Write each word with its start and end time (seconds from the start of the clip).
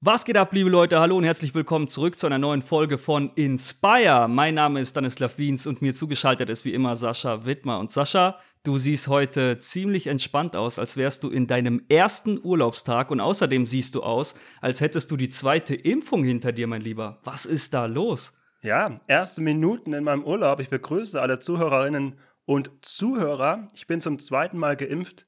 Was 0.00 0.24
geht 0.24 0.36
ab, 0.36 0.52
liebe 0.52 0.70
Leute? 0.70 1.00
Hallo 1.00 1.16
und 1.16 1.24
herzlich 1.24 1.56
willkommen 1.56 1.88
zurück 1.88 2.20
zu 2.20 2.26
einer 2.26 2.38
neuen 2.38 2.62
Folge 2.62 2.98
von 2.98 3.32
Inspire. 3.34 4.28
Mein 4.28 4.54
Name 4.54 4.78
ist 4.78 4.90
Stanislav 4.90 5.38
Wiens 5.38 5.66
und 5.66 5.82
mir 5.82 5.92
zugeschaltet 5.92 6.48
ist 6.50 6.64
wie 6.64 6.72
immer 6.72 6.94
Sascha 6.94 7.44
Wittmer. 7.46 7.80
Und 7.80 7.90
Sascha, 7.90 8.38
du 8.62 8.78
siehst 8.78 9.08
heute 9.08 9.58
ziemlich 9.58 10.06
entspannt 10.06 10.54
aus, 10.54 10.78
als 10.78 10.96
wärst 10.96 11.24
du 11.24 11.30
in 11.30 11.48
deinem 11.48 11.82
ersten 11.88 12.38
Urlaubstag 12.40 13.10
und 13.10 13.18
außerdem 13.18 13.66
siehst 13.66 13.96
du 13.96 14.04
aus, 14.04 14.36
als 14.60 14.80
hättest 14.80 15.10
du 15.10 15.16
die 15.16 15.30
zweite 15.30 15.74
Impfung 15.74 16.22
hinter 16.22 16.52
dir, 16.52 16.68
mein 16.68 16.82
Lieber. 16.82 17.18
Was 17.24 17.44
ist 17.44 17.74
da 17.74 17.86
los? 17.86 18.38
Ja, 18.62 19.00
erste 19.08 19.42
Minuten 19.42 19.94
in 19.94 20.04
meinem 20.04 20.22
Urlaub. 20.22 20.60
Ich 20.60 20.68
begrüße 20.68 21.20
alle 21.20 21.40
Zuhörerinnen 21.40 22.20
und 22.44 22.70
Zuhörer. 22.82 23.66
Ich 23.74 23.88
bin 23.88 24.00
zum 24.00 24.20
zweiten 24.20 24.58
Mal 24.58 24.76
geimpft. 24.76 25.26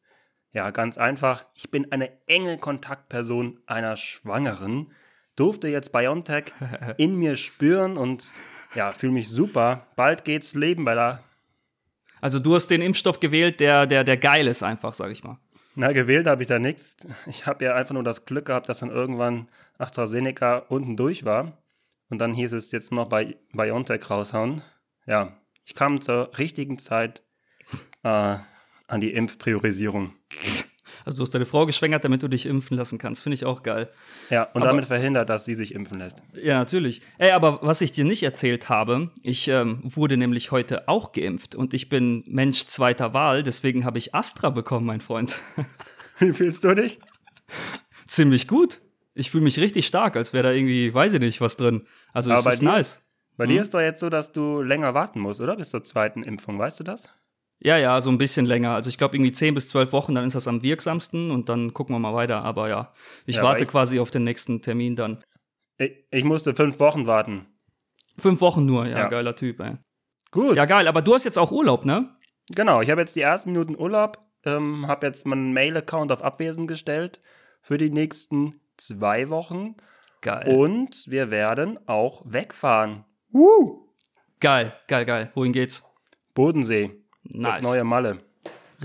Ja, 0.53 0.71
ganz 0.71 0.98
einfach. 0.98 1.45
Ich 1.55 1.71
bin 1.71 1.93
eine 1.93 2.11
enge 2.27 2.59
Kontaktperson 2.59 3.59
einer 3.67 3.96
Schwangeren. 3.96 4.93
Durfte 5.37 5.69
jetzt 5.69 5.93
BioNTech 5.93 6.53
in 6.96 7.17
mir 7.17 7.36
spüren 7.36 7.96
und 7.96 8.35
ja, 8.75 8.93
fühle 8.93 9.13
mich 9.13 9.29
super. 9.29 9.86
Bald 9.96 10.25
geht's 10.25 10.54
Leben 10.54 10.85
bei 10.85 10.95
der. 10.95 11.23
Also 12.21 12.39
du 12.39 12.54
hast 12.54 12.67
den 12.67 12.82
Impfstoff 12.82 13.21
gewählt, 13.21 13.61
der, 13.61 13.86
der, 13.86 14.04
der 14.04 14.17
geil 14.17 14.46
ist 14.46 14.63
einfach, 14.63 14.95
sag 14.95 15.11
ich 15.11 15.25
mal. 15.25 15.39
Na, 15.76 15.93
gewählt 15.93 16.26
habe 16.26 16.43
ich 16.43 16.49
da 16.49 16.59
nichts. 16.59 16.96
Ich 17.26 17.46
habe 17.46 17.64
ja 17.64 17.75
einfach 17.75 17.95
nur 17.95 18.03
das 18.03 18.25
Glück 18.25 18.46
gehabt, 18.46 18.68
dass 18.68 18.81
dann 18.81 18.90
irgendwann 18.90 19.48
AstraZeneca 19.79 20.59
unten 20.59 20.96
durch 20.96 21.25
war. 21.25 21.59
Und 22.11 22.18
dann 22.18 22.35
hieß 22.35 22.53
es 22.53 22.73
jetzt 22.73 22.90
noch 22.93 23.09
bei 23.09 23.37
BioNTech 23.53 24.11
raushauen. 24.11 24.62
Ja, 25.07 25.39
ich 25.64 25.75
kam 25.75 26.01
zur 26.01 26.37
richtigen 26.37 26.79
Zeit 26.79 27.23
äh, 28.03 28.37
an 28.89 29.01
die 29.01 29.12
Impfpriorisierung. 29.14 30.14
Also 31.04 31.18
du 31.18 31.22
hast 31.22 31.35
deine 31.35 31.46
Frau 31.46 31.67
geschwängert, 31.67 32.05
damit 32.05 32.22
du 32.22 32.28
dich 32.28 32.47
impfen 32.47 32.77
lassen 32.77 32.98
kannst. 32.98 33.22
Finde 33.22 33.34
ich 33.34 33.45
auch 33.45 33.62
geil. 33.62 33.89
Ja, 34.31 34.45
und 34.45 34.62
aber, 34.62 34.70
damit 34.70 34.86
verhindert, 34.86 35.28
dass 35.28 35.45
sie 35.45 35.55
sich 35.55 35.75
impfen 35.75 35.98
lässt. 35.98 36.23
Ja, 36.34 36.59
natürlich. 36.59 37.03
Ey, 37.19 37.31
aber 37.33 37.61
was 37.62 37.81
ich 37.81 37.92
dir 37.92 38.05
nicht 38.05 38.23
erzählt 38.23 38.69
habe, 38.69 39.11
ich 39.23 39.48
ähm, 39.48 39.81
wurde 39.83 40.17
nämlich 40.17 40.51
heute 40.51 40.89
auch 40.89 41.12
geimpft 41.12 41.55
und 41.55 41.75
ich 41.75 41.89
bin 41.89 42.25
Mensch 42.27 42.67
zweiter 42.67 43.15
Wahl, 43.15 43.43
deswegen 43.43 43.84
habe 43.84 43.98
ich 43.98 44.15
Astra 44.15 44.51
bekommen, 44.51 44.87
mein 44.87 45.01
Freund. 45.01 45.37
Wie 46.19 46.33
fühlst 46.33 46.65
du 46.65 46.75
dich? 46.75 47.01
Ziemlich 48.06 48.48
gut. 48.48 48.81
Ich 49.15 49.31
fühle 49.31 49.45
mich 49.45 49.59
richtig 49.59 49.87
stark, 49.87 50.17
als 50.17 50.33
wäre 50.33 50.45
da 50.45 50.53
irgendwie, 50.53 50.93
weiß 50.93 51.15
ich 51.15 51.21
nicht, 51.21 51.41
was 51.41 51.56
drin. 51.56 51.87
Also 52.12 52.33
es 52.33 52.47
ist 52.47 52.61
dir, 52.61 52.65
nice. 52.65 53.03
Bei 53.37 53.45
hm? 53.45 53.51
dir 53.51 53.62
ist 53.62 53.75
doch 53.75 53.81
jetzt 53.81 54.01
so, 54.01 54.09
dass 54.09 54.33
du 54.33 54.62
länger 54.62 54.95
warten 54.95 55.21
musst, 55.21 55.41
oder? 55.41 55.56
Bis 55.56 55.71
zur 55.71 55.83
zweiten 55.83 56.23
Impfung, 56.23 56.59
weißt 56.59 56.81
du 56.81 56.84
das? 56.84 57.09
Ja, 57.62 57.77
ja, 57.77 58.00
so 58.00 58.11
ein 58.11 58.16
bisschen 58.16 58.47
länger. 58.47 58.75
Also 58.75 58.89
ich 58.89 58.97
glaube 58.97 59.16
irgendwie 59.16 59.33
10 59.33 59.55
bis 59.55 59.69
12 59.69 59.92
Wochen, 59.92 60.14
dann 60.14 60.27
ist 60.27 60.34
das 60.34 60.48
am 60.48 60.62
wirksamsten 60.62 61.30
und 61.30 61.50
dann 61.50 61.75
gucken 61.75 61.94
wir 61.94 61.98
mal 61.98 62.14
weiter. 62.14 62.42
Aber 62.42 62.69
ja, 62.69 62.92
ich 63.27 63.36
ja, 63.36 63.42
warte 63.42 63.64
ich, 63.64 63.70
quasi 63.70 64.00
auf 64.00 64.11
den 64.11 64.25
nächsten 64.25 64.62
Termin 64.62 64.97
dann. 64.97 65.22
Ich, 65.77 65.92
ich, 66.11 66.25
musste 66.25 66.55
fünf 66.55 66.81
Wochen 66.81 67.06
warten. 67.06 67.47
Fünf 68.16 68.41
Wochen 68.41 68.64
nur, 68.64 68.86
ja, 68.86 69.00
ja. 69.00 69.08
geiler 69.08 69.36
Typ, 69.36 69.61
ey. 69.61 69.77
Gut. 70.31 70.56
Ja, 70.56 70.64
geil, 70.64 70.88
aber 70.88 71.03
du 71.03 71.14
hast 71.14 71.25
jetzt 71.25 71.38
auch 71.38 71.53
Urlaub, 71.53 71.84
ne? 71.84 72.16
Genau, 72.48 72.81
ich 72.81 72.91
habe 72.91 73.00
jetzt 73.00 73.14
die 73.14 73.20
ersten 73.20 73.53
Minuten 73.53 73.77
Urlaub, 73.78 74.19
ähm, 74.44 74.86
habe 74.86 75.06
jetzt 75.06 75.27
meinen 75.27 75.53
Mail-Account 75.53 76.12
auf 76.12 76.22
Abwesen 76.22 76.66
gestellt 76.66 77.20
für 77.61 77.77
die 77.77 77.91
nächsten 77.91 78.61
zwei 78.77 79.28
Wochen. 79.28 79.77
Geil. 80.22 80.55
Und 80.55 81.05
wir 81.08 81.31
werden 81.31 81.78
auch 81.86 82.22
wegfahren. 82.25 83.05
Uh. 83.33 83.86
Geil, 84.41 84.75
geil, 84.86 85.05
geil. 85.05 85.31
Wohin 85.34 85.53
geht's? 85.53 85.84
Bodensee. 86.34 87.00
Nice. 87.25 87.57
Das 87.57 87.63
neue 87.63 87.85
Malle. 87.85 88.19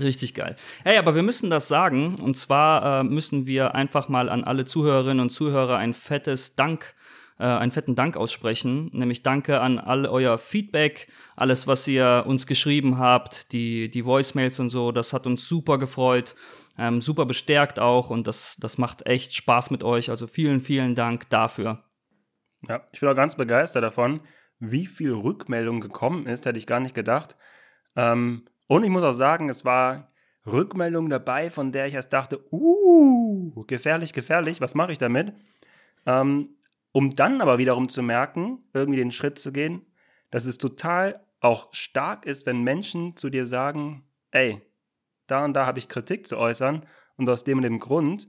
Richtig 0.00 0.34
geil. 0.34 0.56
Hey, 0.84 0.98
aber 0.98 1.14
wir 1.14 1.22
müssen 1.22 1.48
das 1.48 1.68
sagen. 1.68 2.16
Und 2.20 2.36
zwar 2.36 3.00
äh, 3.00 3.04
müssen 3.04 3.46
wir 3.46 3.74
einfach 3.74 4.08
mal 4.08 4.28
an 4.28 4.44
alle 4.44 4.64
Zuhörerinnen 4.66 5.20
und 5.20 5.30
Zuhörer 5.30 5.78
ein 5.78 5.94
fettes 5.94 6.54
Dank, 6.54 6.94
äh, 7.38 7.44
einen 7.44 7.72
fetten 7.72 7.94
Dank 7.94 8.16
aussprechen. 8.16 8.90
Nämlich 8.92 9.22
Danke 9.22 9.60
an 9.60 9.78
all 9.78 10.06
euer 10.06 10.36
Feedback, 10.36 11.08
alles, 11.34 11.66
was 11.66 11.88
ihr 11.88 12.24
uns 12.26 12.46
geschrieben 12.46 12.98
habt, 12.98 13.52
die, 13.52 13.90
die 13.90 14.04
Voicemails 14.04 14.60
und 14.60 14.68
so. 14.68 14.92
Das 14.92 15.14
hat 15.14 15.26
uns 15.26 15.48
super 15.48 15.78
gefreut. 15.78 16.34
Ähm, 16.78 17.00
super 17.00 17.24
bestärkt 17.24 17.78
auch 17.78 18.10
und 18.10 18.26
das, 18.26 18.56
das 18.60 18.76
macht 18.76 19.06
echt 19.06 19.34
Spaß 19.34 19.70
mit 19.70 19.82
euch. 19.82 20.10
Also 20.10 20.26
vielen, 20.26 20.60
vielen 20.60 20.94
Dank 20.94 21.30
dafür. 21.30 21.82
Ja, 22.68 22.86
ich 22.92 23.00
bin 23.00 23.08
auch 23.08 23.14
ganz 23.14 23.36
begeistert 23.36 23.82
davon, 23.82 24.20
wie 24.58 24.86
viel 24.86 25.12
Rückmeldung 25.12 25.80
gekommen 25.80 26.26
ist, 26.26 26.44
hätte 26.44 26.58
ich 26.58 26.66
gar 26.66 26.80
nicht 26.80 26.94
gedacht. 26.94 27.36
Ähm, 27.96 28.44
und 28.66 28.84
ich 28.84 28.90
muss 28.90 29.02
auch 29.02 29.12
sagen, 29.12 29.48
es 29.48 29.64
war 29.64 30.12
Rückmeldung 30.46 31.08
dabei, 31.08 31.50
von 31.50 31.72
der 31.72 31.86
ich 31.86 31.94
erst 31.94 32.12
dachte, 32.12 32.40
uh, 32.52 33.64
gefährlich, 33.66 34.12
gefährlich, 34.12 34.60
was 34.60 34.74
mache 34.74 34.92
ich 34.92 34.98
damit? 34.98 35.32
Ähm, 36.04 36.50
um 36.92 37.14
dann 37.14 37.40
aber 37.40 37.58
wiederum 37.58 37.88
zu 37.88 38.02
merken, 38.02 38.62
irgendwie 38.72 38.98
den 38.98 39.10
Schritt 39.10 39.38
zu 39.38 39.52
gehen, 39.52 39.84
dass 40.30 40.44
es 40.44 40.58
total 40.58 41.24
auch 41.40 41.68
stark 41.72 42.26
ist, 42.26 42.46
wenn 42.46 42.62
Menschen 42.62 43.16
zu 43.16 43.28
dir 43.28 43.44
sagen, 43.44 44.04
ey, 44.30 44.62
da 45.26 45.44
und 45.44 45.54
da 45.54 45.66
habe 45.66 45.78
ich 45.78 45.88
Kritik 45.88 46.26
zu 46.26 46.38
äußern 46.38 46.86
und 47.16 47.28
aus 47.28 47.44
dem 47.44 47.58
und 47.58 47.64
dem 47.64 47.80
Grund. 47.80 48.28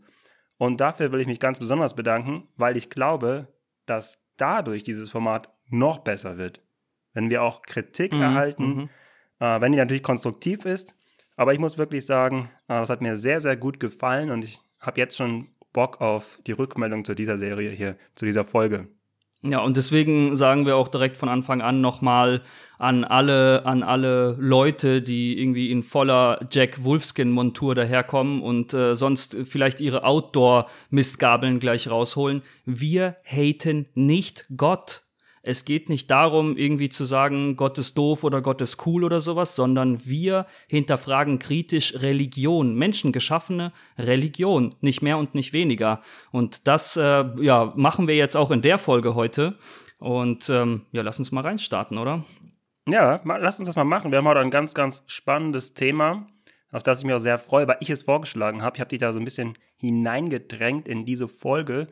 Und 0.58 0.82
dafür 0.82 1.12
will 1.12 1.22
ich 1.22 1.28
mich 1.28 1.40
ganz 1.40 1.60
besonders 1.60 1.96
bedanken, 1.96 2.48
weil 2.56 2.78
ich 2.78 2.90
glaube, 2.90 3.48
dass 3.86 4.26
dadurch 4.38 4.84
dieses 4.84 5.10
Format 5.10 5.54
noch 5.70 6.00
besser 6.00 6.38
wird. 6.38 6.62
Wenn 7.14 7.30
wir 7.30 7.44
auch 7.44 7.62
Kritik 7.62 8.14
mhm, 8.14 8.22
erhalten, 8.22 8.68
mhm 8.68 8.90
äh, 9.40 9.62
wenn 9.62 9.72
die 9.72 9.78
natürlich 9.78 10.04
konstruktiv 10.04 10.66
ist. 10.66 10.96
Aber 11.36 11.54
ich 11.54 11.60
muss 11.60 11.78
wirklich 11.78 12.06
sagen, 12.06 12.50
äh, 12.68 12.80
das 12.80 12.90
hat 12.90 13.02
mir 13.02 13.16
sehr, 13.16 13.40
sehr 13.40 13.58
gut 13.58 13.80
gefallen 13.80 14.32
und 14.32 14.44
ich 14.44 14.60
habe 14.80 15.00
jetzt 15.00 15.18
schon 15.18 15.48
Bock 15.74 16.02
auf 16.02 16.40
die 16.48 16.54
Rückmeldung 16.54 17.06
zu 17.06 17.14
dieser 17.14 17.38
Serie 17.38 17.70
hier, 17.72 17.98
zu 18.16 18.26
dieser 18.26 18.46
Folge. 18.46 18.88
Ja, 19.44 19.60
und 19.60 19.78
deswegen 19.78 20.36
sagen 20.36 20.66
wir 20.66 20.76
auch 20.76 20.88
direkt 20.88 21.16
von 21.16 21.30
Anfang 21.30 21.62
an 21.62 21.80
nochmal 21.80 22.42
an 22.80 23.04
alle, 23.04 23.66
an 23.66 23.84
alle 23.84 24.36
Leute, 24.40 25.02
die 25.04 25.40
irgendwie 25.40 25.72
in 25.72 25.84
voller 25.84 26.48
Jack 26.52 26.84
Wolfskin-Montur 26.84 27.76
daherkommen 27.76 28.42
und 28.42 28.74
äh, 28.74 28.96
sonst 28.96 29.38
vielleicht 29.46 29.80
ihre 29.80 30.04
Outdoor-Mistgabeln 30.04 31.60
gleich 31.60 31.90
rausholen. 31.90 32.42
Wir 32.66 33.18
haten 33.24 33.88
nicht 33.94 34.46
Gott. 34.58 35.04
Es 35.48 35.64
geht 35.64 35.88
nicht 35.88 36.12
darum, 36.12 36.58
irgendwie 36.58 36.90
zu 36.90 37.06
sagen, 37.06 37.56
Gott 37.56 37.78
ist 37.78 37.98
doof 37.98 38.26
oder 38.26 38.42
Gott 38.42 38.60
ist 38.60 38.86
cool 38.86 39.06
oder 39.06 39.22
sowas, 39.22 39.56
sondern 39.56 40.06
wir 40.06 40.46
hinterfragen 40.68 41.40
kritisch 41.40 42.02
Religion, 42.02 42.76
menschengeschaffene 42.76 43.72
Religion, 43.98 44.76
nicht 44.82 45.02
mehr 45.02 45.18
und 45.18 45.36
nicht 45.36 45.54
weniger. 45.54 46.02
Und 46.34 46.68
das 46.68 46.98
äh, 46.98 47.24
ja, 47.40 47.72
machen 47.78 48.10
wir 48.10 48.18
jetzt 48.18 48.36
auch 48.36 48.52
in 48.52 48.62
der 48.62 48.78
Folge 48.78 49.16
heute. 49.16 49.58
Und 50.00 50.50
ähm, 50.50 50.82
ja, 50.92 51.02
lass 51.02 51.18
uns 51.18 51.32
mal 51.32 51.40
reinstarten, 51.40 51.98
oder? 51.98 52.26
Ja, 52.86 53.22
lass 53.24 53.58
uns 53.60 53.70
das 53.70 53.78
mal 53.78 53.86
machen. 53.86 54.12
Wir 54.12 54.18
haben 54.18 54.28
heute 54.28 54.42
ein 54.42 54.52
ganz, 54.52 54.74
ganz 54.74 55.06
spannendes 55.08 55.74
Thema, 55.74 56.28
auf 56.74 56.84
das 56.84 57.00
ich 57.00 57.06
mich 57.06 57.16
auch 57.16 57.20
sehr 57.20 57.38
freue, 57.38 57.70
weil 57.70 57.78
ich 57.80 57.90
es 57.90 58.04
vorgeschlagen 58.04 58.64
habe. 58.64 58.76
Ich 58.76 58.82
habe 58.82 58.90
dich 58.90 59.00
da 59.00 59.14
so 59.14 59.20
ein 59.20 59.26
bisschen 59.26 59.58
hineingedrängt 59.78 60.90
in 60.90 61.06
diese 61.06 61.30
Folge. 61.30 61.88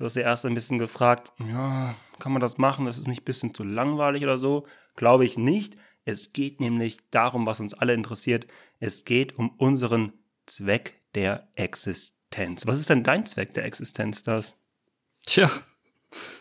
Du 0.00 0.06
hast 0.06 0.16
ja 0.16 0.22
erst 0.22 0.46
ein 0.46 0.54
bisschen 0.54 0.78
gefragt, 0.78 1.34
ja, 1.46 1.94
kann 2.18 2.32
man 2.32 2.40
das 2.40 2.56
machen? 2.56 2.86
Ist 2.86 3.06
nicht 3.06 3.20
ein 3.20 3.24
bisschen 3.26 3.52
zu 3.52 3.64
langweilig 3.64 4.22
oder 4.22 4.38
so? 4.38 4.66
Glaube 4.96 5.26
ich 5.26 5.36
nicht. 5.36 5.76
Es 6.06 6.32
geht 6.32 6.58
nämlich 6.58 6.96
darum, 7.10 7.44
was 7.44 7.60
uns 7.60 7.74
alle 7.74 7.92
interessiert. 7.92 8.46
Es 8.78 9.04
geht 9.04 9.36
um 9.36 9.50
unseren 9.58 10.14
Zweck 10.46 11.02
der 11.14 11.48
Existenz. 11.54 12.66
Was 12.66 12.80
ist 12.80 12.88
denn 12.88 13.02
dein 13.02 13.26
Zweck 13.26 13.52
der 13.52 13.66
Existenz, 13.66 14.22
das? 14.22 14.54
Tja, 15.26 15.50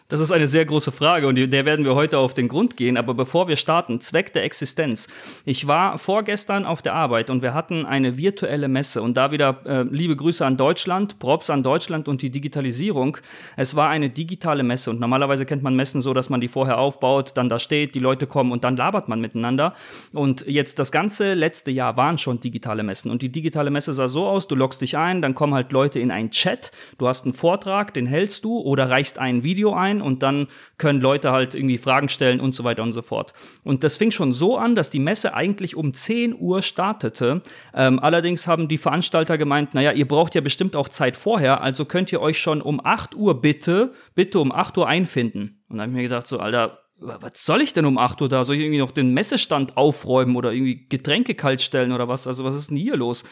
das 0.10 0.22
ist 0.22 0.32
eine 0.32 0.48
sehr 0.48 0.66
große 0.66 0.92
Frage 0.92 1.28
und 1.28 1.36
der 1.36 1.66
werden 1.66 1.86
wir 1.86 1.94
heute 1.94 2.18
auf 2.18 2.34
den 2.34 2.48
Grund 2.48 2.78
gehen. 2.78 2.98
Aber 2.98 3.14
bevor 3.14 3.48
wir 3.48 3.58
starten, 3.58 4.02
Zweck 4.02 4.34
der 4.34 4.44
Existenz. 4.44 5.08
Ich 5.46 5.68
war 5.68 6.00
vorgestern 6.00 6.66
auf 6.66 6.82
der 6.82 6.96
Arbeit 6.96 7.30
und 7.30 7.44
wir 7.44 7.54
hatten 7.54 7.86
eine 7.86 8.18
virtuelle 8.18 8.68
Messe 8.68 9.04
und 9.04 9.16
da 9.18 9.32
wieder 9.32 9.62
äh, 9.66 9.84
liebe 9.84 10.16
Grüße 10.16 10.44
an 10.44 10.58
Deutschland, 10.58 11.20
Props 11.20 11.52
an 11.52 11.62
Deutschland 11.62 12.08
und 12.08 12.24
die 12.24 12.32
Digitalisierung. 12.32 13.18
Es 13.56 13.76
war 13.76 13.90
eine 13.90 14.10
digitale 14.10 14.64
Messe 14.64 14.90
und 14.90 15.00
normalerweise 15.00 15.46
kennt 15.46 15.62
man 15.62 15.76
Messen 15.76 16.02
so, 16.02 16.16
dass 16.16 16.32
man 16.32 16.42
die 16.42 16.48
vorher 16.48 16.80
aufbaut, 16.80 17.34
dann 17.36 17.48
da 17.48 17.60
steht, 17.60 17.94
die 17.94 18.00
Leute 18.00 18.26
kommen 18.26 18.52
und 18.52 18.64
dann 18.64 18.78
labert 18.78 19.10
man 19.10 19.22
miteinander. 19.22 19.76
Und 20.12 20.44
jetzt 20.48 20.80
das 20.80 20.92
ganze 20.92 21.36
letzte 21.36 21.70
Jahr 21.70 21.98
waren 21.98 22.18
schon 22.18 22.40
digitale 22.40 22.82
Messen 22.82 23.12
und 23.12 23.22
die 23.22 23.30
digitale 23.30 23.70
Messe 23.70 23.94
sah 23.94 24.08
so 24.08 24.26
aus, 24.26 24.48
du 24.48 24.56
loggst 24.56 24.82
dich 24.82 24.98
ein, 24.98 25.22
dann 25.22 25.36
kommen 25.36 25.54
halt 25.54 25.72
Leute 25.72 26.00
in 26.00 26.10
einen 26.10 26.32
Chat, 26.32 26.72
du 26.98 27.08
hast 27.08 27.26
einen 27.26 27.36
Vortrag, 27.36 27.94
den 27.94 28.08
hältst 28.08 28.44
du 28.44 28.58
oder 28.58 28.90
reichst 28.90 29.20
ein 29.20 29.44
Video 29.44 29.59
ein 29.68 30.02
und 30.02 30.24
dann 30.24 30.48
können 30.78 31.02
Leute 31.02 31.32
halt 31.32 31.56
irgendwie 31.56 31.78
Fragen 31.78 32.10
stellen 32.10 32.40
und 32.40 32.56
so 32.56 32.64
weiter 32.64 32.84
und 32.84 32.94
so 32.94 33.02
fort. 33.02 33.34
Und 33.64 33.84
das 33.84 33.98
fing 33.98 34.12
schon 34.12 34.34
so 34.34 34.58
an, 34.58 34.76
dass 34.76 34.92
die 34.92 35.00
Messe 35.00 35.34
eigentlich 35.34 35.76
um 35.76 35.94
10 35.94 36.36
Uhr 36.40 36.62
startete. 36.62 37.42
Ähm, 37.74 38.00
allerdings 38.00 38.48
haben 38.48 38.68
die 38.68 38.78
Veranstalter 38.78 39.38
gemeint, 39.38 39.74
naja, 39.74 39.92
ihr 39.92 40.08
braucht 40.08 40.36
ja 40.36 40.42
bestimmt 40.42 40.76
auch 40.76 40.90
Zeit 40.90 41.18
vorher, 41.18 41.62
also 41.62 41.86
könnt 41.86 42.12
ihr 42.12 42.22
euch 42.22 42.40
schon 42.40 42.62
um 42.62 42.80
8 42.84 43.16
Uhr 43.16 43.42
bitte, 43.42 43.94
bitte 44.16 44.40
um 44.40 44.52
8 44.52 44.78
Uhr 44.78 44.88
einfinden. 44.88 45.64
Und 45.70 45.78
dann 45.78 45.82
habe 45.82 45.92
ich 45.92 45.96
mir 45.98 46.04
gedacht, 46.04 46.28
so, 46.28 46.40
Alter, 46.40 46.80
was 47.02 47.46
soll 47.46 47.62
ich 47.62 47.74
denn 47.74 47.86
um 47.86 47.98
8 47.98 48.22
Uhr 48.22 48.30
da? 48.30 48.44
Soll 48.44 48.56
ich 48.56 48.62
irgendwie 48.62 48.80
noch 48.80 48.92
den 48.92 49.14
Messestand 49.14 49.78
aufräumen 49.78 50.36
oder 50.36 50.52
irgendwie 50.52 50.88
Getränke 50.88 51.34
kalt 51.34 51.62
stellen 51.62 51.92
oder 51.92 52.08
was? 52.08 52.28
Also 52.28 52.44
was 52.44 52.56
ist 52.56 52.70
denn 52.70 52.78
hier 52.78 52.98
los? 52.98 53.24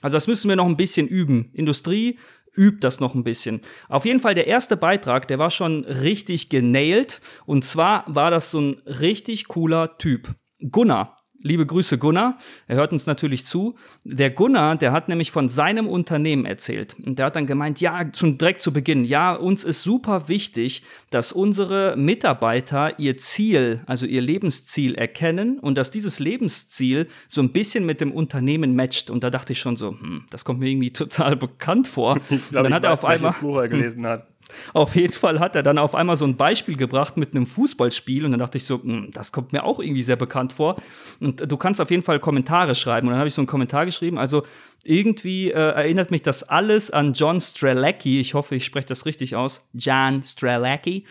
Also 0.00 0.16
das 0.16 0.28
müssen 0.28 0.48
wir 0.48 0.56
noch 0.56 0.66
ein 0.66 0.76
bisschen 0.76 1.08
üben. 1.08 1.50
Industrie 1.52 2.18
übt 2.56 2.78
das 2.80 3.00
noch 3.00 3.14
ein 3.14 3.24
bisschen. 3.24 3.60
Auf 3.88 4.04
jeden 4.04 4.20
Fall 4.20 4.34
der 4.34 4.46
erste 4.46 4.76
Beitrag, 4.76 5.28
der 5.28 5.38
war 5.38 5.50
schon 5.50 5.84
richtig 5.84 6.48
genailt. 6.48 7.20
Und 7.44 7.64
zwar 7.64 8.04
war 8.06 8.30
das 8.30 8.50
so 8.50 8.60
ein 8.60 8.82
richtig 8.86 9.48
cooler 9.48 9.98
Typ. 9.98 10.34
Gunnar. 10.70 11.15
Liebe 11.46 11.64
Grüße 11.64 11.98
Gunnar. 11.98 12.38
Er 12.66 12.76
hört 12.76 12.92
uns 12.92 13.06
natürlich 13.06 13.46
zu. 13.46 13.76
Der 14.04 14.30
Gunnar, 14.30 14.76
der 14.76 14.92
hat 14.92 15.08
nämlich 15.08 15.30
von 15.30 15.48
seinem 15.48 15.86
Unternehmen 15.86 16.44
erzählt. 16.44 16.96
Und 17.06 17.18
der 17.18 17.26
hat 17.26 17.36
dann 17.36 17.46
gemeint, 17.46 17.80
ja, 17.80 18.04
schon 18.14 18.36
direkt 18.36 18.62
zu 18.62 18.72
Beginn, 18.72 19.04
ja, 19.04 19.34
uns 19.34 19.62
ist 19.62 19.82
super 19.82 20.28
wichtig, 20.28 20.82
dass 21.10 21.30
unsere 21.32 21.96
Mitarbeiter 21.96 22.98
ihr 22.98 23.16
Ziel, 23.16 23.80
also 23.86 24.06
ihr 24.06 24.20
Lebensziel 24.20 24.96
erkennen 24.96 25.60
und 25.60 25.78
dass 25.78 25.92
dieses 25.92 26.18
Lebensziel 26.18 27.06
so 27.28 27.40
ein 27.40 27.52
bisschen 27.52 27.86
mit 27.86 28.00
dem 28.00 28.10
Unternehmen 28.10 28.74
matcht. 28.74 29.08
Und 29.08 29.22
da 29.22 29.30
dachte 29.30 29.52
ich 29.52 29.60
schon 29.60 29.76
so, 29.76 29.90
hm, 29.90 30.24
das 30.30 30.44
kommt 30.44 30.58
mir 30.58 30.68
irgendwie 30.68 30.92
total 30.92 31.36
bekannt 31.36 31.86
vor. 31.86 32.18
Ich 32.28 32.48
glaube, 32.48 32.68
dann 32.68 32.72
ich 32.72 32.74
hat 32.74 32.84
er 32.84 32.90
weiß, 32.90 32.98
auf 32.98 33.04
einmal 33.04 33.32
Buch 33.40 33.60
er 33.60 33.68
gelesen 33.68 34.04
hat. 34.04 34.26
Auf 34.72 34.94
jeden 34.94 35.12
Fall 35.12 35.40
hat 35.40 35.56
er 35.56 35.62
dann 35.62 35.78
auf 35.78 35.94
einmal 35.94 36.16
so 36.16 36.24
ein 36.24 36.36
Beispiel 36.36 36.76
gebracht 36.76 37.16
mit 37.16 37.34
einem 37.34 37.46
Fußballspiel 37.46 38.24
und 38.24 38.32
dann 38.32 38.40
dachte 38.40 38.58
ich 38.58 38.64
so, 38.64 38.82
hm, 38.82 39.10
das 39.12 39.32
kommt 39.32 39.52
mir 39.52 39.64
auch 39.64 39.80
irgendwie 39.80 40.02
sehr 40.02 40.16
bekannt 40.16 40.52
vor. 40.52 40.76
Und 41.20 41.50
du 41.50 41.56
kannst 41.56 41.80
auf 41.80 41.90
jeden 41.90 42.02
Fall 42.02 42.20
Kommentare 42.20 42.74
schreiben. 42.74 43.08
Und 43.08 43.12
dann 43.12 43.18
habe 43.18 43.28
ich 43.28 43.34
so 43.34 43.40
einen 43.40 43.48
Kommentar 43.48 43.86
geschrieben. 43.86 44.18
Also 44.18 44.44
irgendwie 44.84 45.50
äh, 45.50 45.54
erinnert 45.54 46.10
mich 46.10 46.22
das 46.22 46.44
alles 46.44 46.90
an 46.90 47.12
John 47.12 47.40
Strelacki. 47.40 48.20
Ich 48.20 48.34
hoffe, 48.34 48.54
ich 48.54 48.64
spreche 48.64 48.86
das 48.86 49.06
richtig 49.06 49.34
aus. 49.34 49.68
John 49.72 50.22
Strelacki. 50.22 51.04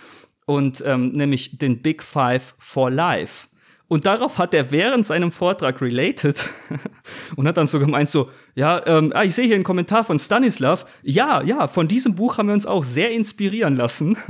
Und 0.46 0.84
ähm, 0.86 1.12
nämlich 1.12 1.58
den 1.58 1.82
Big 1.82 2.04
Five 2.04 2.56
for 2.60 2.92
Life. 2.92 3.48
Und 3.88 4.06
darauf 4.06 4.40
hat 4.40 4.54
er 4.54 4.72
während 4.72 5.06
seinem 5.06 5.32
Vortrag 5.32 5.82
related 5.82 6.50
und 7.36 7.48
hat 7.48 7.58
dann 7.58 7.68
so 7.68 7.80
gemeint 7.80 8.10
so, 8.10 8.30
ja, 8.56 8.82
ähm, 8.88 9.12
ah, 9.14 9.24
ich 9.24 9.36
sehe 9.36 9.46
hier 9.46 9.56
einen 9.56 9.64
Kommentar 9.64 10.04
von 10.04 10.18
Stanislav. 10.18 10.86
Ja, 11.04 11.44
ja, 11.44 11.68
von 11.68 11.88
diesem 11.88 12.16
Buch 12.16 12.38
haben 12.38 12.48
wir 12.48 12.54
uns 12.54 12.66
auch 12.66 12.84
sehr 12.84 13.12
inspirieren 13.12 13.76
lassen. 13.76 14.18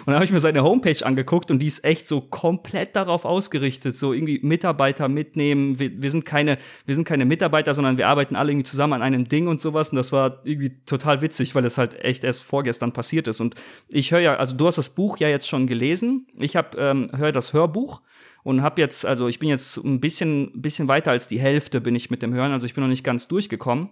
Und 0.00 0.08
dann 0.08 0.16
habe 0.16 0.24
ich 0.24 0.32
mir 0.32 0.40
seine 0.40 0.62
Homepage 0.62 1.04
angeguckt 1.04 1.50
und 1.50 1.60
die 1.60 1.66
ist 1.66 1.84
echt 1.84 2.08
so 2.08 2.20
komplett 2.20 2.96
darauf 2.96 3.24
ausgerichtet, 3.24 3.96
so 3.96 4.12
irgendwie 4.12 4.40
Mitarbeiter 4.42 5.08
mitnehmen. 5.08 5.78
Wir, 5.78 6.02
wir 6.02 6.10
sind 6.10 6.24
keine, 6.24 6.58
wir 6.84 6.94
sind 6.94 7.04
keine 7.04 7.24
Mitarbeiter, 7.24 7.74
sondern 7.74 7.96
wir 7.96 8.08
arbeiten 8.08 8.34
alle 8.34 8.50
irgendwie 8.50 8.68
zusammen 8.68 8.94
an 8.94 9.02
einem 9.02 9.28
Ding 9.28 9.46
und 9.46 9.60
sowas. 9.60 9.90
Und 9.90 9.96
das 9.96 10.10
war 10.10 10.40
irgendwie 10.44 10.84
total 10.84 11.22
witzig, 11.22 11.54
weil 11.54 11.64
es 11.64 11.78
halt 11.78 11.94
echt 12.02 12.24
erst 12.24 12.42
vorgestern 12.42 12.92
passiert 12.92 13.28
ist. 13.28 13.40
Und 13.40 13.54
ich 13.88 14.10
höre 14.10 14.20
ja, 14.20 14.36
also 14.36 14.56
du 14.56 14.66
hast 14.66 14.78
das 14.78 14.90
Buch 14.90 15.18
ja 15.18 15.28
jetzt 15.28 15.48
schon 15.48 15.66
gelesen. 15.66 16.26
Ich 16.38 16.56
habe 16.56 16.76
ähm, 16.78 17.10
höre 17.16 17.32
das 17.32 17.52
Hörbuch 17.52 18.00
und 18.42 18.62
habe 18.62 18.80
jetzt, 18.80 19.04
also 19.04 19.28
ich 19.28 19.38
bin 19.38 19.48
jetzt 19.48 19.76
ein 19.78 20.00
bisschen, 20.00 20.50
bisschen 20.60 20.88
weiter 20.88 21.10
als 21.10 21.28
die 21.28 21.40
Hälfte 21.40 21.80
bin 21.80 21.94
ich 21.94 22.10
mit 22.10 22.22
dem 22.22 22.34
Hören. 22.34 22.52
Also 22.52 22.66
ich 22.66 22.74
bin 22.74 22.82
noch 22.82 22.88
nicht 22.88 23.04
ganz 23.04 23.28
durchgekommen. 23.28 23.90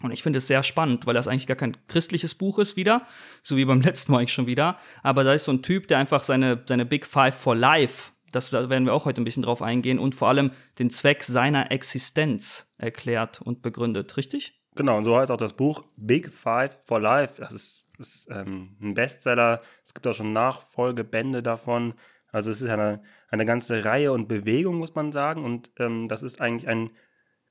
Und 0.00 0.10
ich 0.10 0.22
finde 0.22 0.38
es 0.38 0.46
sehr 0.46 0.62
spannend, 0.62 1.06
weil 1.06 1.14
das 1.14 1.28
eigentlich 1.28 1.46
gar 1.46 1.56
kein 1.56 1.76
christliches 1.86 2.34
Buch 2.34 2.58
ist 2.58 2.76
wieder, 2.76 3.06
so 3.42 3.56
wie 3.56 3.64
beim 3.64 3.80
letzten 3.82 4.12
Mal 4.12 4.18
eigentlich 4.18 4.32
schon 4.32 4.46
wieder. 4.46 4.78
Aber 5.02 5.22
da 5.22 5.32
ist 5.32 5.44
so 5.44 5.52
ein 5.52 5.62
Typ, 5.62 5.86
der 5.88 5.98
einfach 5.98 6.24
seine, 6.24 6.62
seine 6.66 6.86
Big 6.86 7.06
Five 7.06 7.34
for 7.34 7.54
Life, 7.54 8.12
das 8.32 8.50
da 8.50 8.70
werden 8.70 8.86
wir 8.86 8.94
auch 8.94 9.04
heute 9.04 9.20
ein 9.20 9.24
bisschen 9.24 9.42
drauf 9.42 9.62
eingehen, 9.62 9.98
und 9.98 10.14
vor 10.14 10.28
allem 10.28 10.50
den 10.78 10.90
Zweck 10.90 11.22
seiner 11.22 11.70
Existenz 11.70 12.74
erklärt 12.78 13.42
und 13.42 13.62
begründet, 13.62 14.16
richtig? 14.16 14.58
Genau, 14.74 14.96
und 14.96 15.04
so 15.04 15.16
heißt 15.16 15.30
auch 15.30 15.36
das 15.36 15.52
Buch 15.52 15.84
Big 15.96 16.32
Five 16.32 16.78
for 16.84 16.98
Life. 16.98 17.40
Das 17.40 17.52
ist, 17.52 17.88
ist 17.98 18.28
ähm, 18.30 18.76
ein 18.80 18.94
Bestseller. 18.94 19.60
Es 19.84 19.92
gibt 19.92 20.06
auch 20.06 20.14
schon 20.14 20.32
Nachfolgebände 20.32 21.42
davon. 21.42 21.94
Also 22.32 22.50
es 22.50 22.62
ist 22.62 22.70
eine, 22.70 23.02
eine 23.28 23.46
ganze 23.46 23.84
Reihe 23.84 24.12
und 24.12 24.26
Bewegung, 24.26 24.76
muss 24.76 24.94
man 24.94 25.12
sagen. 25.12 25.44
Und 25.44 25.70
ähm, 25.78 26.08
das 26.08 26.22
ist 26.22 26.40
eigentlich 26.40 26.68
ein, 26.68 26.90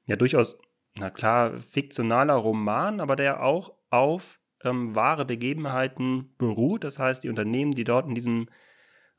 ja 0.06 0.16
durchaus 0.16 0.58
na 0.96 1.10
klar, 1.10 1.58
fiktionaler 1.58 2.34
Roman, 2.34 3.00
aber 3.00 3.16
der 3.16 3.44
auch 3.44 3.74
auf 3.90 4.40
ähm, 4.64 4.94
wahre 4.96 5.26
Begebenheiten 5.26 6.34
beruht. 6.38 6.84
Das 6.84 7.00
heißt, 7.00 7.24
die 7.24 7.30
Unternehmen, 7.30 7.74
die 7.74 7.84
dort 7.84 8.08
in 8.08 8.16
diesem 8.16 8.50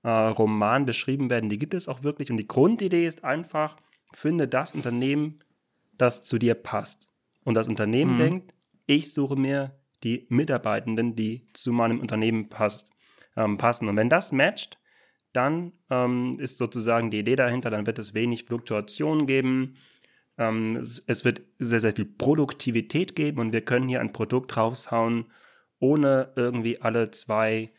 äh, 0.03 0.11
Roman 0.11 0.85
beschrieben 0.85 1.31
werden, 1.31 1.49
die 1.49 1.59
gibt 1.59 1.75
es 1.75 1.89
auch 1.89 2.03
wirklich. 2.03 2.31
Und 2.31 2.37
die 2.37 2.49
Grundidee 2.49 3.07
ist 3.07 3.25
einfach, 3.25 3.77
finde 4.13 4.49
das 4.49 4.75
Unternehmen, 4.75 5.43
das 5.97 6.25
zu 6.25 6.39
dir 6.39 6.55
passt. 6.55 7.09
Und 7.45 7.55
das 7.55 7.69
Unternehmen 7.69 8.13
Mhm. 8.13 8.17
denkt, 8.19 8.55
ich 8.87 9.13
suche 9.13 9.37
mir 9.37 9.79
die 10.03 10.27
Mitarbeitenden, 10.29 11.15
die 11.15 11.49
zu 11.53 11.73
meinem 11.73 12.01
Unternehmen 12.01 12.49
passt, 12.49 12.91
ähm, 13.37 13.57
passen. 13.57 13.89
Und 13.89 13.97
wenn 13.97 14.09
das 14.09 14.33
matcht, 14.33 14.79
dann 15.33 15.73
ähm, 15.91 16.33
ist 16.39 16.59
sozusagen 16.59 17.11
die 17.11 17.21
Idee 17.21 17.37
dahinter, 17.37 17.71
dann 17.71 17.87
wird 17.87 17.99
es 17.99 18.15
wenig 18.15 18.45
Fluktuation 18.45 19.27
geben. 19.27 19.77
Ähm, 20.39 20.77
es, 20.77 21.03
es 21.07 21.25
wird 21.25 21.43
sehr, 21.59 21.81
sehr 21.81 21.95
viel 21.95 22.05
Produktivität 22.05 23.17
geben 23.17 23.41
und 23.41 23.53
wir 23.53 23.63
können 23.63 23.89
hier 23.89 24.01
ein 24.01 24.13
Produkt 24.13 24.57
raushauen, 24.57 25.27
ohne 25.79 26.33
irgendwie 26.37 26.81
alle 26.81 27.11
zwei 27.11 27.73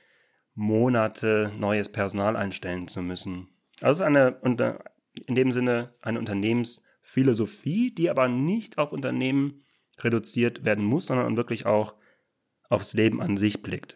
Monate 0.56 1.52
neues 1.58 1.90
Personal 1.90 2.36
einstellen 2.36 2.88
zu 2.88 3.02
müssen. 3.02 3.48
Also 3.82 4.04
eine, 4.04 4.38
unter, 4.42 4.84
in 5.26 5.36
dem 5.36 5.52
Sinne 5.52 5.94
eine 6.02 6.20
Unternehmensphilosophie, 6.20 7.94
die 7.94 8.10
aber 8.10 8.28
nicht 8.28 8.78
auf 8.78 8.92
Unternehmen 8.92 9.64
reduziert 10.00 10.66
werden 10.66 10.86
muss, 10.86 11.08
sondern 11.08 11.38
wirklich 11.38 11.66
auch 11.66 11.96
aufs 12.70 12.94
Leben 12.94 13.22
an 13.22 13.38
sich 13.38 13.62
blickt. 13.62 13.96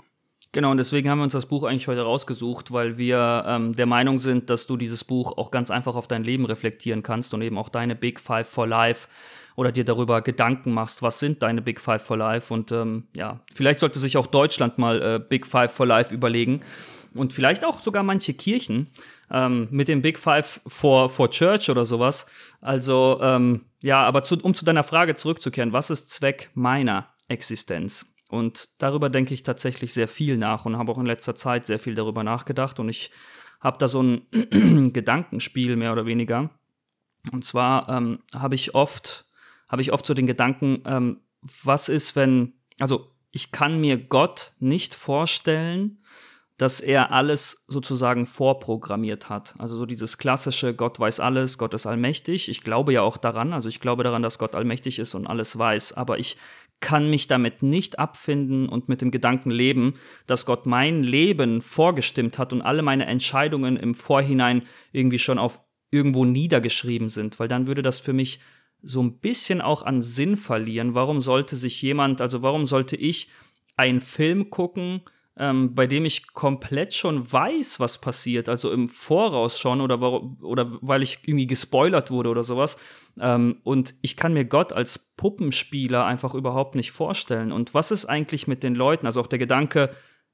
Genau, 0.54 0.72
und 0.72 0.78
deswegen 0.78 1.10
haben 1.10 1.20
wir 1.20 1.24
uns 1.24 1.34
das 1.34 1.46
Buch 1.46 1.64
eigentlich 1.64 1.88
heute 1.88 2.02
rausgesucht, 2.02 2.72
weil 2.72 2.98
wir 2.98 3.44
ähm, 3.48 3.76
der 3.76 3.86
Meinung 3.86 4.18
sind, 4.18 4.50
dass 4.50 4.66
du 4.66 4.78
dieses 4.78 5.04
Buch 5.04 5.38
auch 5.38 5.52
ganz 5.52 5.70
einfach 5.70 5.96
auf 5.96 6.08
dein 6.08 6.24
Leben 6.24 6.46
reflektieren 6.46 7.04
kannst 7.04 7.34
und 7.34 7.42
eben 7.42 7.58
auch 7.58 7.70
deine 7.70 7.96
Big 7.96 8.20
Five 8.20 8.48
for 8.48 8.66
Life 8.66 9.08
oder 9.56 9.72
dir 9.72 9.84
darüber 9.84 10.22
Gedanken 10.22 10.72
machst, 10.72 11.02
was 11.02 11.20
sind 11.20 11.44
deine 11.44 11.62
Big 11.62 11.80
Five 11.80 12.02
for 12.02 12.18
Life 12.18 12.54
und 12.54 12.72
ähm, 12.72 13.08
ja, 13.16 13.42
vielleicht 13.54 13.80
sollte 13.80 14.00
sich 14.00 14.16
auch 14.18 14.28
Deutschland 14.28 14.78
mal 14.78 15.02
äh, 15.02 15.20
Big 15.20 15.46
Five 15.46 15.72
for 15.72 15.86
Life 15.86 16.14
überlegen 16.14 16.62
und 17.14 17.34
vielleicht 17.34 17.66
auch 17.66 17.82
sogar 17.82 18.04
manche 18.04 18.34
Kirchen 18.34 18.88
ähm, 19.32 19.68
mit 19.72 19.88
dem 19.88 20.02
Big 20.02 20.18
Five 20.18 20.62
for, 20.66 21.10
for 21.10 21.30
Church 21.30 21.70
oder 21.70 21.86
sowas. 21.86 22.28
Also 22.62 23.20
ähm, 23.22 23.66
ja, 23.82 24.04
aber 24.04 24.24
zu, 24.24 24.38
um 24.42 24.54
zu 24.54 24.64
deiner 24.64 24.84
Frage 24.84 25.16
zurückzukehren, 25.16 25.74
was 25.74 25.90
ist 25.90 26.10
Zweck 26.10 26.52
meiner 26.54 27.10
Existenz? 27.28 28.17
Und 28.30 28.70
darüber 28.78 29.10
denke 29.10 29.34
ich 29.34 29.44
tatsächlich 29.44 29.94
sehr 29.94 30.08
viel 30.08 30.38
nach 30.38 30.66
und 30.66 30.78
habe 30.78 30.92
auch 30.92 30.98
in 30.98 31.06
letzter 31.06 31.36
Zeit 31.36 31.66
sehr 31.66 31.80
viel 31.80 31.96
darüber 31.96 32.24
nachgedacht. 32.24 32.80
Und 32.80 32.90
ich 32.90 33.12
habe 33.60 33.78
da 33.78 33.88
so 33.88 34.02
ein 34.02 34.28
Gedankenspiel 34.94 35.76
mehr 35.76 35.94
oder 35.94 36.06
weniger. 36.06 36.50
Und 37.32 37.46
zwar 37.46 37.90
ähm, 37.90 38.20
habe 38.34 38.56
ich 38.56 38.76
oft, 38.76 39.26
habe 39.68 39.82
ich 39.82 39.94
oft 39.94 40.06
so 40.06 40.14
den 40.14 40.28
Gedanken, 40.28 40.82
ähm, 40.86 41.22
was 41.64 41.90
ist, 41.90 42.16
wenn, 42.16 42.54
also 42.80 43.12
ich 43.32 43.52
kann 43.52 43.80
mir 43.80 43.98
Gott 43.98 44.54
nicht 44.60 44.96
vorstellen, 44.96 46.04
dass 46.58 46.80
er 46.80 47.12
alles 47.12 47.66
sozusagen 47.68 48.26
vorprogrammiert 48.26 49.30
hat. 49.30 49.54
Also 49.60 49.76
so 49.76 49.86
dieses 49.86 50.18
klassische 50.18 50.74
Gott 50.74 51.00
weiß 51.00 51.20
alles, 51.20 51.60
Gott 51.60 51.76
ist 51.76 51.86
allmächtig. 51.86 52.50
Ich 52.50 52.64
glaube 52.64 52.94
ja 52.94 53.04
auch 53.04 53.18
daran, 53.18 53.54
also 53.54 53.70
ich 53.70 53.80
glaube 53.80 54.04
daran, 54.04 54.24
dass 54.24 54.40
Gott 54.40 54.56
allmächtig 54.56 54.98
ist 54.98 55.14
und 55.14 55.28
alles 55.28 55.58
weiß, 55.58 55.94
aber 55.94 56.18
ich 56.18 56.38
kann 56.80 57.10
mich 57.10 57.28
damit 57.28 57.64
nicht 57.64 57.98
abfinden 57.98 58.70
und 58.70 58.88
mit 58.88 59.02
dem 59.02 59.12
Gedanken 59.12 59.50
leben, 59.50 59.96
dass 60.28 60.46
Gott 60.46 60.66
mein 60.66 61.04
Leben 61.04 61.62
vorgestimmt 61.62 62.38
hat 62.38 62.54
und 62.54 62.62
alle 62.62 62.84
meine 62.84 63.06
Entscheidungen 63.06 63.78
im 63.78 63.96
Vorhinein 63.96 64.64
irgendwie 64.92 65.20
schon 65.20 65.40
auf 65.40 65.62
irgendwo 65.90 66.26
niedergeschrieben 66.26 67.10
sind, 67.10 67.40
weil 67.40 67.48
dann 67.48 67.68
würde 67.68 67.82
das 67.82 68.00
für 68.00 68.14
mich 68.14 68.40
so 68.82 69.02
ein 69.02 69.20
bisschen 69.20 69.62
auch 69.62 69.82
an 69.82 70.02
Sinn 70.02 70.38
verlieren. 70.38 70.94
Warum 70.94 71.22
sollte 71.22 71.56
sich 71.56 71.82
jemand, 71.82 72.22
also 72.22 72.42
warum 72.42 72.66
sollte 72.66 72.96
ich 72.96 73.30
einen 73.76 74.02
Film 74.02 74.50
gucken, 74.50 75.02
ähm, 75.40 75.76
bei 75.76 75.88
dem 75.88 76.06
ich 76.06 76.34
komplett 76.34 76.94
schon 76.94 77.32
weiß, 77.32 77.80
was 77.80 78.00
passiert, 78.00 78.50
also 78.50 78.72
im 78.72 78.88
Voraus 78.88 79.60
schon 79.60 79.82
oder, 79.82 80.02
oder 80.42 80.78
weil 80.82 81.04
ich 81.04 81.20
irgendwie 81.26 81.48
gespoilert 81.48 82.10
wurde 82.10 82.30
oder 82.30 82.44
sowas. 82.44 82.78
Ähm, 83.20 83.58
und 83.64 83.96
ich 84.02 84.18
kann 84.18 84.34
mir 84.34 84.46
Gott 84.46 84.74
als 84.74 84.98
Puppenspieler 85.16 86.06
einfach 86.06 86.34
überhaupt 86.34 86.76
nicht 86.76 86.92
vorstellen. 86.92 87.52
Und 87.52 87.74
was 87.74 87.92
ist 87.92 88.06
eigentlich 88.06 88.48
mit 88.48 88.64
den 88.64 88.76
Leuten? 88.76 89.06
Also 89.06 89.22
auch 89.22 89.28
der 89.28 89.40
Gedanke, 89.40 89.92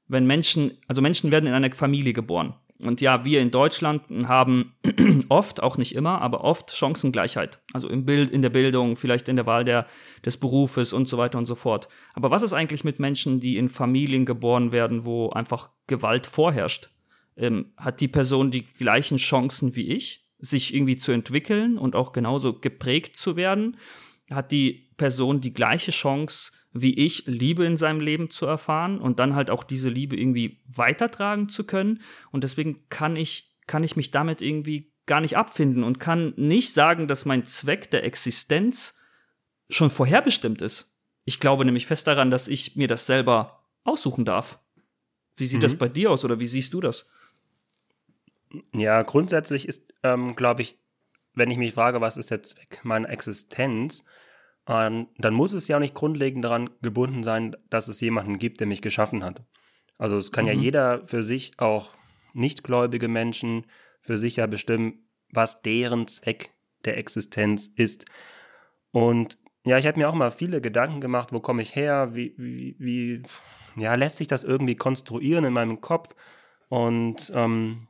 wenn 0.08 0.26
Menschen, 0.26 0.78
also 0.88 1.02
Menschen 1.02 1.30
werden 1.30 1.46
in 1.46 1.54
eine 1.54 1.72
Familie 1.72 2.12
geboren. 2.12 2.54
Und 2.80 3.00
ja, 3.00 3.24
wir 3.24 3.40
in 3.40 3.52
Deutschland 3.52 4.02
haben 4.26 4.74
oft, 5.28 5.62
auch 5.62 5.78
nicht 5.78 5.94
immer, 5.94 6.20
aber 6.20 6.42
oft 6.42 6.74
Chancengleichheit. 6.74 7.60
Also 7.72 7.88
im 7.88 8.04
Bild, 8.04 8.30
in 8.32 8.42
der 8.42 8.50
Bildung, 8.50 8.96
vielleicht 8.96 9.28
in 9.28 9.36
der 9.36 9.46
Wahl 9.46 9.64
der, 9.64 9.86
des 10.24 10.36
Berufes 10.36 10.92
und 10.92 11.08
so 11.08 11.16
weiter 11.16 11.38
und 11.38 11.46
so 11.46 11.54
fort. 11.54 11.88
Aber 12.14 12.30
was 12.30 12.42
ist 12.42 12.52
eigentlich 12.52 12.82
mit 12.82 12.98
Menschen, 12.98 13.38
die 13.38 13.58
in 13.58 13.68
Familien 13.68 14.26
geboren 14.26 14.72
werden, 14.72 15.04
wo 15.04 15.30
einfach 15.30 15.70
Gewalt 15.86 16.26
vorherrscht? 16.26 16.90
Ähm, 17.36 17.72
hat 17.76 18.00
die 18.00 18.08
Person 18.08 18.50
die 18.50 18.64
gleichen 18.64 19.18
Chancen 19.18 19.76
wie 19.76 19.88
ich, 19.88 20.28
sich 20.38 20.74
irgendwie 20.74 20.96
zu 20.96 21.12
entwickeln 21.12 21.78
und 21.78 21.94
auch 21.94 22.12
genauso 22.12 22.58
geprägt 22.58 23.16
zu 23.16 23.36
werden? 23.36 23.76
Hat 24.30 24.50
die 24.50 24.90
Person 24.96 25.40
die 25.40 25.54
gleiche 25.54 25.92
Chance 25.92 26.52
wie 26.74 26.94
ich, 26.94 27.24
Liebe 27.26 27.64
in 27.64 27.76
seinem 27.76 28.00
Leben 28.00 28.30
zu 28.30 28.46
erfahren 28.46 28.98
und 28.98 29.18
dann 29.18 29.34
halt 29.34 29.48
auch 29.48 29.64
diese 29.64 29.88
Liebe 29.88 30.16
irgendwie 30.16 30.60
weitertragen 30.66 31.48
zu 31.48 31.64
können? 31.64 32.02
Und 32.32 32.44
deswegen 32.44 32.88
kann 32.90 33.16
ich, 33.16 33.56
kann 33.66 33.84
ich 33.84 33.96
mich 33.96 34.10
damit 34.10 34.42
irgendwie 34.42 34.92
gar 35.06 35.20
nicht 35.20 35.36
abfinden 35.36 35.84
und 35.84 36.00
kann 36.00 36.34
nicht 36.36 36.72
sagen, 36.72 37.08
dass 37.08 37.24
mein 37.24 37.46
Zweck 37.46 37.90
der 37.90 38.04
Existenz 38.04 39.00
schon 39.70 39.90
vorherbestimmt 39.90 40.60
ist. 40.60 40.94
Ich 41.24 41.40
glaube 41.40 41.64
nämlich 41.64 41.86
fest 41.86 42.06
daran, 42.06 42.30
dass 42.30 42.48
ich 42.48 42.76
mir 42.76 42.88
das 42.88 43.06
selber 43.06 43.64
aussuchen 43.84 44.24
darf. 44.24 44.58
Wie 45.36 45.46
sieht 45.46 45.58
mhm. 45.58 45.62
das 45.62 45.76
bei 45.76 45.88
dir 45.88 46.10
aus 46.10 46.24
oder 46.24 46.40
wie 46.40 46.46
siehst 46.46 46.74
du 46.74 46.80
das? 46.80 47.08
Ja, 48.72 49.02
grundsätzlich 49.02 49.66
ist, 49.68 49.92
ähm, 50.02 50.36
glaube 50.36 50.62
ich, 50.62 50.78
wenn 51.34 51.50
ich 51.50 51.58
mich 51.58 51.74
frage, 51.74 52.00
was 52.00 52.16
ist 52.16 52.30
der 52.30 52.42
Zweck 52.42 52.80
meiner 52.84 53.08
Existenz, 53.10 54.04
ähm, 54.66 55.08
dann 55.18 55.34
muss 55.34 55.52
es 55.52 55.68
ja 55.68 55.78
nicht 55.78 55.94
grundlegend 55.94 56.44
daran 56.44 56.70
gebunden 56.82 57.22
sein, 57.22 57.56
dass 57.70 57.88
es 57.88 58.00
jemanden 58.00 58.38
gibt, 58.38 58.60
der 58.60 58.66
mich 58.66 58.82
geschaffen 58.82 59.24
hat. 59.24 59.42
Also 59.98 60.18
es 60.18 60.32
kann 60.32 60.44
mhm. 60.44 60.50
ja 60.50 60.56
jeder 60.56 61.04
für 61.04 61.22
sich, 61.22 61.58
auch 61.58 61.90
nichtgläubige 62.32 63.08
Menschen, 63.08 63.66
für 64.00 64.18
sich 64.18 64.36
ja 64.36 64.46
bestimmen, 64.46 65.08
was 65.30 65.62
deren 65.62 66.06
Zweck 66.06 66.50
der 66.84 66.98
Existenz 66.98 67.70
ist. 67.74 68.06
Und 68.90 69.38
ja, 69.64 69.78
ich 69.78 69.86
habe 69.86 69.98
mir 69.98 70.08
auch 70.08 70.14
mal 70.14 70.30
viele 70.30 70.60
Gedanken 70.60 71.00
gemacht, 71.00 71.32
wo 71.32 71.40
komme 71.40 71.62
ich 71.62 71.74
her, 71.74 72.14
wie, 72.14 72.34
wie, 72.36 72.76
wie, 72.78 73.22
ja, 73.76 73.94
lässt 73.94 74.18
sich 74.18 74.26
das 74.26 74.44
irgendwie 74.44 74.76
konstruieren 74.76 75.44
in 75.44 75.52
meinem 75.52 75.80
Kopf? 75.80 76.14
Und 76.68 77.32
ähm, 77.34 77.88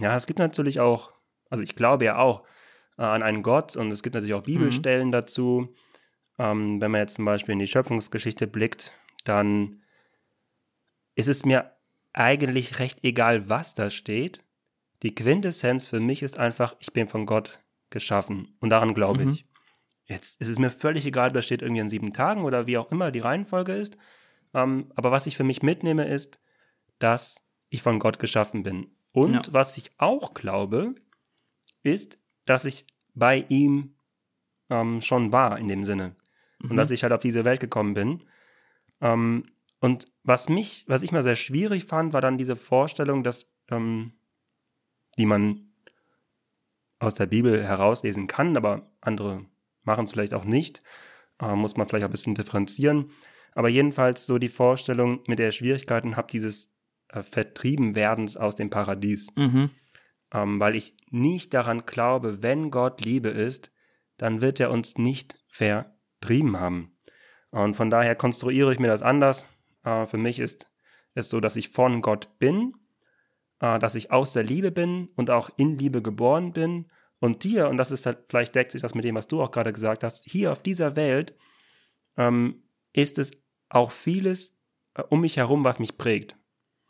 ja, 0.00 0.16
es 0.16 0.26
gibt 0.26 0.38
natürlich 0.38 0.80
auch, 0.80 1.12
also 1.50 1.62
ich 1.62 1.76
glaube 1.76 2.04
ja 2.04 2.18
auch 2.18 2.42
äh, 2.98 3.02
an 3.02 3.22
einen 3.22 3.42
Gott 3.42 3.76
und 3.76 3.92
es 3.92 4.02
gibt 4.02 4.14
natürlich 4.14 4.34
auch 4.34 4.40
mhm. 4.40 4.52
Bibelstellen 4.52 5.08
mhm. 5.08 5.12
dazu. 5.12 5.74
Ähm, 6.38 6.80
wenn 6.80 6.90
man 6.90 7.00
jetzt 7.00 7.14
zum 7.14 7.24
Beispiel 7.24 7.52
in 7.52 7.58
die 7.58 7.66
Schöpfungsgeschichte 7.66 8.46
blickt, 8.46 8.92
dann 9.24 9.82
ist 11.14 11.28
es 11.28 11.44
mir 11.44 11.72
eigentlich 12.12 12.78
recht 12.78 13.04
egal, 13.04 13.48
was 13.48 13.74
da 13.74 13.90
steht. 13.90 14.44
Die 15.02 15.14
Quintessenz 15.14 15.86
für 15.86 16.00
mich 16.00 16.22
ist 16.22 16.38
einfach, 16.38 16.76
ich 16.78 16.92
bin 16.92 17.08
von 17.08 17.26
Gott 17.26 17.60
geschaffen 17.90 18.56
und 18.60 18.70
daran 18.70 18.94
glaube 18.94 19.24
mhm. 19.24 19.32
ich. 19.32 19.46
Jetzt 20.06 20.40
ist 20.40 20.48
es 20.48 20.58
mir 20.58 20.70
völlig 20.70 21.06
egal, 21.06 21.30
da 21.30 21.40
steht 21.40 21.62
irgendwie 21.62 21.80
in 21.80 21.88
sieben 21.88 22.12
Tagen 22.12 22.44
oder 22.44 22.66
wie 22.66 22.76
auch 22.76 22.90
immer 22.90 23.10
die 23.10 23.20
Reihenfolge 23.20 23.72
ist. 23.74 23.96
Ähm, 24.52 24.92
aber 24.94 25.10
was 25.10 25.26
ich 25.26 25.36
für 25.36 25.44
mich 25.44 25.62
mitnehme, 25.62 26.06
ist, 26.06 26.40
dass 26.98 27.42
ich 27.70 27.82
von 27.82 27.98
Gott 27.98 28.18
geschaffen 28.18 28.62
bin. 28.62 28.88
Und 29.12 29.46
ja. 29.46 29.52
was 29.52 29.76
ich 29.78 29.90
auch 29.96 30.34
glaube, 30.34 30.90
ist, 31.82 32.18
dass 32.44 32.64
ich 32.64 32.86
bei 33.14 33.46
ihm 33.48 33.94
ähm, 34.70 35.00
schon 35.00 35.32
war 35.32 35.58
in 35.58 35.68
dem 35.68 35.84
Sinne. 35.84 36.16
Mhm. 36.64 36.70
Und 36.70 36.76
dass 36.76 36.90
ich 36.90 37.02
halt 37.02 37.12
auf 37.12 37.20
diese 37.20 37.44
Welt 37.44 37.60
gekommen 37.60 37.94
bin. 37.94 38.24
Ähm, 39.00 39.44
und 39.80 40.06
was 40.22 40.48
mich, 40.48 40.84
was 40.88 41.02
ich 41.02 41.12
mal 41.12 41.22
sehr 41.22 41.36
schwierig 41.36 41.84
fand, 41.84 42.12
war 42.12 42.20
dann 42.20 42.38
diese 42.38 42.56
Vorstellung, 42.56 43.22
dass, 43.22 43.46
ähm, 43.70 44.12
die 45.18 45.26
man 45.26 45.72
aus 46.98 47.14
der 47.14 47.26
Bibel 47.26 47.62
herauslesen 47.62 48.26
kann, 48.26 48.56
aber 48.56 48.90
andere 49.00 49.44
machen 49.82 50.04
es 50.04 50.12
vielleicht 50.12 50.32
auch 50.32 50.44
nicht. 50.44 50.82
Äh, 51.40 51.54
muss 51.54 51.76
man 51.76 51.86
vielleicht 51.86 52.04
auch 52.04 52.08
ein 52.08 52.12
bisschen 52.12 52.34
differenzieren. 52.34 53.10
Aber 53.54 53.68
jedenfalls 53.68 54.26
so 54.26 54.38
die 54.38 54.48
Vorstellung, 54.48 55.20
mit 55.26 55.38
der 55.38 55.50
ich 55.50 55.56
Schwierigkeiten 55.56 56.16
habe, 56.16 56.28
dieses 56.30 56.74
äh, 57.08 57.22
Vertriebenwerdens 57.22 58.36
aus 58.36 58.56
dem 58.56 58.70
Paradies. 58.70 59.28
Mhm. 59.36 59.70
Ähm, 60.32 60.60
weil 60.60 60.76
ich 60.76 60.96
nicht 61.10 61.52
daran 61.52 61.84
glaube, 61.84 62.42
wenn 62.42 62.70
Gott 62.70 63.04
Liebe 63.04 63.28
ist, 63.28 63.70
dann 64.16 64.40
wird 64.40 64.60
er 64.60 64.70
uns 64.70 64.96
nicht 64.96 65.38
vertrieben 66.24 66.58
haben. 66.58 66.96
Und 67.50 67.76
von 67.76 67.90
daher 67.90 68.16
konstruiere 68.16 68.72
ich 68.72 68.78
mir 68.78 68.88
das 68.88 69.02
anders. 69.02 69.46
Äh, 69.84 70.06
für 70.06 70.18
mich 70.18 70.38
ist 70.40 70.70
es 71.14 71.28
so, 71.28 71.40
dass 71.40 71.56
ich 71.56 71.68
von 71.68 72.00
Gott 72.00 72.38
bin, 72.38 72.74
äh, 73.60 73.78
dass 73.78 73.94
ich 73.94 74.10
aus 74.10 74.32
der 74.32 74.42
Liebe 74.42 74.72
bin 74.72 75.08
und 75.16 75.30
auch 75.30 75.50
in 75.56 75.78
Liebe 75.78 76.02
geboren 76.02 76.52
bin. 76.52 76.90
Und 77.20 77.44
dir, 77.44 77.68
und 77.68 77.76
das 77.76 77.90
ist 77.90 78.06
halt, 78.06 78.24
vielleicht 78.28 78.54
deckt 78.54 78.72
sich 78.72 78.82
das 78.82 78.94
mit 78.94 79.04
dem, 79.04 79.14
was 79.14 79.28
du 79.28 79.42
auch 79.42 79.50
gerade 79.50 79.72
gesagt 79.72 80.02
hast, 80.02 80.24
hier 80.24 80.50
auf 80.50 80.62
dieser 80.62 80.96
Welt 80.96 81.34
ähm, 82.16 82.64
ist 82.92 83.18
es 83.18 83.30
auch 83.68 83.92
vieles 83.92 84.56
äh, 84.94 85.02
um 85.02 85.20
mich 85.20 85.36
herum, 85.36 85.62
was 85.64 85.78
mich 85.78 85.96
prägt. 85.96 86.36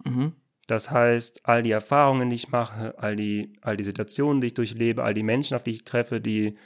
Mhm. 0.04 0.32
Das 0.66 0.90
heißt, 0.90 1.46
all 1.46 1.62
die 1.62 1.72
Erfahrungen, 1.72 2.30
die 2.30 2.36
ich 2.36 2.48
mache, 2.48 2.98
all 2.98 3.16
die, 3.16 3.52
all 3.60 3.76
die 3.76 3.84
Situationen, 3.84 4.40
die 4.40 4.46
ich 4.46 4.54
durchlebe, 4.54 5.04
all 5.04 5.12
die 5.12 5.22
Menschen, 5.22 5.56
auf 5.56 5.62
die 5.62 5.72
ich 5.72 5.84
treffe, 5.84 6.22
die 6.22 6.56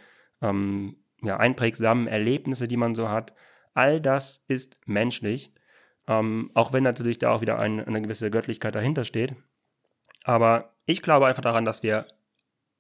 ähm, 0.40 0.96
ja, 1.22 1.36
einprägsamen 1.36 2.06
Erlebnisse, 2.06 2.68
die 2.68 2.76
man 2.76 2.94
so 2.94 3.08
hat, 3.08 3.34
all 3.74 4.00
das 4.00 4.44
ist 4.48 4.80
menschlich. 4.86 5.52
Ähm, 6.06 6.50
auch 6.54 6.72
wenn 6.72 6.84
natürlich 6.84 7.18
da 7.18 7.30
auch 7.30 7.40
wieder 7.42 7.58
ein, 7.58 7.84
eine 7.84 8.00
gewisse 8.00 8.30
Göttlichkeit 8.30 8.74
dahinter 8.74 9.04
steht. 9.04 9.36
Aber 10.24 10.74
ich 10.86 11.02
glaube 11.02 11.26
einfach 11.26 11.42
daran, 11.42 11.64
dass 11.64 11.82
wir 11.82 12.06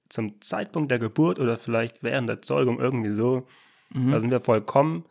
zum 0.08 0.40
Zeitpunkt 0.40 0.90
der 0.90 0.98
Geburt 0.98 1.38
oder 1.38 1.56
vielleicht 1.56 2.02
während 2.02 2.28
der 2.28 2.42
Zeugung 2.42 2.80
irgendwie 2.80 3.10
so, 3.10 3.46
mhm. 3.90 4.10
da 4.10 4.20
sind 4.20 4.30
wir 4.30 4.40
vollkommen 4.40 5.04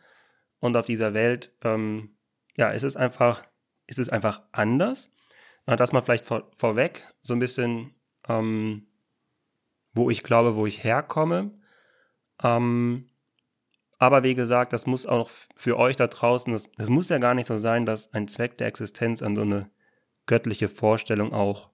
und 0.60 0.76
auf 0.76 0.86
dieser 0.86 1.14
Welt, 1.14 1.54
ähm, 1.64 2.18
ja, 2.56 2.70
ist 2.70 2.84
es 2.84 2.96
einfach, 2.96 3.44
ist 3.86 4.00
es 4.00 4.10
einfach 4.10 4.42
anders. 4.52 5.12
Das 5.66 5.92
mal 5.92 6.02
vielleicht 6.02 6.26
vor, 6.26 6.50
vorweg, 6.56 7.04
so 7.22 7.34
ein 7.34 7.40
bisschen, 7.40 7.94
ähm, 8.28 8.88
wo 9.94 10.10
ich 10.10 10.24
glaube, 10.24 10.56
wo 10.56 10.66
ich 10.66 10.84
herkomme. 10.84 11.60
Ähm, 12.42 13.10
aber 13.98 14.24
wie 14.24 14.36
gesagt, 14.36 14.74
das 14.74 14.86
muss 14.86 15.06
auch 15.06 15.30
für 15.56 15.78
euch 15.78 15.96
da 15.96 16.08
draußen, 16.08 16.54
das, 16.54 16.70
das, 16.76 16.90
muss 16.90 17.10
ja 17.10 17.18
gar 17.18 17.34
nicht 17.34 17.48
so 17.48 17.58
sein, 17.58 17.86
dass 17.86 18.14
ein 18.14 18.28
Zweck 18.28 18.58
der 18.58 18.68
Existenz 18.68 19.24
an 19.24 19.36
so 19.36 19.42
eine 19.42 19.70
göttliche 20.28 20.68
Vorstellung 20.68 21.34
auch 21.34 21.72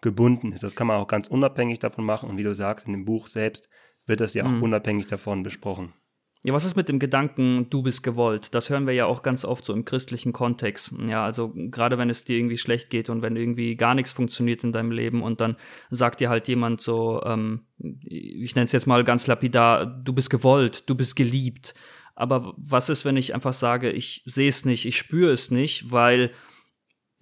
gebunden 0.00 0.52
ist. 0.52 0.62
Das 0.62 0.76
kann 0.76 0.86
man 0.86 0.98
auch 0.98 1.08
ganz 1.08 1.28
unabhängig 1.28 1.80
davon 1.80 2.04
machen. 2.04 2.30
Und 2.30 2.36
wie 2.36 2.42
du 2.42 2.54
sagst, 2.54 2.86
in 2.86 2.92
dem 2.92 3.04
Buch 3.04 3.26
selbst 3.26 3.68
wird 4.06 4.20
das 4.20 4.34
ja 4.34 4.44
auch 4.44 4.50
mhm. 4.50 4.62
unabhängig 4.62 5.06
davon 5.06 5.42
besprochen. 5.42 5.94
Ja, 6.46 6.52
was 6.52 6.66
ist 6.66 6.76
mit 6.76 6.90
dem 6.90 6.98
Gedanken, 6.98 7.70
du 7.70 7.82
bist 7.82 8.02
gewollt? 8.02 8.54
Das 8.54 8.68
hören 8.68 8.86
wir 8.86 8.92
ja 8.92 9.06
auch 9.06 9.22
ganz 9.22 9.46
oft 9.46 9.64
so 9.64 9.72
im 9.72 9.86
christlichen 9.86 10.34
Kontext. 10.34 10.94
Ja, 11.08 11.24
also 11.24 11.54
gerade 11.54 11.96
wenn 11.96 12.10
es 12.10 12.26
dir 12.26 12.36
irgendwie 12.36 12.58
schlecht 12.58 12.90
geht 12.90 13.08
und 13.08 13.22
wenn 13.22 13.34
irgendwie 13.34 13.76
gar 13.76 13.94
nichts 13.94 14.12
funktioniert 14.12 14.62
in 14.62 14.70
deinem 14.70 14.90
Leben 14.90 15.22
und 15.22 15.40
dann 15.40 15.56
sagt 15.88 16.20
dir 16.20 16.28
halt 16.28 16.46
jemand 16.46 16.82
so, 16.82 17.22
ähm, 17.24 17.62
ich 17.78 18.54
nenne 18.54 18.66
es 18.66 18.72
jetzt 18.72 18.86
mal 18.86 19.04
ganz 19.04 19.26
lapidar, 19.26 19.86
du 19.86 20.12
bist 20.12 20.28
gewollt, 20.28 20.84
du 20.90 20.94
bist 20.94 21.16
geliebt. 21.16 21.74
Aber 22.14 22.52
was 22.58 22.90
ist, 22.90 23.06
wenn 23.06 23.16
ich 23.16 23.34
einfach 23.34 23.54
sage, 23.54 23.90
ich 23.90 24.22
sehe 24.26 24.50
es 24.50 24.66
nicht, 24.66 24.84
ich 24.84 24.98
spüre 24.98 25.32
es 25.32 25.50
nicht, 25.50 25.92
weil 25.92 26.30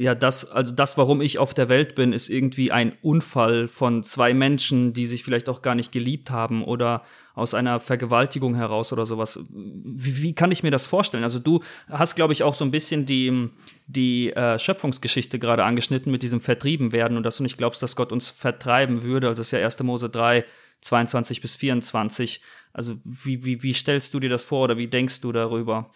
ja, 0.02 0.16
das, 0.16 0.50
also 0.50 0.74
das, 0.74 0.98
warum 0.98 1.20
ich 1.20 1.38
auf 1.38 1.54
der 1.54 1.68
Welt 1.68 1.94
bin, 1.94 2.12
ist 2.12 2.28
irgendwie 2.28 2.72
ein 2.72 2.92
Unfall 3.02 3.68
von 3.68 4.02
zwei 4.02 4.34
Menschen, 4.34 4.92
die 4.92 5.06
sich 5.06 5.22
vielleicht 5.22 5.48
auch 5.48 5.62
gar 5.62 5.76
nicht 5.76 5.92
geliebt 5.92 6.32
haben 6.32 6.64
oder 6.64 7.04
aus 7.34 7.54
einer 7.54 7.78
Vergewaltigung 7.78 8.56
heraus 8.56 8.92
oder 8.92 9.06
sowas. 9.06 9.38
Wie, 9.48 10.20
wie 10.20 10.34
kann 10.34 10.50
ich 10.50 10.64
mir 10.64 10.72
das 10.72 10.88
vorstellen? 10.88 11.22
Also 11.22 11.38
du 11.38 11.60
hast, 11.88 12.16
glaube 12.16 12.32
ich, 12.32 12.42
auch 12.42 12.54
so 12.54 12.64
ein 12.64 12.72
bisschen 12.72 13.06
die, 13.06 13.48
die 13.86 14.32
äh, 14.32 14.58
Schöpfungsgeschichte 14.58 15.38
gerade 15.38 15.62
angeschnitten 15.62 16.10
mit 16.10 16.24
diesem 16.24 16.40
Vertrieben 16.40 16.90
werden 16.90 17.16
und 17.16 17.22
dass 17.22 17.36
du 17.36 17.44
nicht 17.44 17.56
glaubst, 17.56 17.80
dass 17.80 17.94
Gott 17.94 18.10
uns 18.10 18.28
vertreiben 18.28 19.04
würde. 19.04 19.28
Also 19.28 19.38
das 19.38 19.46
ist 19.46 19.52
ja 19.52 19.64
1. 19.64 19.80
Mose 19.84 20.10
3, 20.10 20.44
22 20.80 21.40
bis 21.40 21.54
24. 21.54 22.40
Also 22.72 22.96
wie, 23.04 23.44
wie, 23.44 23.62
wie 23.62 23.72
stellst 23.72 24.12
du 24.14 24.18
dir 24.18 24.30
das 24.30 24.44
vor 24.44 24.64
oder 24.64 24.78
wie 24.78 24.88
denkst 24.88 25.20
du 25.20 25.30
darüber? 25.30 25.92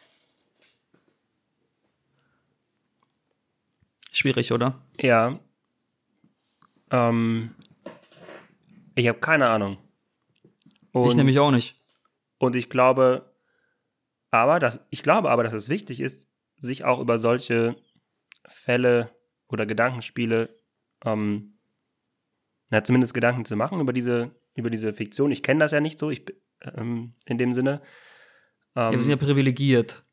Schwierig, 4.16 4.50
oder? 4.50 4.80
Ja. 4.99 5.38
Ähm, 6.90 7.54
ich 8.94 9.08
habe 9.08 9.18
keine 9.18 9.49
Ahnung. 9.49 9.76
Und, 10.92 11.08
ich 11.08 11.16
nämlich 11.16 11.38
auch 11.38 11.50
nicht. 11.50 11.78
Und 12.38 12.56
ich 12.56 12.70
glaube, 12.70 13.30
aber 14.30 14.58
dass, 14.58 14.87
ich 14.88 15.02
glaube 15.02 15.28
aber, 15.28 15.44
dass 15.44 15.52
es 15.52 15.68
wichtig 15.68 16.00
ist, 16.00 16.30
sich 16.56 16.82
auch 16.87 16.99
über 16.99 17.18
solche 17.18 17.76
Fälle 18.46 19.14
oder 19.49 19.66
Gedankenspiele, 19.66 20.49
ähm, 21.04 21.58
ja, 22.70 22.82
zumindest 22.82 23.12
Gedanken 23.12 23.44
zu 23.44 23.54
machen 23.54 23.80
über 23.80 23.92
diese, 23.92 24.30
über 24.54 24.70
diese 24.70 24.94
Fiktion. 24.94 25.30
Ich 25.30 25.42
kenne 25.42 25.61
das 25.61 25.73
ja 25.73 25.80
nicht 25.80 25.99
so, 25.99 26.08
ich, 26.11 26.25
ähm, 26.62 27.12
in 27.26 27.37
dem 27.37 27.52
Sinne. 27.52 27.82
Ähm, 28.75 28.82
ja, 28.82 28.92
wir 28.92 29.02
sind 29.02 29.20
ja 29.20 29.26
privilegiert. 29.26 30.05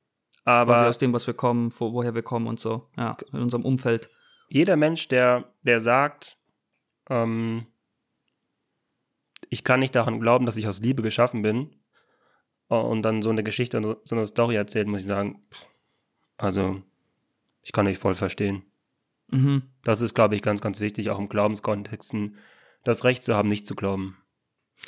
Aber 0.46 0.74
Quasi 0.74 0.86
aus 0.86 0.98
dem, 0.98 1.14
was 1.14 1.28
wir 1.28 1.34
kommen, 1.34 1.74
wo, 1.78 1.94
woher 1.94 2.16
wir 2.16 2.24
kommen 2.24 2.48
und 2.48 2.60
so, 2.60 2.90
ja, 2.98 3.18
in 3.32 3.40
unserem 3.40 3.64
Umfeld. 3.64 4.10
Jeder 4.50 4.76
Mensch, 4.76 5.08
der, 5.08 5.46
der 5.64 5.80
sagt, 5.80 6.38
ähm, 7.10 7.68
ich 9.50 9.64
kann 9.64 9.80
nicht 9.80 9.96
daran 9.96 10.20
glauben, 10.20 10.46
dass 10.46 10.58
ich 10.58 10.68
aus 10.68 10.82
Liebe 10.82 11.02
geschaffen 11.02 11.42
bin, 11.42 11.76
äh, 12.70 12.76
und 12.76 13.04
dann 13.04 13.22
so 13.22 13.30
eine 13.30 13.44
Geschichte 13.44 13.78
und 13.78 13.98
so 14.04 14.16
eine 14.16 14.26
Story 14.26 14.56
erzählt, 14.56 14.88
muss 14.88 15.02
ich 15.02 15.08
sagen, 15.08 15.42
also, 16.38 16.82
ich 17.62 17.72
kann 17.72 17.86
dich 17.86 17.98
voll 17.98 18.16
verstehen. 18.16 18.64
Mhm. 19.30 19.64
Das 19.84 20.02
ist, 20.02 20.14
glaube 20.14 20.36
ich, 20.36 20.42
ganz, 20.42 20.62
ganz 20.62 20.80
wichtig, 20.80 21.10
auch 21.10 21.20
im 21.20 21.30
Glaubenskontexten, 21.30 22.38
das 22.84 23.04
Recht 23.04 23.24
zu 23.24 23.36
haben, 23.36 23.48
nicht 23.48 23.66
zu 23.66 23.76
glauben. 23.76 24.18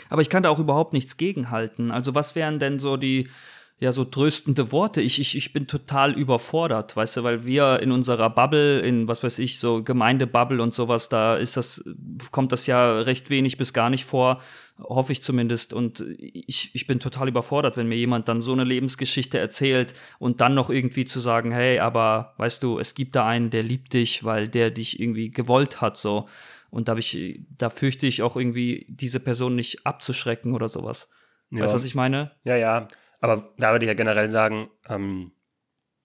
Aber 0.10 0.22
ich 0.22 0.30
kann 0.30 0.44
da 0.44 0.50
auch 0.50 0.60
überhaupt 0.60 0.94
nichts 0.94 1.18
gegenhalten. 1.18 1.92
Also, 1.92 2.16
was 2.16 2.36
wären 2.36 2.60
denn 2.60 2.80
so 2.80 2.98
die, 2.98 3.30
ja, 3.78 3.92
so 3.92 4.06
tröstende 4.06 4.72
Worte. 4.72 5.02
Ich, 5.02 5.20
ich, 5.20 5.36
ich 5.36 5.52
bin 5.52 5.68
total 5.68 6.14
überfordert, 6.14 6.96
weißt 6.96 7.18
du, 7.18 7.24
weil 7.24 7.46
wir 7.46 7.82
in 7.82 7.92
unserer 7.92 8.30
Bubble, 8.30 8.80
in 8.80 9.10
was 9.10 9.22
weiß 9.22 9.38
ich, 9.40 9.60
so 9.60 9.84
Gemeindebubble 9.84 10.64
und 10.64 10.74
sowas, 10.74 11.10
da 11.10 11.36
ist 11.36 11.58
das, 11.58 11.84
kommt 12.32 12.54
das 12.54 12.68
ja 12.68 13.02
recht 13.02 13.30
wenig 13.30 13.58
bis 13.58 13.74
gar 13.74 13.90
nicht 13.90 14.06
vor, 14.06 14.42
hoffe 14.80 15.12
ich 15.12 15.22
zumindest. 15.22 15.74
Und 15.74 16.06
ich, 16.18 16.74
ich 16.74 16.88
bin 16.88 17.02
total 17.02 17.28
überfordert, 17.28 17.76
wenn 17.76 17.90
mir 17.90 17.98
jemand 17.98 18.30
dann 18.30 18.40
so 18.40 18.54
eine 18.54 18.64
Lebensgeschichte 18.64 19.40
erzählt 19.40 19.94
und 20.20 20.40
dann 20.40 20.54
noch 20.54 20.70
irgendwie 20.70 21.04
zu 21.04 21.20
sagen, 21.20 21.52
hey, 21.52 21.80
aber 21.80 22.34
weißt 22.38 22.64
du, 22.64 22.80
es 22.80 22.96
gibt 22.96 23.18
da 23.18 23.28
einen, 23.28 23.50
der 23.50 23.64
liebt 23.64 23.94
dich, 23.94 24.24
weil 24.24 24.48
der 24.48 24.72
dich 24.72 25.02
irgendwie 25.02 25.32
gewollt 25.32 25.82
hat, 25.82 25.98
so. 25.98 26.30
Und 26.70 26.88
da 26.88 26.92
habe 26.92 27.02
ich, 27.02 27.42
da 27.58 27.70
fürchte 27.70 28.08
ich 28.08 28.22
auch 28.22 28.38
irgendwie, 28.38 28.86
diese 28.90 29.20
Person 29.20 29.56
nicht 29.56 29.86
abzuschrecken 29.86 30.54
oder 30.54 30.70
sowas. 30.70 31.10
Ja. 31.52 31.62
Weißt 31.62 31.74
du, 31.74 31.76
was 31.76 31.84
ich 31.84 31.96
meine? 31.96 32.32
Ja, 32.44 32.56
ja. 32.56 32.88
Aber 33.26 33.52
da 33.58 33.72
würde 33.72 33.86
ich 33.86 33.88
ja 33.88 33.96
generell 33.96 34.30
sagen, 34.30 34.70
ähm, 34.88 35.32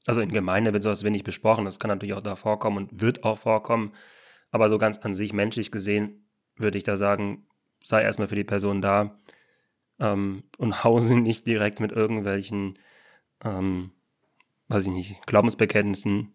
also 0.06 0.22
in 0.22 0.30
Gemeinde 0.30 0.72
wird 0.72 0.82
sowas 0.82 1.04
wenig 1.04 1.22
besprochen. 1.22 1.66
Das 1.66 1.78
kann 1.78 1.90
natürlich 1.90 2.14
auch 2.14 2.22
da 2.22 2.34
vorkommen 2.34 2.78
und 2.78 3.02
wird 3.02 3.24
auch 3.24 3.36
vorkommen. 3.36 3.92
Aber 4.50 4.70
so 4.70 4.78
ganz 4.78 4.96
an 5.00 5.12
sich 5.12 5.34
menschlich 5.34 5.70
gesehen 5.70 6.26
würde 6.56 6.78
ich 6.78 6.84
da 6.84 6.96
sagen, 6.96 7.46
sei 7.84 8.00
erstmal 8.00 8.28
für 8.28 8.36
die 8.36 8.44
Person 8.44 8.80
da 8.80 9.20
ähm, 9.98 10.44
und 10.56 10.82
hause 10.84 11.20
nicht 11.20 11.46
direkt 11.46 11.78
mit 11.78 11.92
irgendwelchen, 11.92 12.78
ähm, 13.44 13.92
weiß 14.68 14.86
ich 14.86 14.92
nicht, 14.92 15.26
Glaubensbekenntnissen 15.26 16.32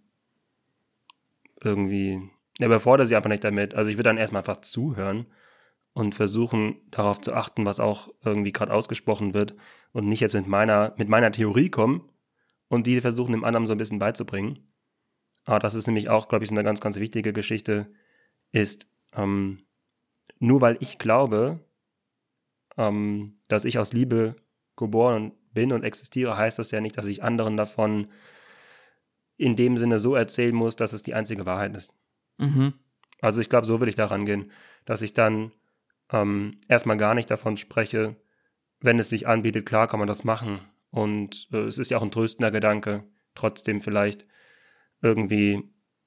irgendwie. 1.63 2.29
Ja, 2.59 2.67
überfordere 2.67 3.07
sie 3.07 3.15
einfach 3.15 3.31
nicht 3.31 3.43
damit. 3.43 3.73
Also 3.73 3.89
ich 3.89 3.97
würde 3.97 4.09
dann 4.09 4.17
erstmal 4.17 4.41
einfach 4.41 4.61
zuhören 4.61 5.25
und 5.95 6.13
versuchen 6.13 6.75
darauf 6.91 7.21
zu 7.21 7.33
achten, 7.33 7.65
was 7.65 7.79
auch 7.79 8.09
irgendwie 8.23 8.51
gerade 8.51 8.73
ausgesprochen 8.73 9.33
wird 9.33 9.55
und 9.93 10.09
nicht 10.09 10.19
jetzt 10.19 10.33
mit 10.33 10.45
meiner, 10.45 10.93
mit 10.97 11.07
meiner 11.07 11.31
Theorie 11.31 11.69
kommen 11.69 12.09
und 12.67 12.85
die 12.85 12.99
versuchen 12.99 13.31
dem 13.31 13.45
anderen 13.45 13.65
so 13.65 13.73
ein 13.73 13.77
bisschen 13.77 13.97
beizubringen. 13.97 14.59
Aber 15.45 15.59
das 15.59 15.73
ist 15.73 15.87
nämlich 15.87 16.09
auch, 16.09 16.27
glaube 16.27 16.43
ich, 16.43 16.51
eine 16.51 16.65
ganz, 16.65 16.81
ganz 16.81 16.97
wichtige 16.97 17.31
Geschichte, 17.31 17.93
ist, 18.51 18.89
ähm, 19.13 19.65
nur 20.37 20.59
weil 20.59 20.75
ich 20.81 20.99
glaube, 20.99 21.61
ähm, 22.75 23.39
dass 23.47 23.63
ich 23.63 23.79
aus 23.79 23.93
Liebe 23.93 24.35
geboren 24.75 25.31
bin 25.53 25.71
und 25.71 25.85
existiere, 25.85 26.35
heißt 26.35 26.59
das 26.59 26.71
ja 26.71 26.81
nicht, 26.81 26.97
dass 26.97 27.05
ich 27.05 27.23
anderen 27.23 27.55
davon 27.55 28.07
in 29.37 29.55
dem 29.55 29.77
Sinne 29.77 29.99
so 29.99 30.13
erzählen 30.13 30.53
muss, 30.53 30.75
dass 30.75 30.91
es 30.91 31.03
die 31.03 31.13
einzige 31.13 31.45
Wahrheit 31.45 31.73
ist. 31.77 31.95
Mhm. 32.37 32.73
Also 33.21 33.39
ich 33.39 33.47
glaube, 33.47 33.65
so 33.65 33.79
will 33.79 33.87
ich 33.87 33.95
daran 33.95 34.25
gehen, 34.25 34.51
dass 34.83 35.01
ich 35.01 35.13
dann 35.13 35.53
ähm, 36.11 36.59
erstmal 36.67 36.97
gar 36.97 37.13
nicht 37.15 37.29
davon 37.29 37.57
spreche, 37.57 38.15
wenn 38.79 38.99
es 38.99 39.09
sich 39.09 39.27
anbietet, 39.27 39.65
klar 39.65 39.87
kann 39.87 39.99
man 39.99 40.07
das 40.07 40.23
machen. 40.23 40.59
Und 40.91 41.47
äh, 41.51 41.63
es 41.63 41.77
ist 41.77 41.91
ja 41.91 41.97
auch 41.97 42.03
ein 42.03 42.11
tröstender 42.11 42.51
Gedanke, 42.51 43.03
trotzdem 43.33 43.81
vielleicht 43.81 44.25
irgendwie 45.01 45.63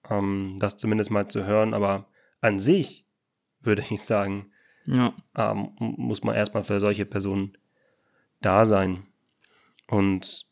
ähm, 0.09 0.57
das 0.59 0.76
zumindest 0.76 1.11
mal 1.11 1.28
zu 1.28 1.45
hören. 1.45 1.75
Aber 1.75 2.09
an 2.40 2.59
sich 2.59 3.07
würde 3.61 3.85
ich 3.90 4.02
sagen, 4.02 4.52
ja. 4.87 5.14
ähm, 5.37 5.73
muss 5.78 6.23
man 6.23 6.35
erstmal 6.35 6.62
für 6.62 6.81
solche 6.81 7.05
Personen 7.05 7.57
da 8.40 8.64
sein. 8.67 9.07
Und 9.88 10.47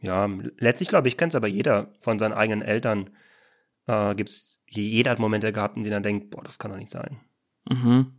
ja, 0.00 0.26
letztlich 0.58 0.88
glaube 0.88 1.08
ich, 1.08 1.16
kennt 1.16 1.32
es 1.32 1.36
aber 1.36 1.48
jeder 1.48 1.92
von 2.00 2.18
seinen 2.18 2.32
eigenen 2.32 2.62
Eltern. 2.62 3.10
Äh, 3.86 4.14
gibt's, 4.14 4.62
jeder 4.66 5.10
hat 5.10 5.18
Momente 5.18 5.52
gehabt, 5.52 5.76
in 5.76 5.82
denen 5.82 5.94
er 5.94 6.00
denkt, 6.00 6.30
boah, 6.30 6.42
das 6.42 6.58
kann 6.58 6.70
doch 6.70 6.78
nicht 6.78 6.90
sein. 6.90 7.20
Mhm. 7.70 8.12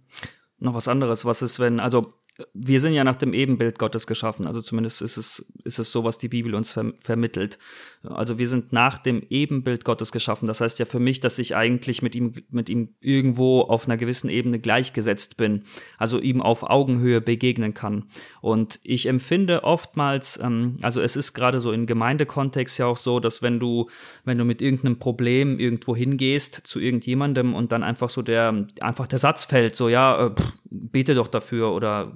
Noch 0.59 0.73
was 0.73 0.87
anderes, 0.87 1.25
was 1.25 1.41
ist, 1.41 1.59
wenn, 1.59 1.79
also 1.79 2.13
wir 2.53 2.79
sind 2.79 2.93
ja 2.93 3.03
nach 3.03 3.15
dem 3.15 3.33
Ebenbild 3.33 3.77
Gottes 3.77 4.07
geschaffen. 4.07 4.47
Also 4.47 4.61
zumindest 4.61 5.01
ist 5.01 5.17
es, 5.17 5.51
ist 5.63 5.79
es 5.79 5.91
so, 5.91 6.03
was 6.03 6.17
die 6.17 6.29
Bibel 6.29 6.55
uns 6.55 6.71
ver 6.71 6.93
vermittelt. 7.01 7.59
Also 8.03 8.37
wir 8.37 8.47
sind 8.47 8.71
nach 8.71 8.97
dem 8.97 9.21
Ebenbild 9.29 9.83
Gottes 9.85 10.11
geschaffen. 10.11 10.47
Das 10.47 10.61
heißt 10.61 10.79
ja 10.79 10.85
für 10.85 10.99
mich, 10.99 11.19
dass 11.19 11.37
ich 11.39 11.55
eigentlich 11.55 12.01
mit 12.01 12.15
ihm, 12.15 12.33
mit 12.49 12.69
ihm 12.69 12.95
irgendwo 12.99 13.61
auf 13.61 13.85
einer 13.85 13.97
gewissen 13.97 14.29
Ebene 14.29 14.59
gleichgesetzt 14.59 15.37
bin. 15.37 15.63
Also 15.97 16.19
ihm 16.19 16.41
auf 16.41 16.63
Augenhöhe 16.63 17.21
begegnen 17.21 17.73
kann. 17.73 18.05
Und 18.39 18.79
ich 18.83 19.07
empfinde 19.07 19.63
oftmals, 19.63 20.39
ähm, 20.41 20.77
also 20.81 21.01
es 21.01 21.15
ist 21.15 21.33
gerade 21.33 21.59
so 21.59 21.71
im 21.71 21.85
Gemeindekontext 21.85 22.79
ja 22.79 22.85
auch 22.85 22.97
so, 22.97 23.19
dass 23.19 23.41
wenn 23.41 23.59
du, 23.59 23.89
wenn 24.23 24.37
du 24.37 24.45
mit 24.45 24.61
irgendeinem 24.61 24.99
Problem 24.99 25.59
irgendwo 25.59 25.95
hingehst 25.95 26.55
zu 26.65 26.79
irgendjemandem 26.79 27.53
und 27.53 27.71
dann 27.71 27.83
einfach 27.83 28.09
so 28.09 28.21
der, 28.21 28.67
einfach 28.79 29.07
der 29.07 29.19
Satz 29.19 29.45
fällt, 29.45 29.75
so 29.75 29.89
ja, 29.89 30.27
äh, 30.27 30.29
pff, 30.31 30.53
bete 30.71 31.13
doch 31.13 31.27
dafür 31.27 31.73
oder 31.73 32.13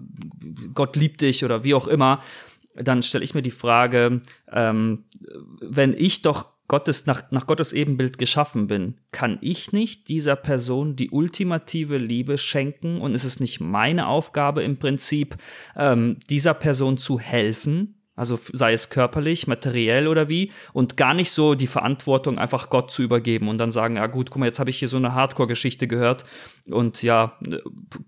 Gott 0.73 0.95
liebt 0.95 1.21
dich 1.21 1.45
oder 1.45 1.63
wie 1.63 1.75
auch 1.75 1.87
immer, 1.87 2.21
dann 2.75 3.03
stelle 3.03 3.23
ich 3.23 3.35
mir 3.35 3.41
die 3.41 3.51
Frage, 3.51 4.21
ähm, 4.51 5.03
wenn 5.61 5.93
ich 5.93 6.21
doch 6.21 6.55
Gottes, 6.67 7.05
nach, 7.05 7.29
nach 7.31 7.45
Gottes 7.45 7.73
Ebenbild 7.73 8.17
geschaffen 8.17 8.65
bin, 8.67 8.95
kann 9.11 9.37
ich 9.41 9.71
nicht 9.71 10.09
dieser 10.09 10.35
Person 10.35 10.95
die 10.95 11.11
ultimative 11.11 11.97
Liebe 11.97 12.39
schenken 12.39 13.01
und 13.01 13.13
ist 13.13 13.23
es 13.23 13.39
nicht 13.39 13.59
meine 13.59 14.07
Aufgabe 14.07 14.63
im 14.63 14.77
Prinzip, 14.77 15.35
ähm, 15.75 16.17
dieser 16.29 16.55
Person 16.55 16.97
zu 16.97 17.19
helfen, 17.19 17.95
also 18.15 18.39
sei 18.53 18.73
es 18.73 18.89
körperlich, 18.89 19.47
materiell 19.47 20.07
oder 20.07 20.29
wie, 20.29 20.51
und 20.73 20.97
gar 20.97 21.13
nicht 21.13 21.31
so 21.31 21.55
die 21.55 21.67
Verantwortung 21.67 22.37
einfach 22.37 22.69
Gott 22.69 22.91
zu 22.91 23.03
übergeben 23.03 23.49
und 23.49 23.57
dann 23.57 23.71
sagen, 23.71 23.97
ja 23.97 24.07
gut, 24.07 24.29
guck 24.31 24.39
mal, 24.39 24.45
jetzt 24.45 24.59
habe 24.59 24.69
ich 24.69 24.79
hier 24.79 24.87
so 24.87 24.97
eine 24.97 25.13
Hardcore-Geschichte 25.13 25.87
gehört 25.87 26.25
und 26.71 27.03
ja, 27.03 27.37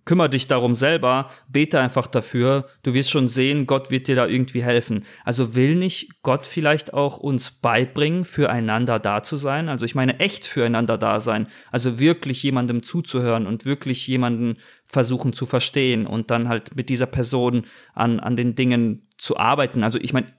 kümmere 0.05 0.29
dich 0.29 0.47
darum 0.47 0.73
selber, 0.73 1.29
bete 1.47 1.79
einfach 1.79 2.07
dafür, 2.07 2.67
du 2.83 2.93
wirst 2.93 3.11
schon 3.11 3.27
sehen, 3.27 3.67
Gott 3.67 3.91
wird 3.91 4.07
dir 4.07 4.15
da 4.15 4.27
irgendwie 4.27 4.63
helfen. 4.63 5.05
Also 5.23 5.55
will 5.55 5.75
nicht 5.75 6.21
Gott 6.23 6.45
vielleicht 6.45 6.93
auch 6.93 7.17
uns 7.17 7.51
beibringen, 7.51 8.25
füreinander 8.25 8.99
da 8.99 9.23
zu 9.23 9.37
sein? 9.37 9.69
Also 9.69 9.85
ich 9.85 9.95
meine 9.95 10.19
echt 10.19 10.45
füreinander 10.45 10.97
da 10.97 11.19
sein, 11.19 11.47
also 11.71 11.99
wirklich 11.99 12.41
jemandem 12.43 12.83
zuzuhören 12.83 13.45
und 13.45 13.65
wirklich 13.65 14.07
jemanden 14.07 14.57
versuchen 14.87 15.33
zu 15.33 15.45
verstehen 15.45 16.07
und 16.07 16.31
dann 16.31 16.47
halt 16.47 16.75
mit 16.75 16.89
dieser 16.89 17.05
Person 17.05 17.65
an, 17.93 18.19
an 18.19 18.35
den 18.35 18.55
Dingen 18.55 19.07
zu 19.17 19.37
arbeiten. 19.37 19.83
Also 19.83 19.99
ich 19.99 20.13
meine, 20.13 20.33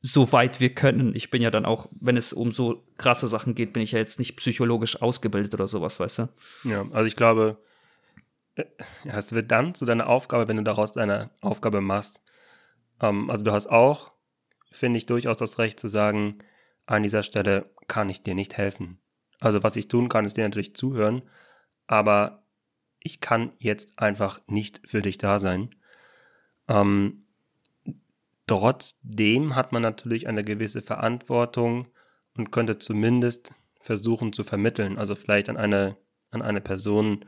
soweit 0.00 0.60
wir 0.60 0.74
können. 0.74 1.14
Ich 1.14 1.30
bin 1.30 1.40
ja 1.40 1.50
dann 1.50 1.64
auch, 1.64 1.88
wenn 2.00 2.16
es 2.16 2.32
um 2.32 2.50
so 2.50 2.84
krasse 2.98 3.28
Sachen 3.28 3.54
geht, 3.54 3.72
bin 3.72 3.82
ich 3.82 3.92
ja 3.92 4.00
jetzt 4.00 4.18
nicht 4.18 4.36
psychologisch 4.36 5.00
ausgebildet 5.00 5.54
oder 5.54 5.68
sowas, 5.68 6.00
weißt 6.00 6.18
du? 6.18 6.28
Ja, 6.64 6.84
also 6.90 7.06
ich 7.06 7.14
glaube, 7.14 7.58
äh, 8.56 8.64
ja, 9.04 9.16
es 9.16 9.32
wird 9.32 9.50
dann 9.52 9.74
zu 9.74 9.84
deiner 9.84 10.08
Aufgabe, 10.08 10.48
wenn 10.48 10.56
du 10.56 10.64
daraus 10.64 10.92
deine 10.92 11.30
Aufgabe 11.40 11.80
machst. 11.80 12.22
Ähm, 13.00 13.30
also 13.30 13.44
du 13.44 13.52
hast 13.52 13.68
auch, 13.68 14.12
finde 14.72 14.98
ich, 14.98 15.06
durchaus 15.06 15.36
das 15.36 15.58
Recht 15.58 15.78
zu 15.78 15.86
sagen, 15.86 16.38
an 16.86 17.04
dieser 17.04 17.22
Stelle 17.22 17.64
kann 17.86 18.08
ich 18.08 18.24
dir 18.24 18.34
nicht 18.34 18.56
helfen. 18.56 18.98
Also 19.38 19.62
was 19.62 19.76
ich 19.76 19.86
tun 19.86 20.08
kann, 20.08 20.24
ist 20.24 20.36
dir 20.36 20.44
natürlich 20.44 20.74
zuhören, 20.74 21.22
aber 21.86 22.41
ich 23.04 23.20
kann 23.20 23.52
jetzt 23.58 23.98
einfach 23.98 24.40
nicht 24.46 24.80
für 24.86 25.02
dich 25.02 25.18
da 25.18 25.38
sein. 25.38 25.74
Ähm, 26.68 27.26
trotzdem 28.46 29.54
hat 29.54 29.72
man 29.72 29.82
natürlich 29.82 30.28
eine 30.28 30.44
gewisse 30.44 30.82
Verantwortung 30.82 31.88
und 32.36 32.52
könnte 32.52 32.78
zumindest 32.78 33.52
versuchen 33.80 34.32
zu 34.32 34.44
vermitteln, 34.44 34.96
also 34.96 35.14
vielleicht 35.14 35.48
an 35.48 35.56
eine, 35.56 35.96
an 36.30 36.42
eine 36.42 36.60
Person, 36.60 37.24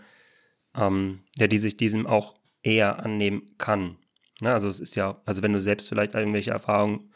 ähm, 0.76 1.24
der 1.38 1.48
die 1.48 1.58
sich 1.58 1.76
diesem 1.76 2.06
auch 2.06 2.34
eher 2.62 3.00
annehmen 3.00 3.42
kann. 3.58 3.98
Ja, 4.40 4.52
also 4.52 4.68
es 4.68 4.80
ist 4.80 4.94
ja, 4.94 5.20
also 5.26 5.42
wenn 5.42 5.52
du 5.52 5.60
selbst 5.60 5.88
vielleicht 5.88 6.14
irgendwelche 6.14 6.50
Erfahrungen 6.50 7.12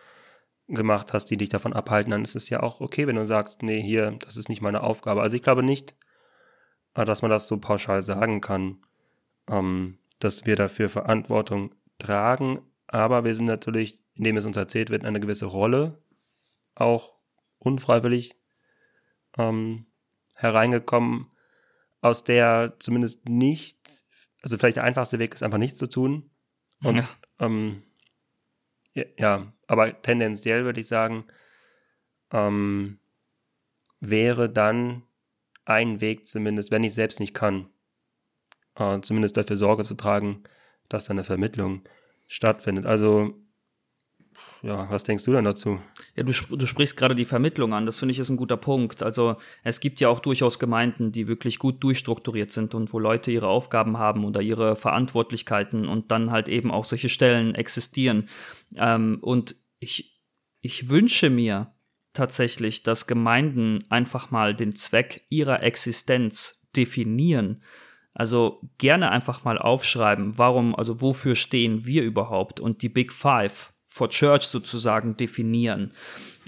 gemacht 0.69 1.13
hast, 1.13 1.27
die 1.27 1.37
dich 1.37 1.49
davon 1.49 1.73
abhalten, 1.73 2.11
dann 2.11 2.25
ist 2.25 2.37
es 2.37 2.51
ja 2.51 2.63
auch 2.63 2.81
okay, 2.81 3.07
wenn 3.07 3.17
du 3.17 3.25
sagst, 3.25 3.63
nee, 3.63 3.81
hier, 3.81 4.13
das 4.25 4.37
ist 4.37 4.49
nicht 4.49 4.61
meine 4.61 4.83
Aufgabe. 4.83 5.23
Also 5.23 5.37
ich 5.37 5.43
glaube 5.43 5.63
nicht, 5.63 5.97
dass 7.05 7.23
man 7.23 7.31
das 7.31 7.47
so 7.47 7.59
pauschal 7.59 8.03
sagen 8.03 8.41
kann, 8.41 8.79
ähm, 9.49 9.99
dass 10.19 10.47
wir 10.47 10.57
dafür 10.57 10.89
Verantwortung 10.89 11.75
tragen, 11.99 12.61
aber 12.87 13.25
wir 13.25 13.35
sind 13.35 13.47
natürlich, 13.47 14.03
indem 14.15 14.37
es 14.37 14.47
uns 14.47 14.57
erzählt 14.57 14.91
wird, 14.91 15.05
eine 15.05 15.21
gewisse 15.21 15.47
Rolle 15.47 16.03
auch 16.75 17.15
unfreiwillig 17.59 18.37
ähm, 19.37 19.87
hereingekommen, 20.35 21.31
aus 22.01 22.25
der 22.25 22.77
zumindest 22.79 23.29
nicht, 23.29 23.79
also 24.43 24.57
vielleicht 24.57 24.77
der 24.77 24.85
einfachste 24.85 25.19
Weg 25.19 25.35
ist 25.35 25.43
einfach 25.43 25.59
nichts 25.59 25.79
zu 25.79 25.89
tun. 25.89 26.31
Und 26.83 26.97
ja, 26.97 27.47
ähm, 27.47 27.83
ja, 28.95 29.05
ja 29.19 29.53
aber 29.67 30.01
tendenziell 30.03 30.65
würde 30.65 30.81
ich 30.81 30.89
sagen, 30.89 31.25
ähm, 32.33 33.01
wäre 34.01 34.49
dann 34.49 35.03
ein 35.69 36.01
Weg 36.01 36.27
zumindest, 36.27 36.71
wenn 36.71 36.85
ich 36.85 36.95
selbst 36.95 37.21
nicht 37.21 37.35
kann, 37.35 37.69
äh, 38.77 39.01
zumindest 39.01 39.37
dafür 39.37 39.57
Sorge 39.57 39.85
zu 39.85 39.95
tragen, 39.95 40.45
dass 40.89 41.05
da 41.05 41.11
eine 41.11 41.25
Vermittlung 41.25 41.83
stattfindet. 42.27 42.87
Also, 42.87 43.35
ja, 44.63 44.91
was 44.91 45.05
denkst 45.05 45.25
du 45.25 45.33
denn 45.33 45.45
dazu? 45.45 45.81
Ja, 46.17 46.23
du, 46.23 46.33
du 46.33 46.67
sprichst 46.67 46.97
gerade 46.97 47.15
die 47.15 47.25
Vermittlung 47.25 47.75
an. 47.75 47.87
Das 47.87 47.99
finde 47.99 48.13
ich 48.13 48.19
ist 48.19 48.29
ein 48.29 48.37
guter 48.37 48.57
Punkt. 48.57 49.03
Also, 49.03 49.37
es 49.63 49.81
gibt 49.81 50.01
ja 50.01 50.09
auch 50.09 50.21
durchaus 50.21 50.59
Gemeinden, 50.59 51.13
die 51.13 51.29
wirklich 51.29 51.59
gut 51.59 51.83
durchstrukturiert 51.83 52.51
sind 52.51 52.75
und 52.75 52.93
wo 52.93 52.99
Leute 52.99 53.31
ihre 53.31 53.49
Aufgaben 53.49 53.99
haben 53.99 54.25
oder 54.25 54.41
ihre 54.41 54.75
Verantwortlichkeiten 54.75 55.87
und 55.89 56.11
dann 56.11 56.31
halt 56.31 56.49
eben 56.49 56.71
auch 56.71 56.85
solche 56.85 57.09
Stellen 57.09 57.55
existieren. 57.55 58.29
Ähm, 58.77 59.19
und 59.21 59.57
ich, 59.81 60.21
ich 60.61 60.89
wünsche 60.89 61.31
mir 61.31 61.73
tatsächlich, 62.19 62.83
dass 62.83 63.07
Gemeinden 63.07 63.85
einfach 63.89 64.31
mal 64.31 64.55
den 64.55 64.75
Zweck 64.75 65.23
ihrer 65.31 65.63
Existenz 65.63 66.69
definieren. 66.77 67.63
Also 68.13 68.61
gerne 68.79 69.11
einfach 69.11 69.45
mal 69.45 69.59
aufschreiben, 69.59 70.37
warum, 70.37 70.75
also 70.75 71.01
wofür 71.01 71.37
stehen 71.37 71.87
wir 71.87 72.03
überhaupt 72.03 72.59
und 72.59 72.83
die 72.83 72.89
Big 72.89 73.13
Five 73.13 73.73
for 73.87 74.11
Church 74.11 74.43
sozusagen 74.43 75.17
definieren 75.17 75.93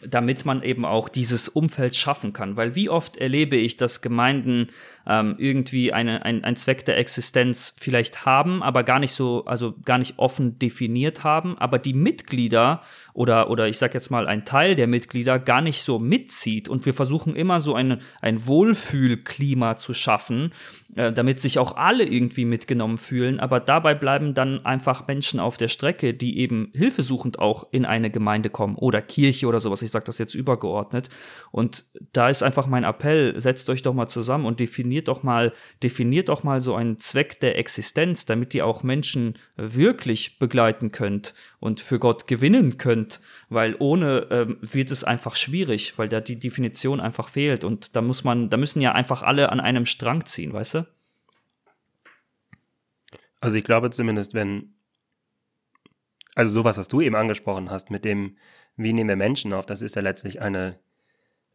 damit 0.07 0.45
man 0.45 0.63
eben 0.63 0.85
auch 0.85 1.09
dieses 1.09 1.49
Umfeld 1.49 1.97
schaffen 1.97 2.33
kann. 2.33 2.57
Weil 2.57 2.75
wie 2.75 2.89
oft 2.89 3.17
erlebe 3.17 3.57
ich, 3.57 3.77
dass 3.77 4.01
Gemeinden 4.01 4.69
ähm, 5.11 5.35
irgendwie 5.39 5.93
eine, 5.93 6.25
ein, 6.25 6.45
ein 6.45 6.55
Zweck 6.55 6.85
der 6.85 6.97
Existenz 6.97 7.75
vielleicht 7.77 8.25
haben, 8.25 8.63
aber 8.63 8.85
gar 8.85 9.01
nicht 9.01 9.11
so, 9.11 9.45
also 9.45 9.75
gar 9.85 9.99
nicht 9.99 10.21
offen 10.21 10.61
definiert 10.61 11.25
haben, 11.25 11.59
aber 11.59 11.81
die 11.81 11.95
Mitglieder 11.95 12.81
oder, 13.13 13.51
oder 13.51 13.67
ich 13.67 13.79
sag 13.79 13.93
jetzt 13.93 14.11
mal 14.11 14.29
ein 14.29 14.45
Teil 14.45 14.77
der 14.77 14.87
Mitglieder 14.87 15.39
gar 15.39 15.61
nicht 15.63 15.83
so 15.83 15.99
mitzieht. 15.99 16.69
Und 16.69 16.87
wir 16.87 16.95
versuchen 16.95 17.35
immer 17.35 17.61
so 17.61 17.75
ein, 17.75 18.01
ein 18.21 18.47
Wohlfühlklima 18.47 19.77
zu 19.77 19.95
schaffen, 19.95 20.53
äh, 20.95 21.13
damit 21.13 21.41
sich 21.41 21.59
auch 21.59 21.77
alle 21.77 22.05
irgendwie 22.05 22.45
mitgenommen 22.45 22.99
fühlen. 22.99 23.41
Aber 23.41 23.59
dabei 23.59 23.95
bleiben 23.95 24.35
dann 24.35 24.65
einfach 24.65 25.09
Menschen 25.09 25.41
auf 25.41 25.57
der 25.57 25.69
Strecke, 25.69 26.15
die 26.15 26.39
eben 26.39 26.71
hilfesuchend 26.73 27.39
auch 27.41 27.67
in 27.73 27.85
eine 27.85 28.11
Gemeinde 28.11 28.49
kommen 28.49 28.77
oder 28.77 29.03
Kirche 29.03 29.49
oder 29.49 29.61
sowas. 29.61 29.83
Ich 29.83 29.91
sage 29.91 30.05
das 30.05 30.19
jetzt 30.19 30.35
übergeordnet. 30.35 31.09
Und 31.51 31.87
da 32.13 32.29
ist 32.29 32.43
einfach 32.43 32.69
mein 32.69 32.85
Appell, 32.85 33.41
setzt 33.41 33.69
euch 33.71 33.83
doch 33.83 33.95
mal 33.95 34.09
zusammen 34.09 34.47
und 34.47 34.61
definiert 34.61 35.00
doch 35.09 35.23
mal, 35.23 35.53
definiert 35.83 36.29
doch 36.29 36.43
mal 36.43 36.61
so 36.61 36.75
einen 36.75 36.99
Zweck 36.99 37.41
der 37.41 37.59
Existenz, 37.59 38.27
damit 38.27 38.55
ihr 38.55 38.67
auch 38.67 38.83
Menschen 38.83 39.39
wirklich 39.57 40.39
begleiten 40.39 40.93
könnt 40.93 41.35
und 41.59 41.81
für 41.81 41.99
Gott 41.99 42.27
gewinnen 42.27 42.79
könnt, 42.79 43.21
weil 43.49 43.77
ohne 43.79 44.27
ähm, 44.31 44.59
wird 44.61 44.91
es 44.91 45.05
einfach 45.05 45.37
schwierig, 45.37 45.99
weil 45.99 46.09
da 46.09 46.21
die 46.21 46.39
Definition 46.39 47.01
einfach 47.01 47.29
fehlt 47.29 47.65
und 47.65 47.97
da 47.97 48.03
muss 48.03 48.25
man, 48.25 48.51
da 48.51 48.57
müssen 48.57 48.81
ja 48.81 48.93
einfach 48.93 49.23
alle 49.23 49.51
an 49.51 49.61
einem 49.61 49.87
Strang 49.87 50.27
ziehen, 50.27 50.53
weißt 50.53 50.75
du? 50.75 50.87
Also 53.41 53.57
ich 53.57 53.65
glaube 53.65 53.91
zumindest, 53.91 54.35
wenn, 54.35 54.75
also 56.35 56.53
sowas, 56.53 56.79
was 56.79 56.89
du 56.89 57.01
eben 57.01 57.17
angesprochen 57.17 57.71
hast, 57.71 57.91
mit 57.91 58.05
dem, 58.05 58.37
wie 58.77 58.93
nehmen 58.93 59.09
wir 59.09 59.17
Menschen 59.17 59.53
auf, 59.53 59.67
das 59.67 59.83
ist 59.83 59.97
ja 59.97 60.03
letztlich 60.03 60.41
eine, 60.41 60.79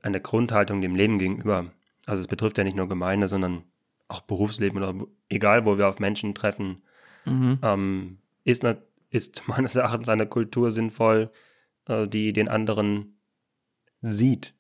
eine 0.01 0.21
Grundhaltung 0.21 0.81
dem 0.81 0.95
Leben 0.95 1.19
gegenüber. 1.19 1.71
Also 2.05 2.21
es 2.21 2.27
betrifft 2.27 2.57
ja 2.57 2.63
nicht 2.63 2.77
nur 2.77 2.87
Gemeinde, 2.87 3.27
sondern 3.27 3.63
auch 4.07 4.21
Berufsleben 4.21 4.81
oder 4.81 5.07
egal, 5.29 5.65
wo 5.65 5.77
wir 5.77 5.87
auf 5.87 5.99
Menschen 5.99 6.35
treffen, 6.35 6.83
mhm. 7.25 7.59
ähm, 7.61 8.17
ist, 8.43 8.65
ist 9.09 9.43
meines 9.47 9.75
Erachtens 9.75 10.09
eine 10.09 10.27
Kultur 10.27 10.71
sinnvoll, 10.71 11.31
äh, 11.87 12.07
die 12.07 12.33
den 12.33 12.47
anderen 12.47 13.19
sieht, 14.01 14.53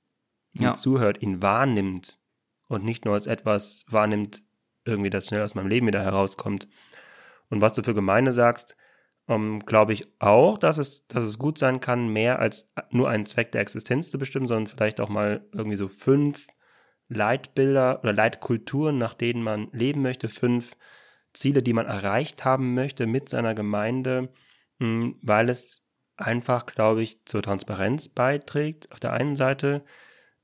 ihm 0.53 0.63
ja. 0.63 0.73
zuhört, 0.73 1.21
ihn 1.21 1.41
wahrnimmt 1.41 2.19
und 2.67 2.83
nicht 2.83 3.05
nur 3.05 3.13
als 3.13 3.27
etwas 3.27 3.85
wahrnimmt, 3.89 4.43
irgendwie 4.85 5.09
das 5.09 5.27
schnell 5.27 5.41
aus 5.41 5.55
meinem 5.55 5.67
Leben 5.67 5.87
wieder 5.87 6.01
herauskommt. 6.01 6.67
Und 7.49 7.61
was 7.61 7.73
du 7.73 7.83
für 7.83 7.93
Gemeinde 7.93 8.33
sagst, 8.33 8.75
ähm, 9.27 9.59
glaube 9.65 9.93
ich 9.93 10.07
auch, 10.19 10.57
dass 10.57 10.77
es, 10.77 11.07
dass 11.07 11.23
es 11.23 11.39
gut 11.39 11.57
sein 11.57 11.79
kann, 11.79 12.07
mehr 12.07 12.39
als 12.39 12.71
nur 12.91 13.09
einen 13.09 13.25
Zweck 13.25 13.51
der 13.51 13.61
Existenz 13.61 14.09
zu 14.09 14.17
bestimmen, 14.17 14.47
sondern 14.47 14.67
vielleicht 14.67 14.99
auch 15.01 15.09
mal 15.09 15.47
irgendwie 15.51 15.77
so 15.77 15.87
fünf 15.87 16.47
Leitbilder 17.07 17.99
oder 18.01 18.13
Leitkulturen, 18.13 18.97
nach 18.97 19.13
denen 19.13 19.43
man 19.43 19.69
leben 19.71 20.01
möchte, 20.01 20.29
fünf 20.29 20.75
Ziele, 21.33 21.61
die 21.61 21.73
man 21.73 21.85
erreicht 21.85 22.45
haben 22.45 22.73
möchte 22.73 23.05
mit 23.05 23.29
seiner 23.29 23.53
Gemeinde, 23.53 24.29
hm, 24.79 25.17
weil 25.21 25.49
es 25.49 25.85
einfach, 26.17 26.65
glaube 26.65 27.03
ich, 27.03 27.25
zur 27.25 27.41
Transparenz 27.41 28.09
beiträgt. 28.09 28.91
Auf 28.91 28.99
der 28.99 29.13
einen 29.13 29.35
Seite, 29.35 29.83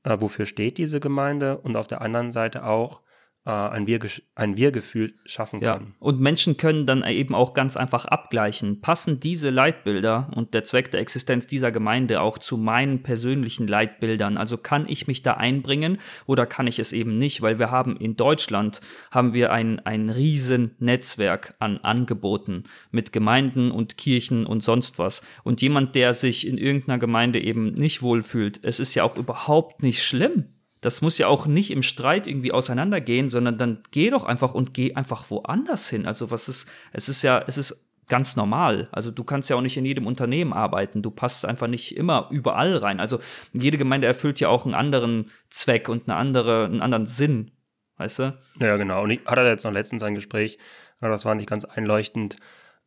äh, 0.04 0.16
wofür 0.20 0.46
steht 0.46 0.78
diese 0.78 1.00
Gemeinde 1.00 1.58
und 1.58 1.76
auf 1.76 1.86
der 1.86 2.02
anderen 2.02 2.30
Seite 2.30 2.64
auch, 2.64 3.02
äh, 3.44 3.50
ein, 3.50 3.86
Wir 3.86 4.00
ein 4.34 4.56
Wir-Gefühl 4.56 5.14
schaffen 5.24 5.60
ja. 5.60 5.74
kann. 5.74 5.94
Und 5.98 6.20
Menschen 6.20 6.56
können 6.56 6.86
dann 6.86 7.04
eben 7.04 7.34
auch 7.34 7.54
ganz 7.54 7.76
einfach 7.76 8.04
abgleichen. 8.04 8.80
Passen 8.80 9.20
diese 9.20 9.50
Leitbilder 9.50 10.30
und 10.34 10.54
der 10.54 10.64
Zweck 10.64 10.90
der 10.90 11.00
Existenz 11.00 11.46
dieser 11.46 11.72
Gemeinde 11.72 12.20
auch 12.20 12.38
zu 12.38 12.56
meinen 12.56 13.02
persönlichen 13.02 13.66
Leitbildern? 13.66 14.36
Also 14.36 14.56
kann 14.56 14.86
ich 14.88 15.06
mich 15.06 15.22
da 15.22 15.34
einbringen 15.34 15.98
oder 16.26 16.46
kann 16.46 16.66
ich 16.66 16.78
es 16.78 16.92
eben 16.92 17.18
nicht? 17.18 17.42
Weil 17.42 17.58
wir 17.58 17.70
haben 17.70 17.96
in 17.96 18.16
Deutschland 18.16 18.80
haben 19.10 19.34
wir 19.34 19.52
ein, 19.52 19.80
ein 19.80 20.08
riesen 20.08 20.76
Netzwerk 20.78 21.54
an 21.58 21.78
Angeboten 21.78 22.64
mit 22.90 23.12
Gemeinden 23.12 23.70
und 23.70 23.96
Kirchen 23.96 24.46
und 24.46 24.62
sonst 24.62 24.98
was. 24.98 25.22
Und 25.42 25.62
jemand, 25.62 25.94
der 25.94 26.14
sich 26.14 26.46
in 26.46 26.58
irgendeiner 26.58 26.98
Gemeinde 26.98 27.40
eben 27.40 27.72
nicht 27.72 28.02
wohlfühlt, 28.02 28.60
es 28.62 28.78
ist 28.78 28.94
ja 28.94 29.04
auch 29.04 29.16
überhaupt 29.16 29.82
nicht 29.82 30.02
schlimm 30.02 30.51
das 30.82 31.00
muss 31.00 31.16
ja 31.16 31.28
auch 31.28 31.46
nicht 31.46 31.70
im 31.70 31.82
Streit 31.82 32.26
irgendwie 32.26 32.52
auseinandergehen, 32.52 33.28
sondern 33.28 33.56
dann 33.56 33.78
geh 33.92 34.10
doch 34.10 34.24
einfach 34.24 34.52
und 34.52 34.74
geh 34.74 34.94
einfach 34.94 35.30
woanders 35.30 35.88
hin. 35.88 36.06
Also 36.06 36.30
was 36.30 36.48
ist, 36.48 36.68
es 36.92 37.08
ist 37.08 37.22
ja, 37.22 37.42
es 37.46 37.56
ist 37.56 37.88
ganz 38.08 38.34
normal. 38.34 38.88
Also 38.90 39.12
du 39.12 39.22
kannst 39.22 39.48
ja 39.48 39.54
auch 39.54 39.60
nicht 39.60 39.76
in 39.76 39.86
jedem 39.86 40.08
Unternehmen 40.08 40.52
arbeiten. 40.52 41.00
Du 41.00 41.12
passt 41.12 41.46
einfach 41.46 41.68
nicht 41.68 41.96
immer 41.96 42.28
überall 42.32 42.76
rein. 42.76 42.98
Also 42.98 43.20
jede 43.52 43.78
Gemeinde 43.78 44.08
erfüllt 44.08 44.40
ja 44.40 44.48
auch 44.48 44.64
einen 44.64 44.74
anderen 44.74 45.30
Zweck 45.50 45.88
und 45.88 46.08
eine 46.08 46.16
andere, 46.16 46.64
einen 46.64 46.82
anderen 46.82 47.06
Sinn. 47.06 47.52
Weißt 47.96 48.18
du? 48.18 48.38
Ja, 48.58 48.76
genau. 48.76 49.04
Und 49.04 49.10
ich 49.10 49.24
hatte 49.24 49.42
jetzt 49.42 49.64
noch 49.64 49.72
letztens 49.72 50.02
ein 50.02 50.16
Gespräch, 50.16 50.58
das 51.00 51.24
war 51.24 51.36
nicht 51.36 51.48
ganz 51.48 51.64
einleuchtend. 51.64 52.36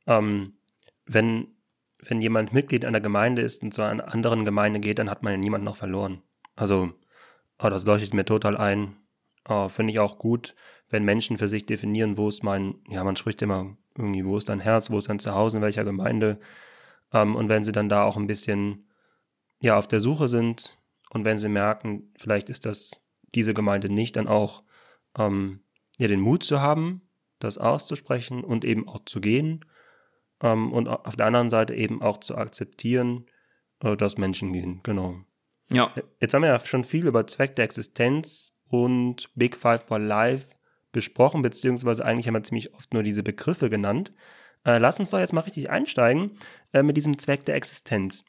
Ähm, 0.05 0.57
wenn, 1.05 1.47
wenn 1.99 2.21
jemand 2.21 2.51
Mitglied 2.51 2.83
einer 2.83 3.01
Gemeinde 3.01 3.41
ist 3.41 3.63
und 3.63 3.73
zu 3.73 3.83
einer 3.83 4.13
anderen 4.13 4.43
Gemeinde 4.43 4.81
geht, 4.81 4.99
dann 4.99 5.09
hat 5.09 5.23
man 5.23 5.31
ja 5.31 5.37
niemanden 5.37 5.65
noch 5.65 5.77
verloren. 5.77 6.21
Also 6.57 6.93
Oh, 7.59 7.69
das 7.69 7.85
leuchtet 7.85 8.13
mir 8.13 8.25
total 8.25 8.57
ein. 8.57 8.97
Oh, 9.47 9.69
Finde 9.69 9.93
ich 9.93 9.99
auch 9.99 10.17
gut, 10.17 10.55
wenn 10.89 11.03
Menschen 11.03 11.37
für 11.37 11.47
sich 11.47 11.65
definieren, 11.65 12.17
wo 12.17 12.29
ist 12.29 12.43
mein, 12.43 12.75
ja, 12.89 13.03
man 13.03 13.15
spricht 13.15 13.41
immer 13.41 13.77
irgendwie, 13.97 14.25
wo 14.25 14.37
ist 14.37 14.49
dein 14.49 14.59
Herz, 14.59 14.89
wo 14.89 14.97
ist 14.97 15.09
dein 15.09 15.19
Zuhause, 15.19 15.57
in 15.57 15.63
welcher 15.63 15.85
Gemeinde. 15.85 16.39
Ähm, 17.13 17.35
und 17.35 17.49
wenn 17.49 17.63
sie 17.63 17.71
dann 17.71 17.89
da 17.89 18.03
auch 18.03 18.17
ein 18.17 18.27
bisschen, 18.27 18.89
ja, 19.61 19.77
auf 19.77 19.87
der 19.87 20.01
Suche 20.01 20.27
sind 20.27 20.79
und 21.09 21.25
wenn 21.25 21.37
sie 21.37 21.49
merken, 21.49 22.11
vielleicht 22.17 22.49
ist 22.49 22.65
das 22.65 23.01
diese 23.33 23.53
Gemeinde 23.53 23.89
nicht, 23.91 24.15
dann 24.15 24.27
auch, 24.27 24.63
ähm, 25.17 25.61
ja, 25.97 26.07
den 26.07 26.19
Mut 26.19 26.43
zu 26.43 26.61
haben, 26.61 27.01
das 27.39 27.57
auszusprechen 27.57 28.43
und 28.43 28.65
eben 28.65 28.87
auch 28.87 29.05
zu 29.05 29.21
gehen. 29.21 29.65
Ähm, 30.41 30.71
und 30.73 30.87
auf 30.87 31.15
der 31.15 31.27
anderen 31.27 31.49
Seite 31.49 31.73
eben 31.75 32.01
auch 32.01 32.17
zu 32.19 32.35
akzeptieren, 32.35 33.27
äh, 33.81 33.95
dass 33.95 34.17
Menschen 34.17 34.51
gehen, 34.53 34.81
genau. 34.83 35.21
Ja. 35.71 35.93
Jetzt 36.19 36.33
haben 36.33 36.43
wir 36.43 36.49
ja 36.49 36.59
schon 36.59 36.83
viel 36.83 37.07
über 37.07 37.25
Zweck 37.27 37.55
der 37.55 37.65
Existenz 37.65 38.55
und 38.67 39.29
Big 39.35 39.55
Five 39.55 39.83
for 39.83 39.99
Life 39.99 40.55
besprochen, 40.91 41.41
beziehungsweise 41.41 42.05
eigentlich 42.05 42.27
haben 42.27 42.35
wir 42.35 42.43
ziemlich 42.43 42.73
oft 42.73 42.93
nur 42.93 43.03
diese 43.03 43.23
Begriffe 43.23 43.69
genannt. 43.69 44.13
Äh, 44.63 44.77
lass 44.77 44.99
uns 44.99 45.09
doch 45.09 45.19
jetzt 45.19 45.33
mal 45.33 45.41
richtig 45.41 45.69
einsteigen 45.69 46.31
äh, 46.73 46.83
mit 46.83 46.97
diesem 46.97 47.17
Zweck 47.19 47.45
der 47.45 47.55
Existenz. 47.55 48.23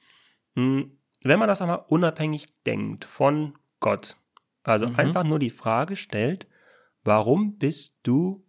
Hm, 0.55 0.99
wenn 1.23 1.39
man 1.39 1.49
das 1.49 1.63
einmal 1.63 1.85
unabhängig 1.89 2.47
denkt 2.65 3.05
von 3.05 3.55
Gott, 3.81 4.17
also 4.63 4.89
mhm. 4.89 4.97
einfach 4.97 5.25
nur 5.25 5.39
die 5.39 5.51
Frage 5.51 5.97
stellt, 5.97 6.47
warum 7.05 7.57
bist 7.59 7.99
du 8.03 8.45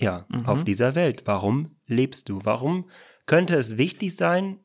ja 0.00 0.26
mhm. 0.28 0.46
auf 0.46 0.64
dieser 0.64 0.94
Welt? 0.94 1.22
Warum 1.26 1.76
lebst 1.86 2.28
du? 2.28 2.40
Warum 2.44 2.88
könnte 3.26 3.56
es 3.56 3.76
wichtig 3.76 4.16
sein, 4.16 4.60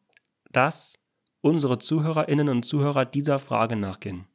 dass 0.52 1.03
unsere 1.44 1.78
Zuhörerinnen 1.78 2.48
und 2.48 2.64
Zuhörer 2.64 3.06
dieser 3.06 3.38
Frage 3.38 3.76
nachgehen. 3.76 4.26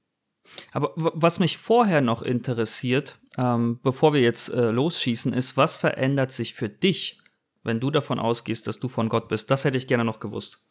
Aber 0.73 0.92
was 0.94 1.40
mich 1.40 1.59
vorher 1.59 2.01
noch 2.01 2.23
interessiert, 2.23 3.18
ähm, 3.37 3.81
bevor 3.83 4.12
wir 4.12 4.21
jetzt 4.21 4.51
äh, 4.51 4.71
losschießen, 4.71 5.33
ist, 5.33 5.57
was 5.57 5.77
verändert 5.77 6.33
sich 6.33 6.55
für 6.55 6.68
dich, 6.68 7.21
wenn 7.64 7.81
du 7.81 7.90
davon 7.90 8.18
ausgehst, 8.18 8.66
dass 8.66 8.79
du 8.79 8.88
von 8.88 9.09
Gott 9.09 9.29
bist? 9.29 9.51
Das 9.51 9.64
hätte 9.64 9.77
ich 9.77 9.87
gerne 9.87 10.05
noch 10.05 10.21
gewusst. 10.21 10.64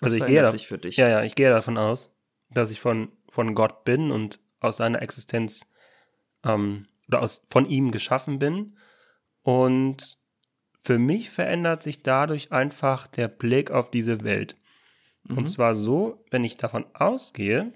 Was 0.00 0.08
also 0.08 0.16
ich 0.16 0.20
verändert 0.20 0.46
gehe 0.46 0.58
sich 0.58 0.66
für 0.66 0.78
dich? 0.78 0.96
Ja, 0.96 1.08
ja, 1.08 1.22
ich 1.22 1.34
gehe 1.34 1.50
davon 1.50 1.76
aus, 1.76 2.10
dass 2.50 2.70
ich 2.70 2.80
von, 2.80 3.12
von 3.28 3.54
Gott 3.54 3.84
bin 3.84 4.10
und 4.10 4.40
aus 4.60 4.78
seiner 4.78 5.02
Existenz 5.02 5.66
ähm, 6.44 6.86
oder 7.08 7.22
aus, 7.22 7.44
von 7.48 7.66
ihm 7.66 7.90
geschaffen 7.90 8.38
bin 8.38 8.76
und 9.42 10.18
für 10.82 10.98
mich 10.98 11.30
verändert 11.30 11.82
sich 11.82 12.02
dadurch 12.02 12.52
einfach 12.52 13.06
der 13.06 13.28
Blick 13.28 13.70
auf 13.70 13.90
diese 13.90 14.24
Welt. 14.24 14.56
Mhm. 15.24 15.38
Und 15.38 15.46
zwar 15.46 15.74
so, 15.74 16.24
wenn 16.30 16.42
ich 16.42 16.56
davon 16.56 16.86
ausgehe, 16.94 17.72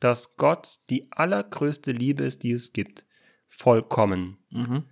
dass 0.00 0.36
Gott 0.36 0.80
die 0.88 1.12
allergrößte 1.12 1.92
Liebe 1.92 2.24
ist, 2.24 2.42
die 2.42 2.52
es 2.52 2.72
gibt. 2.72 3.04
Vollkommen. 3.46 4.38
Mhm. 4.48 4.84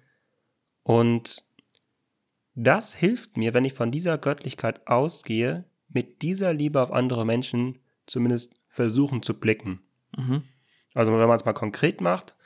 Und 0.83 1.43
das 2.55 2.95
hilft 2.95 3.37
mir, 3.37 3.55
wenn 3.55 3.65
ich 3.65 3.73
von 3.73 3.91
dieser 3.91 4.19
Göttlichkeit 4.19 4.87
ausgehe, 4.87 5.65
mit 5.89 6.21
dieser 6.23 6.53
Liebe 6.53 6.83
auf 6.83 6.93
andere 6.93 7.25
Menschen 7.25 7.79
zumindest 8.07 8.53
versuchen 8.69 9.23
zu 9.23 9.39
blicken. 9.39 9.81
Mhm. 10.17 10.43
Also 10.93 11.13
wenn 11.13 11.19
man 11.21 11.37
es 11.37 11.45
mal 11.45 11.55
konkret 11.55 12.01
macht, 12.01 12.37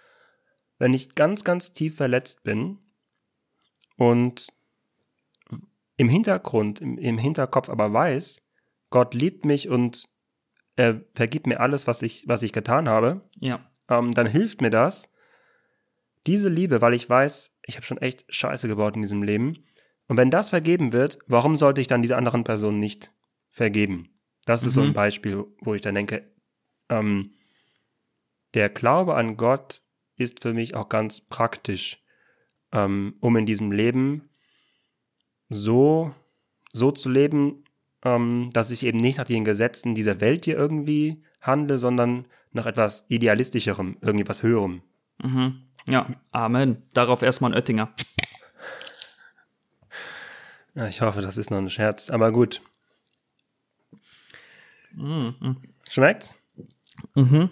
wenn 0.79 0.95
ich 0.95 1.15
ganz, 1.15 1.43
ganz 1.43 1.73
tief 1.73 1.97
verletzt 1.97 2.45
bin 2.45 2.79
und 3.97 4.53
im 6.03 6.09
Hintergrund, 6.09 6.81
im, 6.81 6.99
im 6.99 7.17
Hinterkopf 7.17 7.69
aber 7.69 7.93
weiß, 7.93 8.43
Gott 8.91 9.15
liebt 9.15 9.45
mich 9.45 9.69
und 9.69 10.09
er 10.75 11.05
vergibt 11.15 11.47
mir 11.47 11.61
alles, 11.61 11.87
was 11.87 12.03
ich, 12.03 12.25
was 12.27 12.43
ich 12.43 12.53
getan 12.53 12.89
habe, 12.89 13.21
Ja. 13.39 13.71
ähm, 13.89 14.11
dann 14.11 14.27
hilft 14.27 14.61
mir 14.61 14.71
das, 14.71 15.09
diese 16.27 16.49
Liebe, 16.49 16.81
weil 16.81 16.95
ich 16.95 17.09
weiß, 17.09 17.53
ich 17.67 17.77
habe 17.77 17.87
schon 17.87 17.99
echt 17.99 18.25
Scheiße 18.35 18.67
gebaut 18.67 18.97
in 18.97 19.03
diesem 19.03 19.23
Leben. 19.23 19.65
Und 20.09 20.17
wenn 20.17 20.31
das 20.31 20.49
vergeben 20.49 20.93
wird, 20.93 21.21
warum 21.29 21.57
sollte 21.57 21.81
ich 21.81 21.87
dann 21.87 22.03
dieser 22.03 22.17
anderen 22.17 22.43
Person 22.43 22.81
nicht 22.81 23.13
vergeben? 23.53 24.09
Das 24.45 24.65
ist 24.65 24.75
so 24.75 24.83
ein 24.83 24.89
Mhm. 24.89 24.95
Beispiel, 24.95 25.45
wo 25.61 25.75
ich 25.75 25.83
dann 25.83 25.95
denke, 25.95 26.35
ähm, 26.89 27.35
der 28.55 28.71
Glaube 28.71 29.15
an 29.15 29.37
Gott 29.37 29.83
ist 30.17 30.43
für 30.43 30.53
mich 30.53 30.75
auch 30.75 30.89
ganz 30.89 31.21
praktisch, 31.21 32.03
ähm, 32.73 33.15
um 33.21 33.37
in 33.37 33.47
diesem 33.47 33.71
Leben 33.71 34.29
so, 35.55 36.15
so 36.73 36.91
zu 36.91 37.11
leben, 37.11 37.65
ähm, 38.05 38.51
dass 38.53 38.71
ich 38.71 38.85
eben 38.85 38.99
nicht 38.99 39.19
nach 39.19 39.27
den 39.27 39.45
Gesetzen 39.45 39.95
dieser 39.95 40.21
Welt 40.21 40.45
hier 40.45 40.57
irgendwie 40.57 41.23
handle, 41.41 41.79
sondern 41.79 42.27
nach 42.53 42.67
etwas 42.67 43.05
Idealistischerem, 43.09 43.97
irgendwie 44.01 44.29
was 44.29 44.43
Höherem. 44.43 44.83
Mhm. 45.23 45.63
Ja, 45.89 46.09
Amen. 46.31 46.83
Darauf 46.93 47.23
erstmal 47.23 47.53
ein 47.53 47.57
Oettinger. 47.57 47.93
Ja, 50.75 50.87
ich 50.87 51.03
hoffe, 51.03 51.21
das 51.21 51.37
ist 51.37 51.51
noch 51.51 51.59
ein 51.59 51.69
Scherz, 51.69 52.09
aber 52.09 52.33
gut. 52.33 52.63
Schmeckt's? 55.89 56.35
Mhm. 57.15 57.51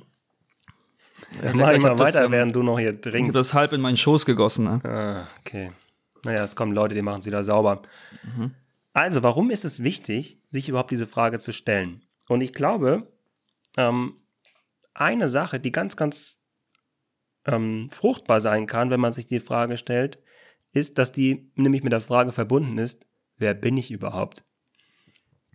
Ja, 1.42 1.54
mach 1.54 1.70
ich 1.72 1.82
mal 1.82 1.90
hab 1.90 1.98
das, 1.98 2.14
weiter, 2.14 2.24
ähm, 2.24 2.32
während 2.32 2.56
du 2.56 2.62
noch 2.62 2.78
hier 2.78 2.98
trinkst. 2.98 3.36
das 3.36 3.54
halb 3.54 3.72
in 3.72 3.80
meinen 3.80 3.96
Schoß 3.96 4.26
gegossen. 4.26 4.64
Ne? 4.64 4.80
Ah, 4.84 5.28
okay. 5.40 5.70
Naja, 6.24 6.44
es 6.44 6.56
kommen 6.56 6.72
Leute, 6.72 6.94
die 6.94 7.02
machen 7.02 7.20
es 7.20 7.26
wieder 7.26 7.44
sauber. 7.44 7.83
Mhm. 8.22 8.54
Also, 8.92 9.22
warum 9.22 9.50
ist 9.50 9.64
es 9.64 9.83
wichtig, 9.83 10.40
sich 10.50 10.68
überhaupt 10.68 10.90
diese 10.90 11.06
Frage 11.06 11.38
zu 11.38 11.52
stellen? 11.52 12.02
Und 12.28 12.40
ich 12.40 12.52
glaube, 12.52 13.06
ähm, 13.76 14.16
eine 14.94 15.28
Sache, 15.28 15.61
die 15.61 15.72
ganz, 15.72 15.96
ganz 15.96 16.40
ähm, 17.46 17.88
fruchtbar 17.90 18.40
sein 18.40 18.66
kann, 18.66 18.90
wenn 18.90 19.00
man 19.00 19.12
sich 19.12 19.26
die 19.26 19.40
Frage 19.40 19.76
stellt, 19.76 20.18
ist, 20.72 20.98
dass 20.98 21.12
die 21.12 21.50
nämlich 21.54 21.83
mit 21.83 21.92
der 21.92 22.00
Frage 22.00 22.33
verbunden 22.33 22.78
ist, 22.78 23.06
wer 23.37 23.54
bin 23.54 23.76
ich 23.76 23.90
überhaupt? 23.90 24.44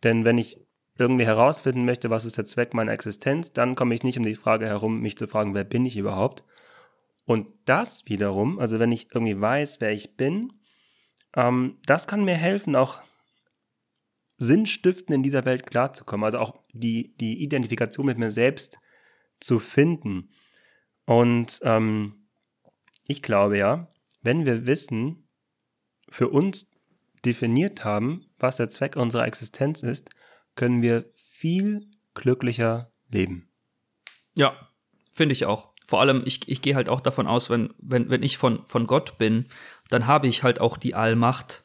Denn 0.04 0.26
wenn 0.26 0.38
ich 0.38 0.60
irgendwie 0.98 1.26
herausfinden 1.26 1.86
möchte, 1.86 2.10
was 2.10 2.26
ist 2.26 2.38
der 2.38 2.46
Zweck 2.46 2.74
meiner 2.74 2.94
Existenz, 2.94 3.52
dann 3.52 3.76
komme 3.76 3.96
ich 3.96 4.04
nicht 4.04 4.18
um 4.18 4.24
die 4.24 4.36
Frage 4.36 4.66
herum, 4.66 5.02
mich 5.02 5.18
zu 5.18 5.28
fragen, 5.28 5.54
wer 5.54 5.64
bin 5.64 5.86
ich 5.86 5.98
überhaupt? 5.98 6.46
Und 7.26 7.48
das 7.66 8.06
wiederum, 8.06 8.60
also 8.60 8.80
wenn 8.80 8.92
ich 8.92 9.08
irgendwie 9.14 9.40
weiß, 9.40 9.82
wer 9.82 9.92
ich 9.92 10.16
bin, 10.16 10.54
ähm, 11.36 11.78
das 11.86 12.08
kann 12.08 12.24
mir 12.24 12.36
helfen, 12.36 12.76
auch 12.76 13.02
Sinnstiften 14.38 15.14
in 15.14 15.24
dieser 15.24 15.46
Welt 15.46 15.66
klarzukommen. 15.66 16.24
Also 16.24 16.40
auch 16.40 16.64
die, 16.74 17.16
die 17.18 17.42
Identifikation 17.42 18.06
mit 18.06 18.18
mir 18.18 18.32
selbst 18.32 18.80
zu 19.40 19.60
finden. 19.60 20.30
Und 21.06 21.60
ähm, 21.64 22.28
ich 23.08 23.22
glaube 23.22 23.58
ja, 23.58 23.92
wenn 24.22 24.46
wir 24.46 24.66
wissen, 24.66 25.28
für 26.10 26.30
uns 26.30 26.70
definiert 27.26 27.84
haben, 27.84 28.26
was 28.38 28.58
der 28.58 28.70
Zweck 28.70 28.96
unserer 28.96 29.26
Existenz 29.26 29.84
ist, 29.84 30.12
können 30.56 30.82
wir 30.82 31.12
viel 31.16 31.90
glücklicher 32.14 32.92
leben. 33.10 33.50
Ja, 34.36 34.70
finde 35.14 35.34
ich 35.34 35.46
auch. 35.46 35.75
Vor 35.86 36.02
allem, 36.02 36.24
ich, 36.26 36.48
ich 36.50 36.62
gehe 36.62 36.76
halt 36.76 36.90
auch 36.90 37.02
davon 37.02 37.28
aus, 37.28 37.50
wenn, 37.50 37.74
wenn, 37.78 38.10
wenn 38.10 38.24
ich 38.24 38.38
von, 38.38 38.66
von 38.66 38.88
Gott 38.88 39.18
bin, 39.18 39.46
dann 39.90 40.08
habe 40.08 40.28
ich 40.28 40.44
halt 40.44 40.60
auch 40.60 40.78
die 40.78 40.96
Allmacht, 40.96 41.64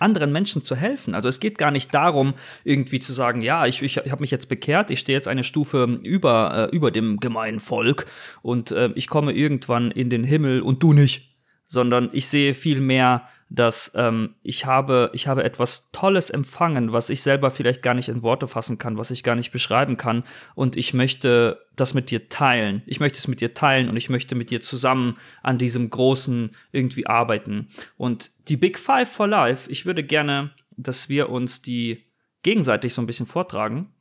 anderen 0.00 0.32
Menschen 0.32 0.64
zu 0.64 0.74
helfen. 0.74 1.14
Also 1.14 1.28
es 1.28 1.40
geht 1.40 1.58
gar 1.58 1.70
nicht 1.70 1.92
darum, 1.94 2.34
irgendwie 2.64 3.00
zu 3.00 3.12
sagen, 3.12 3.42
ja, 3.42 3.66
ich, 3.66 3.82
ich 3.82 3.98
habe 3.98 4.20
mich 4.20 4.30
jetzt 4.30 4.48
bekehrt, 4.48 4.90
ich 4.90 5.00
stehe 5.00 5.16
jetzt 5.16 5.28
eine 5.28 5.44
Stufe 5.44 5.98
über, 6.02 6.70
äh, 6.72 6.76
über 6.76 6.90
dem 6.90 7.18
gemeinen 7.18 7.60
Volk 7.60 8.06
und 8.42 8.72
äh, 8.72 8.90
ich 8.94 9.08
komme 9.08 9.32
irgendwann 9.32 9.90
in 9.90 10.10
den 10.10 10.24
Himmel 10.24 10.62
und 10.62 10.82
du 10.82 10.92
nicht. 10.92 11.28
Sondern 11.66 12.08
ich 12.12 12.26
sehe 12.26 12.54
viel 12.54 12.80
mehr, 12.80 13.28
dass 13.50 13.90
ähm, 13.96 14.36
ich 14.42 14.64
habe, 14.64 15.10
ich 15.12 15.26
habe 15.26 15.42
etwas 15.42 15.90
Tolles 15.90 16.30
empfangen, 16.30 16.92
was 16.92 17.10
ich 17.10 17.20
selber 17.20 17.50
vielleicht 17.50 17.82
gar 17.82 17.94
nicht 17.94 18.08
in 18.08 18.22
Worte 18.22 18.46
fassen 18.46 18.78
kann, 18.78 18.96
was 18.96 19.10
ich 19.10 19.24
gar 19.24 19.34
nicht 19.34 19.50
beschreiben 19.50 19.96
kann. 19.96 20.22
Und 20.54 20.76
ich 20.76 20.94
möchte 20.94 21.60
das 21.74 21.92
mit 21.92 22.12
dir 22.12 22.28
teilen. 22.28 22.82
Ich 22.86 23.00
möchte 23.00 23.18
es 23.18 23.26
mit 23.26 23.40
dir 23.40 23.52
teilen 23.52 23.88
und 23.88 23.96
ich 23.96 24.08
möchte 24.08 24.36
mit 24.36 24.50
dir 24.50 24.60
zusammen 24.60 25.16
an 25.42 25.58
diesem 25.58 25.90
Großen 25.90 26.52
irgendwie 26.70 27.08
arbeiten. 27.08 27.68
Und 27.96 28.30
die 28.46 28.56
Big 28.56 28.78
Five 28.78 29.10
for 29.10 29.26
Life, 29.26 29.68
ich 29.68 29.84
würde 29.84 30.04
gerne, 30.04 30.52
dass 30.76 31.08
wir 31.08 31.28
uns 31.28 31.60
die 31.60 32.06
gegenseitig 32.42 32.94
so 32.94 33.02
ein 33.02 33.06
bisschen 33.06 33.26
vortragen. 33.26 33.92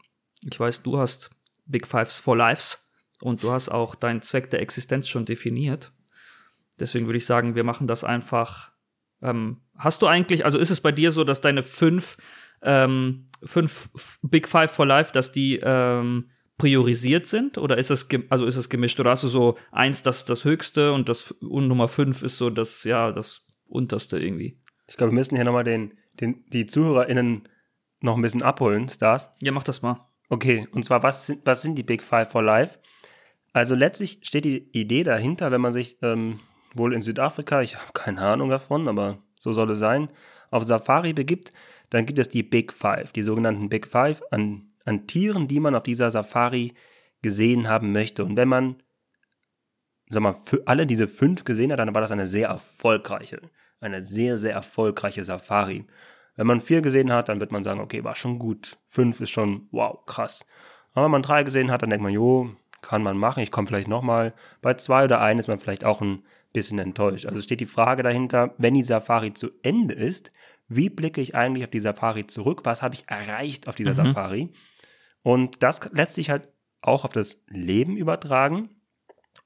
Ich 0.47 0.59
weiß, 0.59 0.83
du 0.83 0.99
hast 0.99 1.31
Big 1.65 1.87
Fives 1.87 2.19
for 2.19 2.37
Lives 2.37 2.93
und 3.19 3.41
du 3.41 3.51
hast 3.51 3.69
auch 3.69 3.95
deinen 3.95 4.21
Zweck 4.21 4.51
der 4.51 4.61
Existenz 4.61 5.07
schon 5.07 5.25
definiert. 5.25 5.91
Deswegen 6.79 7.07
würde 7.07 7.17
ich 7.17 7.25
sagen, 7.25 7.55
wir 7.55 7.63
machen 7.63 7.87
das 7.87 8.03
einfach. 8.03 8.71
Ähm, 9.21 9.61
hast 9.75 10.01
du 10.01 10.07
eigentlich, 10.07 10.45
also 10.45 10.57
ist 10.59 10.69
es 10.69 10.81
bei 10.81 10.91
dir 10.91 11.11
so, 11.11 11.23
dass 11.23 11.41
deine 11.41 11.63
fünf, 11.63 12.17
ähm, 12.61 13.27
fünf 13.43 13.89
Big 14.21 14.47
Five 14.47 14.71
for 14.71 14.85
Life, 14.85 15.11
dass 15.13 15.31
die 15.31 15.59
ähm, 15.61 16.29
priorisiert 16.57 17.27
sind? 17.27 17.57
Oder 17.57 17.77
ist 17.77 17.89
es, 17.89 18.07
also 18.29 18.45
ist 18.45 18.57
es 18.57 18.69
gemischt? 18.69 18.99
Oder 18.99 19.11
hast 19.11 19.23
du 19.23 19.27
so 19.27 19.57
eins, 19.71 20.03
das 20.03 20.25
das 20.25 20.45
höchste 20.45 20.93
und 20.93 21.09
das 21.09 21.31
und 21.31 21.67
Nummer 21.67 21.87
fünf 21.87 22.21
ist 22.21 22.37
so 22.37 22.49
das, 22.49 22.83
ja, 22.83 23.11
das 23.11 23.47
unterste 23.67 24.19
irgendwie? 24.19 24.59
Ich 24.87 24.97
glaube, 24.97 25.11
wir 25.11 25.15
müssen 25.15 25.35
hier 25.35 25.45
nochmal 25.45 25.63
den, 25.63 25.93
den, 26.19 26.45
die 26.49 26.65
ZuhörerInnen 26.65 27.47
noch 28.01 28.15
ein 28.15 28.21
bisschen 28.21 28.43
abholen, 28.43 28.87
Stars. 28.89 29.29
Ja, 29.41 29.51
mach 29.51 29.63
das 29.63 29.81
mal. 29.81 30.07
Okay, 30.29 30.67
und 30.71 30.85
zwar, 30.85 31.01
was 31.01 31.25
sind, 31.25 31.41
was 31.45 31.61
sind 31.61 31.75
die 31.75 31.83
Big 31.83 32.03
Five 32.03 32.31
for 32.31 32.43
Life? 32.43 32.79
Also 33.51 33.73
letztlich 33.75 34.19
steht 34.23 34.45
die 34.45 34.69
Idee 34.71 35.03
dahinter, 35.03 35.51
wenn 35.51 35.61
man 35.61 35.73
sich 35.73 35.97
ähm, 36.03 36.39
wohl 36.73 36.93
in 36.93 37.01
Südafrika, 37.01 37.61
ich 37.61 37.75
habe 37.75 37.93
keine 37.93 38.21
Ahnung 38.21 38.49
davon, 38.49 38.87
aber 38.87 39.19
so 39.37 39.53
soll 39.53 39.71
es 39.71 39.79
sein, 39.79 40.09
auf 40.51 40.63
Safari 40.63 41.13
begibt, 41.13 41.51
dann 41.89 42.05
gibt 42.05 42.19
es 42.19 42.29
die 42.29 42.43
Big 42.43 42.73
Five, 42.73 43.11
die 43.11 43.23
sogenannten 43.23 43.69
Big 43.69 43.87
Five 43.87 44.21
an, 44.31 44.71
an 44.85 45.07
Tieren, 45.07 45.47
die 45.47 45.59
man 45.59 45.75
auf 45.75 45.83
dieser 45.83 46.11
Safari 46.11 46.73
gesehen 47.21 47.67
haben 47.67 47.91
möchte. 47.91 48.23
Und 48.23 48.35
wenn 48.35 48.47
man, 48.47 48.75
sag 50.09 50.23
mal, 50.23 50.35
für 50.45 50.67
alle 50.67 50.85
diese 50.85 51.07
fünf 51.07 51.43
gesehen 51.43 51.71
hat, 51.71 51.79
dann 51.79 51.93
war 51.93 52.01
das 52.01 52.11
eine 52.11 52.27
sehr 52.27 52.49
erfolgreiche, 52.49 53.41
eine 53.79 54.03
sehr, 54.03 54.37
sehr 54.37 54.53
erfolgreiche 54.53 55.23
Safari. 55.25 55.85
Wenn 56.35 56.47
man 56.47 56.61
vier 56.61 56.81
gesehen 56.81 57.11
hat, 57.11 57.29
dann 57.29 57.41
wird 57.41 57.51
man 57.51 57.63
sagen, 57.63 57.81
okay, 57.81 58.03
war 58.03 58.15
schon 58.15 58.39
gut. 58.39 58.77
Fünf 58.85 59.19
ist 59.19 59.29
schon, 59.29 59.67
wow, 59.71 60.05
krass. 60.05 60.45
Aber 60.93 61.05
wenn 61.05 61.11
man 61.11 61.21
drei 61.21 61.43
gesehen 61.43 61.71
hat, 61.71 61.81
dann 61.81 61.89
denkt 61.89 62.03
man, 62.03 62.13
jo, 62.13 62.51
kann 62.81 63.03
man 63.03 63.17
machen, 63.17 63.43
ich 63.43 63.51
komme 63.51 63.67
vielleicht 63.67 63.87
nochmal. 63.87 64.33
Bei 64.61 64.73
zwei 64.75 65.03
oder 65.03 65.19
ein 65.21 65.39
ist 65.39 65.47
man 65.47 65.59
vielleicht 65.59 65.83
auch 65.83 66.01
ein 66.01 66.23
bisschen 66.53 66.79
enttäuscht. 66.79 67.25
Also 67.25 67.41
steht 67.41 67.59
die 67.59 67.65
Frage 67.65 68.03
dahinter, 68.03 68.55
wenn 68.57 68.73
die 68.73 68.83
Safari 68.83 69.33
zu 69.33 69.51
Ende 69.61 69.93
ist, 69.93 70.31
wie 70.67 70.89
blicke 70.89 71.21
ich 71.21 71.35
eigentlich 71.35 71.63
auf 71.63 71.71
die 71.71 71.79
Safari 71.79 72.27
zurück? 72.27 72.61
Was 72.63 72.81
habe 72.81 72.95
ich 72.95 73.07
erreicht 73.07 73.67
auf 73.67 73.75
dieser 73.75 73.93
Safari? 73.93 74.51
Und 75.23 75.63
das 75.63 75.81
lässt 75.91 76.15
sich 76.15 76.29
halt 76.29 76.49
auch 76.81 77.05
auf 77.05 77.11
das 77.11 77.43
Leben 77.47 77.97
übertragen. 77.97 78.69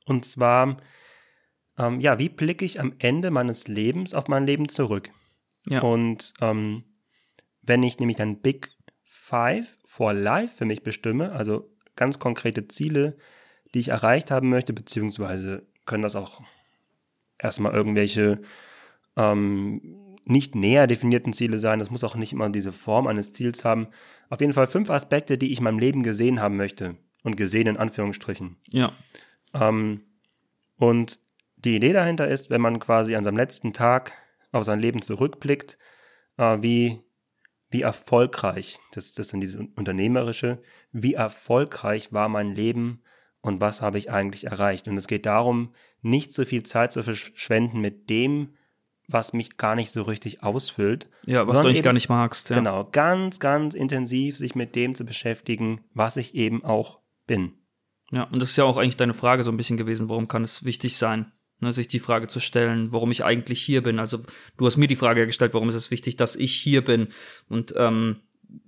Und 0.06 0.26
zwar, 0.26 0.78
ähm, 1.78 2.00
ja, 2.00 2.20
wie 2.20 2.30
blicke 2.30 2.66
ich 2.66 2.80
am 2.80 2.94
Ende 3.00 3.32
meines 3.32 3.68
Lebens 3.68 4.14
auf 4.14 4.28
mein 4.28 4.46
Leben 4.46 4.70
zurück? 4.70 5.10
Ja. 5.68 5.82
Und 5.82 6.34
ähm, 6.42 6.84
wenn 7.62 7.84
ich 7.84 8.00
nämlich 8.00 8.18
dann 8.18 8.42
Big 8.42 8.72
Five 9.04 9.78
for 9.86 10.14
Life 10.14 10.58
für 10.58 10.66
mich 10.66 10.84
bestimme, 10.84 11.32
also 11.32 11.70
ganz 11.96 12.20
konkrete 12.20 12.68
Ziele, 12.68 13.18
die 13.74 13.80
ich 13.80 13.90
erreicht 13.90 14.32
haben 14.32 14.50
möchte, 14.50 14.74
beziehungsweise 14.74 15.66
können 15.86 16.04
das 16.04 16.16
auch 16.16 16.42
erstmal 17.44 17.74
irgendwelche 17.74 18.42
ähm, 19.16 19.82
nicht 20.26 20.56
näher 20.56 20.88
definierten 20.88 21.34
Ziele 21.34 21.58
sein. 21.58 21.80
Das 21.80 21.92
muss 21.92 22.04
auch 22.04 22.16
nicht 22.16 22.34
immer 22.34 22.50
diese 22.50 22.72
Form 22.72 23.08
eines 23.08 23.34
Ziels 23.34 23.66
haben. 23.66 23.88
Auf 24.30 24.40
jeden 24.40 24.54
Fall 24.54 24.68
fünf 24.68 24.90
Aspekte, 24.90 25.38
die 25.38 25.52
ich 25.52 25.60
in 25.60 25.66
meinem 25.66 25.80
Leben 25.80 26.04
gesehen 26.04 26.42
haben 26.42 26.58
möchte. 26.58 26.96
Und 27.24 27.38
gesehen 27.38 27.68
in 27.68 27.78
Anführungsstrichen. 27.78 28.58
Ja. 28.70 28.92
Ähm, 29.54 30.02
und 30.78 31.20
die 31.56 31.78
Idee 31.78 31.94
dahinter 31.94 32.28
ist, 32.28 32.50
wenn 32.50 32.60
man 32.60 32.80
quasi 32.80 33.16
an 33.16 33.24
seinem 33.24 33.38
letzten 33.38 33.72
Tag 33.72 34.12
auf 34.52 34.66
sein 34.66 34.80
Leben 34.80 35.02
zurückblickt, 35.02 35.78
äh, 36.38 36.58
wie, 36.62 37.00
wie 37.70 37.82
erfolgreich, 37.82 38.80
das, 38.92 39.14
das 39.14 39.30
sind 39.30 39.40
diese 39.40 39.66
unternehmerische, 39.76 40.62
wie 40.92 41.14
erfolgreich 41.14 42.12
war 42.12 42.28
mein 42.28 42.54
Leben 42.54 43.04
und 43.44 43.62
was 43.62 43.84
habe 43.84 44.00
ich 44.00 44.10
eigentlich 44.10 44.46
erreicht. 44.46 44.88
Und 44.88 44.98
es 44.98 45.06
geht 45.06 45.28
darum, 45.28 45.74
nicht 46.02 46.32
so 46.32 46.46
viel 46.46 46.64
Zeit 46.64 46.92
zu 46.92 47.04
verschwenden 47.04 47.80
mit 47.82 48.10
dem, 48.10 48.56
was 49.08 49.34
mich 49.34 49.58
gar 49.58 49.76
nicht 49.76 49.92
so 49.92 50.02
richtig 50.02 50.42
ausfüllt. 50.42 51.10
Ja, 51.26 51.48
was 51.48 51.60
du 51.60 51.66
eigentlich 51.66 51.80
eben- 51.80 51.86
gar 51.86 51.94
nicht 51.94 52.10
magst. 52.10 52.50
Ja. 52.50 52.56
Genau, 52.56 52.90
ganz, 52.92 53.40
ganz 53.40 53.76
intensiv 53.76 54.38
sich 54.38 54.56
mit 54.56 54.76
dem 54.76 54.96
zu 54.96 55.06
beschäftigen, 55.06 55.82
was 55.94 56.18
ich 56.18 56.34
eben 56.34 56.64
auch 56.64 57.02
bin. 57.28 57.54
Ja, 58.12 58.24
und 58.24 58.42
das 58.42 58.52
ist 58.52 58.56
ja 58.58 58.64
auch 58.64 58.78
eigentlich 58.78 58.98
deine 58.98 59.14
Frage 59.14 59.44
so 59.44 59.52
ein 59.52 59.58
bisschen 59.58 59.78
gewesen, 59.78 60.10
warum 60.10 60.28
kann 60.28 60.44
es 60.44 60.64
wichtig 60.64 60.98
sein? 60.98 61.32
ne, 61.64 61.72
sich 61.72 61.88
die 61.88 62.00
Frage 62.00 62.28
zu 62.28 62.40
stellen, 62.40 62.92
warum 62.92 63.10
ich 63.10 63.24
eigentlich 63.24 63.62
hier 63.62 63.82
bin. 63.82 63.98
Also 63.98 64.20
du 64.58 64.66
hast 64.66 64.78
mir 64.78 64.88
die 64.88 64.96
Frage 64.96 65.26
gestellt, 65.26 65.54
warum 65.54 65.70
ist 65.70 65.76
es 65.76 65.90
wichtig, 65.90 66.18
dass 66.18 66.36
ich 66.36 66.54
hier 66.54 66.84
bin. 66.84 67.08
Und 67.50 67.74
ähm, 67.78 68.18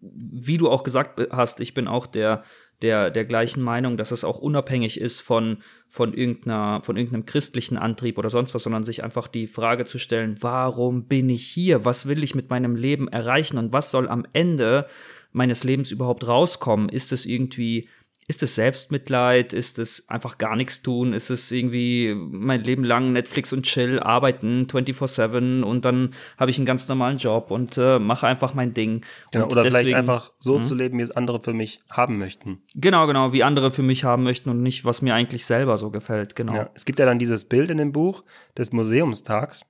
wie 0.02 0.58
du 0.58 0.70
auch 0.70 0.84
gesagt 0.84 1.22
hast, 1.32 1.60
ich 1.60 1.74
bin 1.74 1.88
auch 1.88 2.08
der 2.08 2.44
der, 2.86 3.10
der 3.10 3.26
gleichen 3.26 3.64
Meinung, 3.64 3.98
dass 3.98 4.12
es 4.12 4.24
auch 4.24 4.38
unabhängig 4.38 5.02
ist 5.02 5.22
von, 5.22 5.58
von 5.90 6.14
irgendeiner, 6.14 6.82
von 6.84 6.98
irgendeinem 6.98 7.26
christlichen 7.26 7.78
Antrieb 7.78 8.20
oder 8.20 8.30
sonst 8.30 8.54
was, 8.54 8.62
sondern 8.62 8.84
sich 8.84 9.04
einfach 9.04 9.28
die 9.28 9.48
Frage 9.48 9.86
zu 9.86 9.98
stellen, 9.98 10.38
warum 10.42 11.06
bin 11.06 11.28
ich 11.32 11.48
hier? 11.48 11.84
Was 11.84 12.08
will 12.08 12.24
ich 12.24 12.36
mit 12.36 12.52
meinem 12.52 12.76
Leben 12.76 13.08
erreichen? 13.08 13.58
Und 13.58 13.74
was 13.74 13.90
soll 13.90 14.08
am 14.08 14.28
Ende 14.34 14.86
meines 15.32 15.64
Lebens 15.64 15.90
überhaupt 15.90 16.28
rauskommen? 16.28 16.90
Ist 16.90 17.12
es 17.12 17.26
irgendwie 17.26 17.90
ist 18.28 18.42
es 18.42 18.56
Selbstmitleid? 18.56 19.54
Ist 19.54 19.78
es 19.78 20.10
einfach 20.10 20.38
gar 20.38 20.56
nichts 20.56 20.82
tun? 20.82 21.14
Ist 21.14 21.30
es 21.30 21.52
irgendwie 21.52 22.16
mein 22.16 22.64
Leben 22.64 22.84
lang 22.84 23.14
Netflix 23.14 23.54
und 23.54 23.64
Chill, 23.64 24.00
arbeiten 24.00 24.66
24-7 24.66 25.62
und 25.62 25.86
dann 25.86 26.12
habe 26.38 26.50
ich 26.50 26.58
einen 26.58 26.66
ganz 26.66 26.88
normalen 26.88 27.18
Job 27.18 27.52
und 27.52 27.78
äh, 27.78 28.00
mache 28.00 28.26
einfach 28.26 28.56
mein 28.56 28.74
Ding. 28.74 29.06
Genau, 29.32 29.46
oder 29.46 29.62
deswegen, 29.62 29.84
vielleicht 29.84 29.96
einfach 29.96 30.32
so 30.40 30.58
mh. 30.58 30.64
zu 30.64 30.74
leben, 30.74 30.98
wie 30.98 31.04
es 31.04 31.12
andere 31.12 31.40
für 31.40 31.54
mich 31.54 31.82
haben 31.90 32.18
möchten. 32.18 32.64
Genau, 32.74 33.06
genau, 33.06 33.32
wie 33.32 33.44
andere 33.44 33.70
für 33.70 33.84
mich 33.84 34.04
haben 34.04 34.24
möchten 34.24 34.50
und 34.50 34.64
nicht, 34.64 34.86
was 34.86 35.04
mir 35.04 35.14
eigentlich 35.14 35.46
selber 35.46 35.78
so 35.78 35.92
gefällt, 35.92 36.36
genau. 36.36 36.56
Ja, 36.56 36.70
es 36.74 36.86
gibt 36.86 37.00
ja 37.00 37.06
dann 37.06 37.20
dieses 37.20 37.46
Bild 37.46 37.70
in 37.70 37.78
dem 37.78 37.92
Buch 37.92 38.24
des 38.58 38.72
Museumstags 38.72 39.66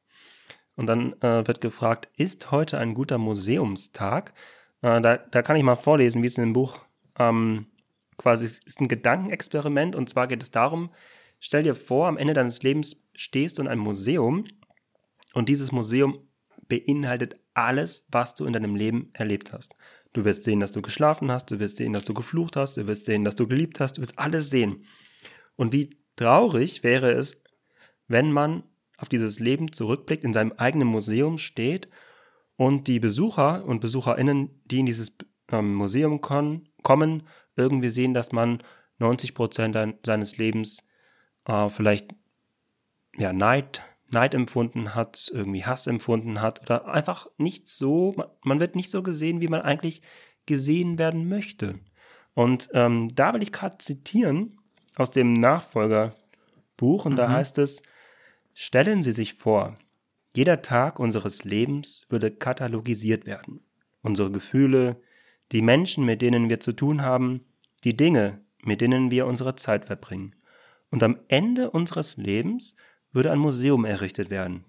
und 0.78 0.88
dann 0.88 1.13
äh, 1.22 1.46
wird 1.46 1.60
gefragt, 1.60 2.08
ist 2.15 2.52
heute 2.52 2.78
ein 2.78 2.94
guter 2.94 3.18
Museumstag? 3.18 4.34
Äh, 4.82 5.02
da, 5.02 5.18
da 5.18 5.41
kann 5.41 5.58
ich 5.58 5.63
mal 5.63 5.76
vorlesen, 5.76 6.24
wie 6.24 6.28
es 6.28 6.38
in 6.38 6.44
dem 6.44 6.54
Buch 6.54 6.80
ähm, 7.20 7.68
quasi 8.17 8.45
ist 8.45 8.80
ein 8.80 8.88
Gedankenexperiment 8.88 9.95
und 9.95 10.10
zwar 10.10 10.28
geht 10.28 10.41
es 10.41 10.51
darum, 10.51 10.91
stell 11.39 11.63
dir 11.63 11.75
vor, 11.75 12.08
am 12.08 12.17
Ende 12.17 12.34
deines 12.34 12.63
Lebens 12.63 13.01
stehst 13.13 13.58
du 13.58 13.62
in 13.62 13.67
einem 13.67 13.82
Museum 13.82 14.45
und 15.34 15.49
dieses 15.49 15.71
Museum 15.71 16.19
beinhaltet 16.67 17.38
alles, 17.54 18.06
was 18.10 18.34
du 18.34 18.45
in 18.45 18.54
deinem 18.54 18.75
Leben 18.75 19.10
erlebt 19.13 19.54
hast. 19.54 19.73
Du 20.13 20.25
wirst 20.25 20.45
sehen, 20.45 20.60
dass 20.60 20.71
du 20.71 20.82
geschlafen 20.82 21.32
hast, 21.32 21.51
du 21.51 21.60
wirst 21.60 21.78
sehen, 21.78 21.93
dass 21.93 22.06
du 22.06 22.13
geflucht 22.13 22.56
hast, 22.56 22.78
du 22.78 22.88
wirst 22.88 23.06
sehen, 23.06 23.23
dass 23.23 23.36
du 23.36 23.47
geliebt 23.47 23.80
hast, 23.80 23.97
du 23.97 24.01
wirst 24.01 24.17
alles 24.17 24.49
sehen. 24.49 24.86
Und 25.56 25.73
wie 25.73 25.89
traurig 26.15 26.84
wäre 26.84 27.12
es, 27.12 27.43
wenn 28.08 28.32
man 28.32 28.63
auf 28.97 29.10
dieses 29.10 29.39
Leben 29.39 29.71
zurückblickt, 29.71 30.23
in 30.23 30.34
seinem 30.34 30.54
eigenen 30.54 30.88
Museum 30.88 31.38
steht 31.38 31.89
und 32.56 32.88
die 32.88 32.99
Besucher 32.99 33.65
und 33.65 33.82
Besucherinnen, 33.82 34.62
die 34.65 34.80
in 34.80 34.86
dieses 34.86 35.17
ähm, 35.51 35.73
Museum 35.75 36.21
kommen, 36.21 37.28
irgendwie 37.56 37.89
sehen, 37.89 38.13
dass 38.13 38.32
man 38.32 38.62
90 39.00 39.34
Prozent 39.36 39.78
seines 40.06 40.38
Lebens 40.38 40.88
äh, 41.46 41.70
vielleicht 41.70 42.13
ja, 43.18 43.34
Neid, 43.34 43.82
Neid 44.10 44.34
empfunden 44.34 44.96
hat, 44.96 45.32
irgendwie 45.34 45.65
Hass 45.65 45.88
empfunden 45.88 46.41
hat 46.41 46.62
oder 46.62 46.88
einfach 46.88 47.28
nicht 47.38 47.68
so, 47.68 48.15
man 48.44 48.60
wird 48.60 48.76
nicht 48.76 48.89
so 48.89 49.04
gesehen, 49.04 49.41
wie 49.41 49.48
man 49.48 49.62
eigentlich 49.62 50.02
gesehen 50.46 51.00
werden 51.00 51.28
möchte. 51.28 51.80
Und 52.34 52.70
ähm, 52.74 53.08
da 53.13 53.34
will 53.34 53.41
ich 53.41 53.52
gerade 53.52 53.78
zitieren 53.78 54.60
aus 54.96 55.12
dem 55.12 55.34
Nachfolgerbuch 55.34 57.06
und 57.06 57.13
mhm. 57.13 57.18
da 57.18 57.30
heißt 57.30 57.58
es, 57.58 57.82
stellen 58.54 59.02
Sie 59.02 59.13
sich 59.13 59.36
vor, 59.36 59.76
jeder 60.36 60.62
Tag 60.62 61.00
unseres 61.00 61.46
Lebens 61.46 62.04
würde 62.10 62.30
katalogisiert 62.30 63.26
werden. 63.26 63.62
Unsere 64.02 64.32
Gefühle, 64.32 65.02
die 65.51 65.62
Menschen, 65.62 66.05
mit 66.05 66.21
denen 66.21 66.49
wir 66.49 66.60
zu 66.60 66.73
tun 66.73 67.01
haben, 67.01 67.45
die 67.84 67.95
Dinge, 67.95 68.43
mit 68.63 68.81
denen 68.81 69.12
wir 69.12 69.27
unsere 69.27 69.55
Zeit 69.55 69.86
verbringen. 69.86 70.36
Und 70.89 71.03
am 71.03 71.19
Ende 71.27 71.71
unseres 71.71 72.17
Lebens 72.17 72.75
würde 73.12 73.31
ein 73.31 73.39
Museum 73.39 73.86
errichtet 73.86 74.29
werden. 74.29 74.65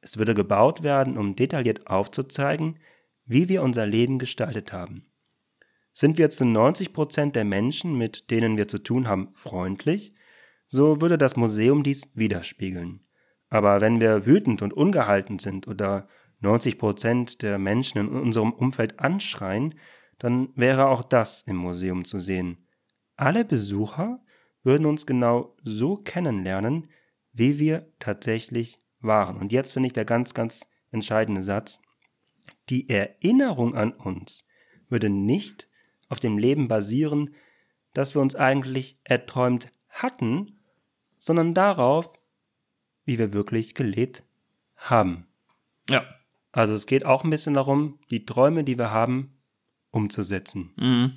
Es 0.00 0.16
würde 0.16 0.34
gebaut 0.34 0.82
werden, 0.82 1.18
um 1.18 1.36
detailliert 1.36 1.86
aufzuzeigen, 1.86 2.78
wie 3.24 3.48
wir 3.48 3.62
unser 3.62 3.86
Leben 3.86 4.18
gestaltet 4.18 4.72
haben. 4.72 5.06
Sind 5.92 6.18
wir 6.18 6.30
zu 6.30 6.44
90 6.44 6.92
Prozent 6.92 7.36
der 7.36 7.44
Menschen, 7.44 7.96
mit 7.96 8.30
denen 8.30 8.56
wir 8.56 8.68
zu 8.68 8.78
tun 8.78 9.08
haben, 9.08 9.28
freundlich, 9.34 10.14
so 10.66 11.00
würde 11.00 11.18
das 11.18 11.36
Museum 11.36 11.82
dies 11.82 12.12
widerspiegeln. 12.14 13.00
Aber 13.48 13.80
wenn 13.80 14.00
wir 14.00 14.24
wütend 14.24 14.62
und 14.62 14.72
ungehalten 14.72 15.40
sind 15.40 15.66
oder 15.66 16.08
90 16.40 16.78
Prozent 16.78 17.42
der 17.42 17.58
Menschen 17.58 17.98
in 17.98 18.08
unserem 18.08 18.52
Umfeld 18.52 19.00
anschreien, 19.00 19.74
dann 20.20 20.50
wäre 20.54 20.86
auch 20.88 21.02
das 21.02 21.42
im 21.42 21.56
Museum 21.56 22.04
zu 22.04 22.20
sehen. 22.20 22.68
Alle 23.16 23.44
Besucher 23.44 24.20
würden 24.62 24.86
uns 24.86 25.06
genau 25.06 25.56
so 25.62 25.96
kennenlernen, 25.96 26.86
wie 27.32 27.58
wir 27.58 27.90
tatsächlich 27.98 28.82
waren. 29.00 29.38
Und 29.38 29.50
jetzt 29.50 29.72
finde 29.72 29.88
ich 29.88 29.92
der 29.94 30.04
ganz, 30.04 30.34
ganz 30.34 30.68
entscheidende 30.90 31.42
Satz. 31.42 31.80
Die 32.68 32.88
Erinnerung 32.90 33.74
an 33.74 33.92
uns 33.92 34.46
würde 34.88 35.08
nicht 35.08 35.68
auf 36.08 36.20
dem 36.20 36.36
Leben 36.36 36.68
basieren, 36.68 37.34
das 37.94 38.14
wir 38.14 38.20
uns 38.20 38.34
eigentlich 38.34 39.00
erträumt 39.04 39.72
hatten, 39.88 40.60
sondern 41.16 41.54
darauf, 41.54 42.12
wie 43.06 43.18
wir 43.18 43.32
wirklich 43.32 43.74
gelebt 43.74 44.22
haben. 44.76 45.26
Ja. 45.88 46.04
Also 46.52 46.74
es 46.74 46.86
geht 46.86 47.06
auch 47.06 47.24
ein 47.24 47.30
bisschen 47.30 47.54
darum, 47.54 48.00
die 48.10 48.26
Träume, 48.26 48.64
die 48.64 48.76
wir 48.76 48.90
haben, 48.90 49.39
umzusetzen. 49.90 50.72
Mhm. 50.76 51.12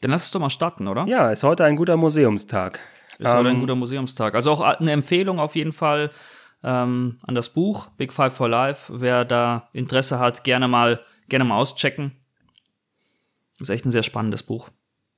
Dann 0.00 0.10
lass 0.10 0.24
es 0.24 0.30
doch 0.32 0.40
mal 0.40 0.50
starten, 0.50 0.88
oder? 0.88 1.04
Ja, 1.06 1.30
ist 1.30 1.44
heute 1.44 1.64
ein 1.64 1.76
guter 1.76 1.96
Museumstag. 1.96 2.80
Ist 3.18 3.28
ähm, 3.28 3.36
heute 3.36 3.48
ein 3.50 3.54
ähm, 3.54 3.60
guter 3.60 3.76
Museumstag. 3.76 4.34
Also 4.34 4.50
auch 4.50 4.60
eine 4.60 4.90
Empfehlung 4.90 5.38
auf 5.38 5.54
jeden 5.54 5.72
Fall 5.72 6.10
ähm, 6.64 7.18
an 7.22 7.34
das 7.34 7.50
Buch 7.50 7.86
Big 7.96 8.12
Five 8.12 8.34
for 8.34 8.48
Life. 8.48 8.92
Wer 9.00 9.24
da 9.24 9.68
Interesse 9.72 10.18
hat, 10.18 10.44
gerne 10.44 10.66
mal, 10.66 11.00
gerne 11.28 11.44
mal 11.44 11.56
auschecken. 11.56 12.12
Ist 13.60 13.70
echt 13.70 13.84
ein 13.84 13.92
sehr 13.92 14.02
spannendes 14.02 14.42
Buch. 14.42 14.70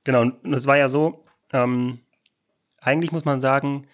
Genau, 0.03 0.21
und 0.21 0.53
es 0.53 0.67
war 0.67 0.77
ja 0.77 0.87
so, 0.87 1.25
ähm, 1.51 1.99
eigentlich 2.79 3.11
muss 3.11 3.25
man 3.25 3.41
sagen, 3.41 3.87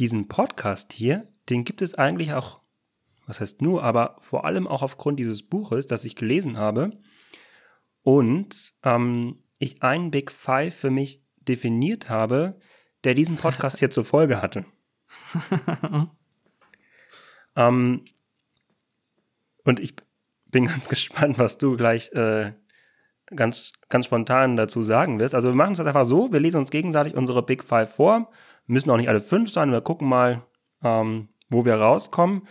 diesen 0.00 0.26
Podcast 0.26 0.92
hier, 0.92 1.28
den 1.48 1.64
gibt 1.64 1.82
es 1.82 1.94
eigentlich 1.94 2.32
auch 2.32 2.59
was 3.30 3.40
heißt 3.40 3.62
nur, 3.62 3.84
aber 3.84 4.16
vor 4.18 4.44
allem 4.44 4.66
auch 4.66 4.82
aufgrund 4.82 5.20
dieses 5.20 5.48
Buches, 5.48 5.86
das 5.86 6.04
ich 6.04 6.16
gelesen 6.16 6.58
habe 6.58 6.90
und 8.02 8.74
ähm, 8.82 9.38
ich 9.58 9.82
einen 9.82 10.10
Big 10.10 10.32
Five 10.32 10.74
für 10.74 10.90
mich 10.90 11.22
definiert 11.36 12.10
habe, 12.10 12.58
der 13.04 13.14
diesen 13.14 13.36
Podcast 13.36 13.78
hier 13.78 13.90
zur 13.90 14.04
Folge 14.04 14.42
hatte. 14.42 14.66
ähm, 17.56 18.04
und 19.64 19.80
ich 19.80 19.94
bin 20.46 20.66
ganz 20.66 20.88
gespannt, 20.90 21.38
was 21.38 21.56
du 21.56 21.76
gleich 21.76 22.10
äh, 22.12 22.52
ganz, 23.26 23.74
ganz 23.88 24.06
spontan 24.06 24.56
dazu 24.56 24.82
sagen 24.82 25.20
wirst. 25.20 25.36
Also 25.36 25.50
wir 25.50 25.54
machen 25.54 25.72
es 25.72 25.80
einfach 25.80 26.04
so, 26.04 26.32
wir 26.32 26.40
lesen 26.40 26.58
uns 26.58 26.70
gegenseitig 26.70 27.14
unsere 27.14 27.44
Big 27.44 27.62
Five 27.62 27.94
vor, 27.94 28.30
müssen 28.66 28.90
auch 28.90 28.96
nicht 28.96 29.08
alle 29.08 29.20
fünf 29.20 29.52
sein, 29.52 29.70
wir 29.70 29.82
gucken 29.82 30.08
mal, 30.08 30.44
ähm, 30.82 31.28
wo 31.48 31.64
wir 31.64 31.76
rauskommen. 31.76 32.48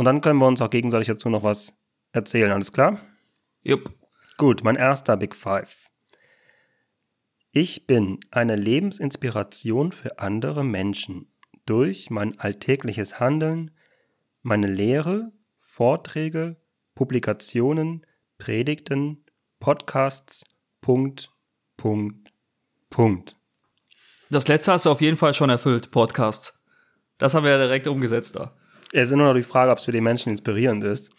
Und 0.00 0.06
dann 0.06 0.22
können 0.22 0.38
wir 0.38 0.46
uns 0.46 0.62
auch 0.62 0.70
gegenseitig 0.70 1.08
dazu 1.08 1.28
noch 1.28 1.42
was 1.42 1.74
erzählen, 2.12 2.52
alles 2.52 2.72
klar? 2.72 3.02
Jupp. 3.60 3.92
Gut, 4.38 4.64
mein 4.64 4.76
erster 4.76 5.18
Big 5.18 5.34
Five. 5.34 5.90
Ich 7.52 7.86
bin 7.86 8.18
eine 8.30 8.56
Lebensinspiration 8.56 9.92
für 9.92 10.18
andere 10.18 10.64
Menschen 10.64 11.30
durch 11.66 12.08
mein 12.08 12.40
alltägliches 12.40 13.20
Handeln, 13.20 13.72
meine 14.40 14.68
Lehre, 14.68 15.32
Vorträge, 15.58 16.56
Publikationen, 16.94 18.06
Predigten, 18.38 19.26
Podcasts, 19.58 20.46
Punkt, 20.80 21.30
Punkt, 21.76 22.32
Punkt. 22.88 23.36
Das 24.30 24.48
letzte 24.48 24.72
hast 24.72 24.86
du 24.86 24.92
auf 24.92 25.02
jeden 25.02 25.18
Fall 25.18 25.34
schon 25.34 25.50
erfüllt, 25.50 25.90
Podcasts. 25.90 26.64
Das 27.18 27.34
haben 27.34 27.44
wir 27.44 27.50
ja 27.50 27.58
direkt 27.58 27.86
umgesetzt 27.86 28.36
da. 28.36 28.56
Es 28.92 29.10
ist 29.10 29.16
nur 29.16 29.26
noch 29.26 29.34
die 29.34 29.42
Frage, 29.42 29.70
ob 29.70 29.78
es 29.78 29.84
für 29.84 29.92
die 29.92 30.00
Menschen 30.00 30.30
inspirierend 30.30 30.84
ist. 30.84 31.10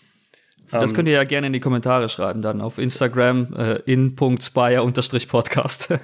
Das 0.70 0.92
ähm, 0.92 0.96
könnt 0.96 1.08
ihr 1.08 1.16
ja 1.16 1.24
gerne 1.24 1.48
in 1.48 1.54
die 1.54 1.60
Kommentare 1.60 2.10
schreiben, 2.10 2.42
dann 2.42 2.62
auf 2.62 2.78
Instagram 2.78 3.54
äh, 3.54 3.76
in.spire-podcast. 3.86 5.90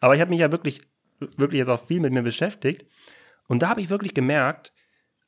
Aber 0.00 0.14
ich 0.14 0.20
habe 0.20 0.30
mich 0.30 0.40
ja 0.40 0.52
wirklich, 0.52 0.80
wirklich 1.36 1.58
jetzt 1.58 1.68
auch 1.68 1.86
viel 1.86 2.00
mit 2.00 2.12
mir 2.12 2.22
beschäftigt. 2.22 2.86
Und 3.48 3.62
da 3.62 3.70
habe 3.70 3.80
ich 3.80 3.90
wirklich 3.90 4.14
gemerkt, 4.14 4.72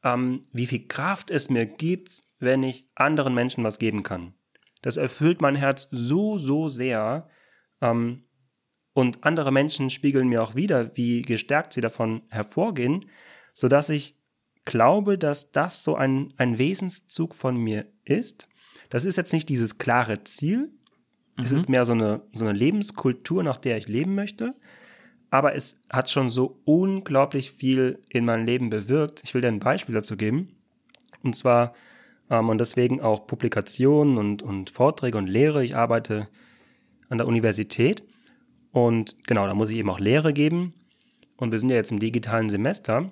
ähm, 0.05 0.43
wie 0.53 0.67
viel 0.67 0.87
Kraft 0.87 1.31
es 1.31 1.51
mir 1.51 1.67
gibt, 1.67 2.23
wenn 2.39 2.63
ich 2.63 2.89
anderen 2.95 3.35
Menschen 3.35 3.65
was 3.65 3.79
geben 3.79 4.03
kann. 4.03 4.35
Das 4.83 4.97
erfüllt 4.97 5.41
mein 5.41 5.55
Herz 5.55 5.89
so, 5.91 6.39
so 6.39 6.69
sehr. 6.69 7.29
Ähm, 7.81 8.25
und 8.95 9.25
andere 9.25 9.53
Menschen 9.53 9.91
spiegeln 9.91 10.29
mir 10.29 10.43
auch 10.43 10.55
wieder, 10.55 10.97
wie 10.97 11.23
gestärkt 11.23 11.73
sie 11.73 11.81
davon 11.81 12.23
hervorgehen, 12.29 13.07
sodass 13.55 13.89
ich 13.89 14.22
glaube, 14.65 15.19
dass 15.19 15.53
das 15.53 15.85
so 15.85 15.95
ein, 15.97 16.33
ein 16.37 16.59
Wesenszug 16.59 17.35
von 17.35 17.57
mir 17.57 17.87
ist. 18.05 18.49
Das 18.91 19.05
ist 19.05 19.17
jetzt 19.17 19.33
nicht 19.33 19.49
dieses 19.49 19.79
klare 19.79 20.25
Ziel. 20.25 20.71
Mhm. 21.37 21.45
Es 21.45 21.53
ist 21.53 21.69
mehr 21.69 21.85
so 21.85 21.93
eine, 21.93 22.23
so 22.33 22.45
eine 22.45 22.57
Lebenskultur, 22.57 23.43
nach 23.43 23.59
der 23.59 23.77
ich 23.77 23.89
leben 23.89 24.15
möchte. 24.15 24.55
aber 25.31 25.55
es 25.55 25.81
hat 25.91 26.11
schon 26.11 26.29
so 26.29 26.61
unglaublich 26.65 27.53
viel 27.53 28.01
in 28.11 28.27
meinem 28.27 28.45
Leben 28.45 28.69
bewirkt. 28.69 29.23
Ich 29.25 29.33
will 29.33 29.41
dir 29.41 29.49
ein 29.49 29.61
Beispiel 29.61 29.95
dazu 29.95 30.17
geben. 30.19 30.57
Und 31.23 31.35
zwar, 31.35 31.75
ähm, 32.29 32.51
und 32.51 32.59
deswegen 32.59 33.01
auch 33.01 33.27
Publikationen 33.27 34.19
und, 34.19 34.43
und 34.43 34.69
Vorträge 34.69 35.17
und 35.17 35.29
Lehre. 35.29 35.65
Ich 35.65 35.75
arbeite 35.75 36.29
an 37.09 37.17
der 37.17 37.27
Universität 37.27 38.03
und 38.73 39.17
genau, 39.27 39.47
da 39.47 39.55
muss 39.55 39.71
ich 39.71 39.77
eben 39.77 39.91
auch 39.91 40.01
Lehre 40.01 40.33
geben. 40.33 40.75
Und 41.37 41.53
wir 41.53 41.59
sind 41.59 41.71
ja 41.71 41.77
jetzt 41.77 41.93
im 41.93 41.99
digitalen 41.99 42.49
Semester. 42.49 43.11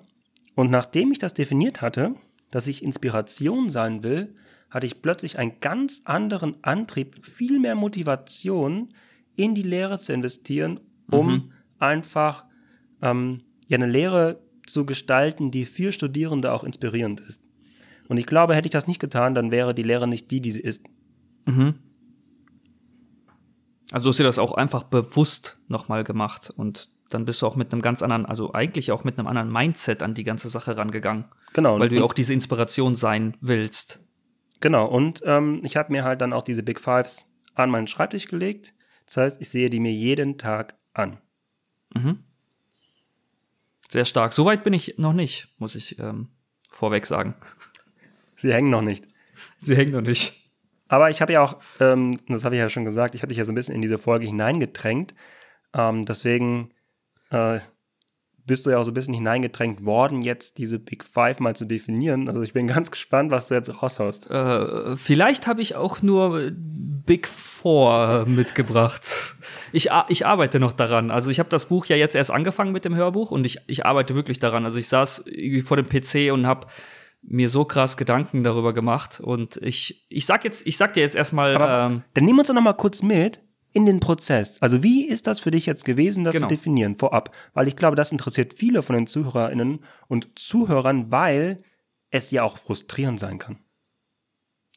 Und 0.55 0.71
nachdem 0.71 1.11
ich 1.11 1.19
das 1.19 1.33
definiert 1.33 1.81
hatte, 1.81 2.15
dass 2.49 2.67
ich 2.67 2.83
Inspiration 2.83 3.69
sein 3.69 4.03
will, 4.03 4.35
hatte 4.69 4.85
ich 4.85 5.01
plötzlich 5.01 5.37
einen 5.37 5.59
ganz 5.59 6.01
anderen 6.05 6.63
Antrieb, 6.63 7.25
viel 7.25 7.59
mehr 7.59 7.75
Motivation 7.75 8.89
in 9.35 9.55
die 9.55 9.63
Lehre 9.63 9.99
zu 9.99 10.13
investieren, 10.13 10.79
um 11.09 11.27
mhm 11.27 11.51
einfach 11.81 12.45
ähm, 13.01 13.41
ja, 13.67 13.75
eine 13.77 13.87
Lehre 13.87 14.41
zu 14.65 14.85
gestalten, 14.85 15.51
die 15.51 15.65
für 15.65 15.91
Studierende 15.91 16.53
auch 16.53 16.63
inspirierend 16.63 17.19
ist. 17.21 17.41
Und 18.07 18.17
ich 18.17 18.25
glaube, 18.25 18.55
hätte 18.55 18.67
ich 18.67 18.71
das 18.71 18.87
nicht 18.87 18.99
getan, 18.99 19.33
dann 19.33 19.51
wäre 19.51 19.73
die 19.73 19.83
Lehre 19.83 20.07
nicht 20.07 20.31
die, 20.31 20.41
die 20.41 20.51
sie 20.51 20.61
ist. 20.61 20.83
Mhm. 21.45 21.75
Also 23.91 24.09
hast 24.09 24.19
du 24.19 24.23
das 24.23 24.39
auch 24.39 24.53
einfach 24.53 24.83
bewusst 24.83 25.59
nochmal 25.67 26.03
gemacht 26.03 26.49
und 26.49 26.89
dann 27.13 27.25
bist 27.25 27.41
du 27.41 27.47
auch 27.47 27.55
mit 27.55 27.71
einem 27.71 27.81
ganz 27.81 28.01
anderen, 28.01 28.25
also 28.25 28.53
eigentlich 28.53 28.91
auch 28.91 29.03
mit 29.03 29.17
einem 29.17 29.27
anderen 29.27 29.51
Mindset 29.51 30.03
an 30.03 30.13
die 30.13 30.23
ganze 30.23 30.49
Sache 30.49 30.77
rangegangen. 30.77 31.25
Genau. 31.53 31.79
Weil 31.79 31.89
du 31.89 31.97
ja 31.97 32.03
auch 32.03 32.13
diese 32.13 32.33
Inspiration 32.33 32.95
sein 32.95 33.37
willst. 33.41 33.99
Genau, 34.59 34.85
und 34.85 35.21
ähm, 35.25 35.61
ich 35.63 35.75
habe 35.75 35.91
mir 35.91 36.03
halt 36.03 36.21
dann 36.21 36.33
auch 36.33 36.43
diese 36.43 36.63
Big 36.63 36.79
Fives 36.79 37.27
an 37.55 37.69
meinen 37.69 37.87
Schreibtisch 37.87 38.27
gelegt. 38.27 38.73
Das 39.05 39.17
heißt, 39.17 39.41
ich 39.41 39.49
sehe 39.49 39.69
die 39.69 39.79
mir 39.79 39.91
jeden 39.91 40.37
Tag 40.37 40.75
an. 40.93 41.17
Mhm. 41.93 42.23
Sehr 43.89 44.05
stark. 44.05 44.33
Soweit 44.33 44.63
bin 44.63 44.73
ich 44.73 44.97
noch 44.97 45.13
nicht, 45.13 45.49
muss 45.57 45.75
ich 45.75 45.99
ähm, 45.99 46.29
vorweg 46.69 47.05
sagen. 47.05 47.35
Sie 48.35 48.53
hängen 48.53 48.69
noch 48.69 48.81
nicht. 48.81 49.07
Sie 49.57 49.75
hängen 49.75 49.91
noch 49.91 50.01
nicht. 50.01 50.49
Aber 50.87 51.09
ich 51.09 51.21
habe 51.21 51.33
ja 51.33 51.41
auch, 51.41 51.59
ähm, 51.79 52.17
das 52.27 52.45
habe 52.45 52.55
ich 52.55 52.59
ja 52.59 52.69
schon 52.69 52.85
gesagt, 52.85 53.15
ich 53.15 53.21
habe 53.21 53.29
dich 53.29 53.37
ja 53.37 53.45
so 53.45 53.51
ein 53.51 53.55
bisschen 53.55 53.75
in 53.75 53.81
diese 53.81 53.97
Folge 53.97 54.25
hineingedrängt. 54.25 55.13
Ähm, 55.73 56.03
deswegen 56.05 56.71
äh, 57.31 57.59
bist 58.45 58.65
du 58.65 58.71
ja 58.71 58.77
auch 58.77 58.83
so 58.83 58.91
ein 58.91 58.93
bisschen 58.93 59.13
hineingedrängt 59.13 59.85
worden, 59.85 60.21
jetzt 60.21 60.57
diese 60.57 60.79
Big 60.79 61.03
Five 61.03 61.39
mal 61.39 61.55
zu 61.55 61.65
definieren. 61.65 62.27
Also 62.27 62.41
ich 62.41 62.53
bin 62.53 62.67
ganz 62.75 62.91
gespannt, 62.91 63.31
was 63.31 63.47
du 63.47 63.55
jetzt 63.55 63.81
raushaust. 63.81 64.29
Äh, 64.29 64.95
vielleicht 64.95 65.47
habe 65.47 65.61
ich 65.61 65.75
auch 65.75 66.01
nur 66.01 66.51
Big 66.51 67.27
Four 67.27 68.25
mitgebracht. 68.27 69.35
Ich, 69.71 69.89
ich 70.09 70.25
arbeite 70.25 70.59
noch 70.59 70.73
daran. 70.73 71.11
Also 71.11 71.29
ich 71.29 71.39
habe 71.39 71.49
das 71.49 71.67
Buch 71.67 71.85
ja 71.85 71.95
jetzt 71.95 72.15
erst 72.15 72.31
angefangen 72.31 72.71
mit 72.71 72.85
dem 72.85 72.95
Hörbuch 72.95 73.31
und 73.31 73.45
ich, 73.45 73.59
ich 73.67 73.85
arbeite 73.85 74.15
wirklich 74.15 74.39
daran. 74.39 74.65
Also 74.65 74.79
ich 74.79 74.87
saß 74.87 75.27
irgendwie 75.27 75.61
vor 75.61 75.77
dem 75.77 75.87
PC 75.87 76.33
und 76.33 76.45
habe 76.45 76.67
mir 77.21 77.49
so 77.49 77.65
krass 77.65 77.97
Gedanken 77.97 78.43
darüber 78.43 78.73
gemacht 78.73 79.19
und 79.19 79.57
ich 79.57 80.07
ich 80.09 80.25
sag 80.25 80.43
jetzt 80.43 80.65
ich 80.65 80.75
sag 80.77 80.95
dir 80.95 81.01
jetzt 81.01 81.15
erstmal 81.15 81.49
ähm, 81.51 82.03
dann 82.15 82.25
nimm 82.25 82.39
uns 82.39 82.47
doch 82.47 82.55
noch 82.55 82.63
mal 82.63 82.73
kurz 82.73 83.03
mit 83.03 83.39
in 83.73 83.85
den 83.85 83.99
Prozess. 83.99 84.61
Also 84.61 84.83
wie 84.83 85.07
ist 85.07 85.27
das 85.27 85.39
für 85.39 85.51
dich 85.51 85.65
jetzt 85.65 85.85
gewesen, 85.85 86.23
das 86.23 86.33
genau. 86.33 86.47
zu 86.47 86.55
definieren 86.55 86.95
vorab? 86.95 87.33
Weil 87.53 87.67
ich 87.67 87.75
glaube, 87.75 87.95
das 87.95 88.11
interessiert 88.11 88.53
viele 88.53 88.81
von 88.81 88.95
den 88.95 89.07
ZuhörerInnen 89.07 89.79
und 90.07 90.27
Zuhörern, 90.37 91.11
weil 91.11 91.63
es 92.09 92.31
ja 92.31 92.43
auch 92.43 92.57
frustrierend 92.57 93.19
sein 93.19 93.39
kann. 93.39 93.59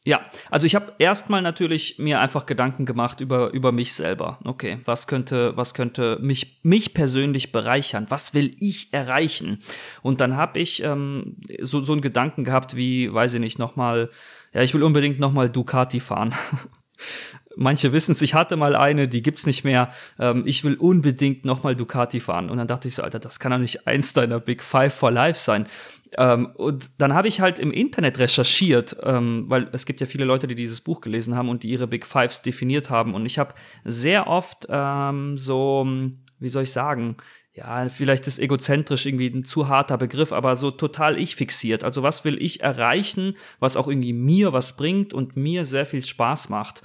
Ja, 0.07 0.20
also 0.51 0.66
ich 0.66 0.74
habe 0.74 0.92
erstmal 0.99 1.40
natürlich 1.40 1.99
mir 1.99 2.20
einfach 2.20 2.45
Gedanken 2.45 2.84
gemacht 2.84 3.22
über 3.22 3.55
über 3.55 3.72
mich 3.72 3.95
selber. 3.95 4.38
Okay, 4.45 4.78
was 4.84 5.07
könnte 5.07 5.57
was 5.57 5.72
könnte 5.72 6.18
mich 6.20 6.61
mich 6.62 6.92
persönlich 6.92 7.53
bereichern? 7.53 8.07
Was 8.11 8.34
will 8.34 8.55
ich 8.61 8.92
erreichen? 8.92 9.62
Und 10.03 10.20
dann 10.20 10.36
habe 10.36 10.61
ich 10.61 10.82
ähm, 10.82 11.38
so 11.62 11.82
so 11.82 11.92
einen 11.92 12.03
Gedanken 12.03 12.45
gehabt 12.45 12.76
wie, 12.76 13.12
weiß 13.14 13.32
ich 13.34 13.40
nicht, 13.40 13.59
noch 13.59 13.76
mal, 13.76 14.11
ja, 14.53 14.61
ich 14.61 14.74
will 14.74 14.82
unbedingt 14.82 15.20
noch 15.20 15.32
mal 15.32 15.49
Ducati 15.49 16.01
fahren. 16.01 16.34
Manche 17.57 17.92
wissen 17.92 18.12
es, 18.12 18.22
ich 18.22 18.34
hatte 18.34 18.57
mal 18.57 18.76
eine, 18.76 19.09
die 19.09 19.22
gibt's 19.22 19.46
nicht 19.46 19.64
mehr. 19.64 19.90
Ähm, 20.18 20.42
ich 20.46 20.64
will 20.64 20.74
unbedingt 20.74 21.44
nochmal 21.44 21.76
Ducati 21.76 22.20
fahren. 22.20 22.50
Und 22.50 22.59
dann 22.59 22.66
dachte 22.66 22.88
ich 22.88 22.94
so, 22.94 23.02
Alter, 23.02 23.18
das 23.18 23.38
kann 23.38 23.52
doch 23.52 23.59
nicht 23.59 23.86
eins 23.86 24.12
deiner 24.12 24.40
Big 24.40 24.62
Five 24.62 24.94
for 24.94 25.11
Life 25.11 25.38
sein. 25.38 25.66
Ähm, 26.16 26.46
und 26.55 26.90
dann 26.98 27.14
habe 27.14 27.28
ich 27.28 27.40
halt 27.40 27.59
im 27.59 27.72
Internet 27.72 28.18
recherchiert, 28.18 28.96
ähm, 29.02 29.44
weil 29.48 29.68
es 29.72 29.86
gibt 29.86 30.00
ja 30.00 30.07
viele 30.07 30.24
Leute, 30.24 30.46
die 30.46 30.55
dieses 30.55 30.80
Buch 30.80 31.00
gelesen 31.00 31.34
haben 31.34 31.48
und 31.48 31.62
die 31.62 31.70
ihre 31.70 31.86
Big 31.86 32.07
Fives 32.07 32.42
definiert 32.42 32.90
haben. 32.90 33.14
Und 33.14 33.26
ich 33.26 33.38
habe 33.38 33.55
sehr 33.84 34.26
oft 34.26 34.66
ähm, 34.68 35.36
so, 35.36 35.86
wie 36.38 36.48
soll 36.48 36.64
ich 36.64 36.72
sagen, 36.72 37.16
ja, 37.55 37.88
vielleicht 37.88 38.26
ist 38.26 38.40
egozentrisch 38.40 39.07
irgendwie 39.07 39.28
ein 39.28 39.44
zu 39.44 39.68
harter 39.68 39.96
Begriff, 39.96 40.32
aber 40.32 40.57
so 40.57 40.72
total 40.72 41.16
ich 41.16 41.36
fixiert. 41.36 41.84
Also 41.84 42.02
was 42.02 42.24
will 42.24 42.40
ich 42.42 42.62
erreichen, 42.62 43.36
was 43.61 43.76
auch 43.76 43.86
irgendwie 43.86 44.12
mir 44.12 44.52
was 44.52 44.76
bringt 44.76 45.14
und 45.14 45.36
mir 45.36 45.64
sehr 45.64 45.86
viel 45.86 46.02
Spaß 46.02 46.48
macht. 46.48 46.82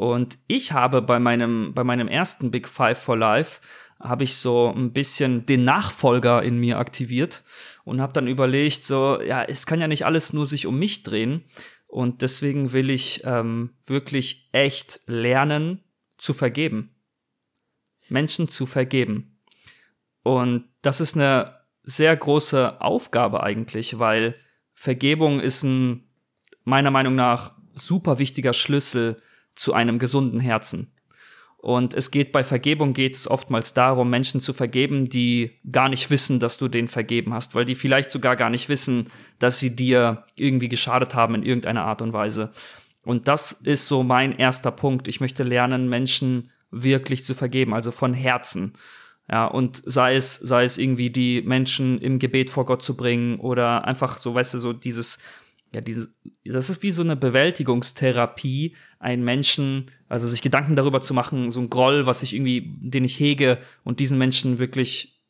Und 0.00 0.38
ich 0.46 0.72
habe 0.72 1.02
bei 1.02 1.18
meinem, 1.18 1.74
bei 1.74 1.84
meinem 1.84 2.08
ersten 2.08 2.50
Big 2.50 2.68
Five 2.68 2.98
for 2.98 3.18
Life 3.18 3.60
habe 4.00 4.24
ich 4.24 4.36
so 4.36 4.72
ein 4.74 4.94
bisschen 4.94 5.44
den 5.44 5.64
Nachfolger 5.64 6.42
in 6.42 6.56
mir 6.56 6.78
aktiviert 6.78 7.42
und 7.84 8.00
habe 8.00 8.14
dann 8.14 8.26
überlegt, 8.26 8.82
so, 8.82 9.20
ja, 9.20 9.44
es 9.44 9.66
kann 9.66 9.78
ja 9.78 9.88
nicht 9.88 10.06
alles 10.06 10.32
nur 10.32 10.46
sich 10.46 10.66
um 10.66 10.78
mich 10.78 11.02
drehen. 11.02 11.44
Und 11.86 12.22
deswegen 12.22 12.72
will 12.72 12.88
ich 12.88 13.24
ähm, 13.24 13.74
wirklich 13.84 14.48
echt 14.52 15.02
lernen 15.04 15.84
zu 16.16 16.32
vergeben. 16.32 16.94
Menschen 18.08 18.48
zu 18.48 18.64
vergeben. 18.64 19.38
Und 20.22 20.64
das 20.80 21.02
ist 21.02 21.14
eine 21.14 21.56
sehr 21.82 22.16
große 22.16 22.80
Aufgabe 22.80 23.42
eigentlich, 23.42 23.98
weil 23.98 24.34
Vergebung 24.72 25.40
ist 25.40 25.62
ein 25.62 26.08
meiner 26.64 26.90
Meinung 26.90 27.16
nach 27.16 27.52
super 27.74 28.18
wichtiger 28.18 28.54
Schlüssel 28.54 29.20
zu 29.54 29.74
einem 29.74 29.98
gesunden 29.98 30.40
Herzen. 30.40 30.92
Und 31.62 31.92
es 31.92 32.10
geht 32.10 32.32
bei 32.32 32.42
Vergebung 32.42 32.94
geht 32.94 33.16
es 33.16 33.28
oftmals 33.28 33.74
darum, 33.74 34.08
Menschen 34.08 34.40
zu 34.40 34.54
vergeben, 34.54 35.10
die 35.10 35.58
gar 35.70 35.90
nicht 35.90 36.08
wissen, 36.08 36.40
dass 36.40 36.56
du 36.56 36.68
denen 36.68 36.88
vergeben 36.88 37.34
hast, 37.34 37.54
weil 37.54 37.66
die 37.66 37.74
vielleicht 37.74 38.10
sogar 38.10 38.34
gar 38.34 38.48
nicht 38.48 38.70
wissen, 38.70 39.08
dass 39.38 39.60
sie 39.60 39.76
dir 39.76 40.24
irgendwie 40.36 40.68
geschadet 40.68 41.14
haben 41.14 41.34
in 41.34 41.42
irgendeiner 41.42 41.84
Art 41.84 42.00
und 42.00 42.14
Weise. 42.14 42.52
Und 43.04 43.28
das 43.28 43.52
ist 43.52 43.88
so 43.88 44.02
mein 44.02 44.38
erster 44.38 44.70
Punkt. 44.70 45.06
Ich 45.06 45.20
möchte 45.20 45.42
lernen, 45.42 45.90
Menschen 45.90 46.50
wirklich 46.70 47.24
zu 47.24 47.34
vergeben, 47.34 47.74
also 47.74 47.90
von 47.90 48.14
Herzen. 48.14 48.72
Ja, 49.30 49.44
und 49.46 49.82
sei 49.84 50.16
es, 50.16 50.36
sei 50.36 50.64
es 50.64 50.78
irgendwie 50.78 51.10
die 51.10 51.42
Menschen 51.42 52.00
im 52.00 52.18
Gebet 52.18 52.50
vor 52.50 52.64
Gott 52.64 52.82
zu 52.82 52.96
bringen 52.96 53.38
oder 53.38 53.84
einfach 53.84 54.16
so, 54.16 54.34
weißt 54.34 54.54
du, 54.54 54.58
so 54.58 54.72
dieses, 54.72 55.18
ja, 55.72 55.80
dieses, 55.80 56.10
das 56.44 56.68
ist 56.68 56.82
wie 56.82 56.92
so 56.92 57.02
eine 57.02 57.16
Bewältigungstherapie, 57.16 58.74
einen 58.98 59.22
Menschen, 59.22 59.86
also 60.08 60.26
sich 60.26 60.42
Gedanken 60.42 60.74
darüber 60.74 61.00
zu 61.00 61.14
machen, 61.14 61.50
so 61.50 61.60
ein 61.60 61.70
Groll, 61.70 62.06
was 62.06 62.22
ich 62.22 62.34
irgendwie, 62.34 62.74
den 62.80 63.04
ich 63.04 63.18
hege 63.20 63.58
und 63.84 64.00
diesen 64.00 64.18
Menschen 64.18 64.58
wirklich 64.58 65.20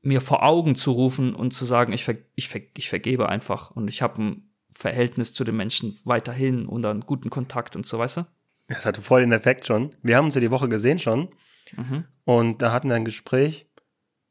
mir 0.00 0.20
vor 0.20 0.42
Augen 0.42 0.74
zu 0.74 0.92
rufen 0.92 1.34
und 1.34 1.52
zu 1.52 1.64
sagen, 1.64 1.92
ich, 1.92 2.04
ver, 2.04 2.16
ich, 2.34 2.48
ver, 2.48 2.60
ich 2.76 2.88
vergebe 2.88 3.28
einfach 3.28 3.70
und 3.70 3.88
ich 3.88 4.02
habe 4.02 4.22
ein 4.22 4.50
Verhältnis 4.74 5.32
zu 5.32 5.44
den 5.44 5.56
Menschen 5.56 5.98
weiterhin 6.04 6.66
und 6.66 6.84
einen 6.84 7.00
guten 7.00 7.30
Kontakt 7.30 7.76
und 7.76 7.86
so, 7.86 7.98
weißt 7.98 8.18
du? 8.18 8.22
Das 8.68 8.86
hatte 8.86 9.02
voll 9.02 9.20
den 9.20 9.32
Effekt 9.32 9.66
schon. 9.66 9.94
Wir 10.02 10.16
haben 10.16 10.26
uns 10.26 10.34
ja 10.34 10.40
die 10.40 10.50
Woche 10.50 10.68
gesehen 10.68 10.98
schon 10.98 11.28
mhm. 11.76 12.04
und 12.24 12.62
da 12.62 12.72
hatten 12.72 12.88
wir 12.88 12.96
ein 12.96 13.04
Gespräch 13.04 13.66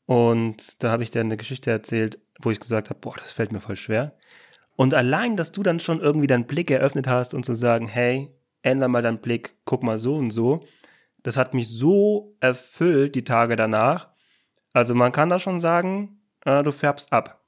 und 0.06 0.84
da 0.84 0.92
habe 0.92 1.04
ich 1.04 1.12
dir 1.12 1.22
eine 1.22 1.38
Geschichte 1.38 1.72
erzählt, 1.72 2.20
wo 2.40 2.52
ich 2.52 2.60
gesagt 2.60 2.90
habe, 2.90 3.00
boah, 3.00 3.16
das 3.18 3.32
fällt 3.32 3.52
mir 3.52 3.60
voll 3.60 3.76
schwer. 3.76 4.16
Und 4.76 4.94
allein, 4.94 5.38
dass 5.38 5.52
du 5.52 5.64
dann 5.64 5.80
schon 5.80 6.00
irgendwie 6.00 6.28
deinen 6.28 6.48
Blick 6.48 6.72
eröffnet 6.72 7.08
hast 7.08 7.34
und 7.34 7.46
zu 7.46 7.56
sagen, 7.56 7.88
hey, 7.88 8.32
änder 8.62 8.88
mal 8.88 9.02
deinen 9.02 9.22
Blick, 9.22 9.56
guck 9.66 9.84
mal 9.84 10.00
so 10.00 10.16
und 10.16 10.32
so, 10.32 10.64
das 11.22 11.38
hat 11.38 11.54
mich 11.54 11.70
so 11.70 12.36
erfüllt 12.40 13.16
die 13.16 13.24
Tage 13.24 13.56
danach. 13.56 14.10
Also 14.74 14.96
man 14.96 15.12
kann 15.12 15.30
da 15.30 15.40
schon 15.40 15.60
sagen, 15.60 16.22
äh, 16.46 16.64
du 16.64 16.72
färbst 16.72 17.14
ab. 17.14 17.46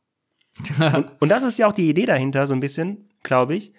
und, 0.80 1.12
und 1.20 1.30
das 1.30 1.44
ist 1.44 1.58
ja 1.58 1.68
auch 1.68 1.74
die 1.74 1.90
Idee 1.90 2.06
dahinter, 2.06 2.48
so 2.48 2.54
ein 2.54 2.60
bisschen, 2.60 3.10
glaube 3.24 3.56
ich. 3.56 3.74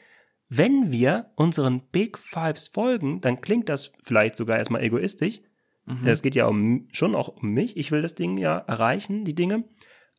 Wenn 0.48 0.92
wir 0.92 1.30
unseren 1.34 1.80
Big 1.88 2.18
Fives 2.18 2.68
folgen, 2.68 3.20
dann 3.20 3.40
klingt 3.40 3.68
das 3.68 3.92
vielleicht 4.02 4.36
sogar 4.36 4.58
erstmal 4.58 4.82
egoistisch. 4.82 5.40
Mhm. 5.86 6.06
Es 6.06 6.22
geht 6.22 6.34
ja 6.34 6.46
um, 6.46 6.88
schon 6.92 7.14
auch 7.14 7.28
um 7.28 7.50
mich. 7.50 7.76
Ich 7.76 7.90
will 7.90 8.02
das 8.02 8.14
Ding 8.14 8.36
ja 8.38 8.58
erreichen, 8.58 9.24
die 9.24 9.34
Dinge. 9.34 9.64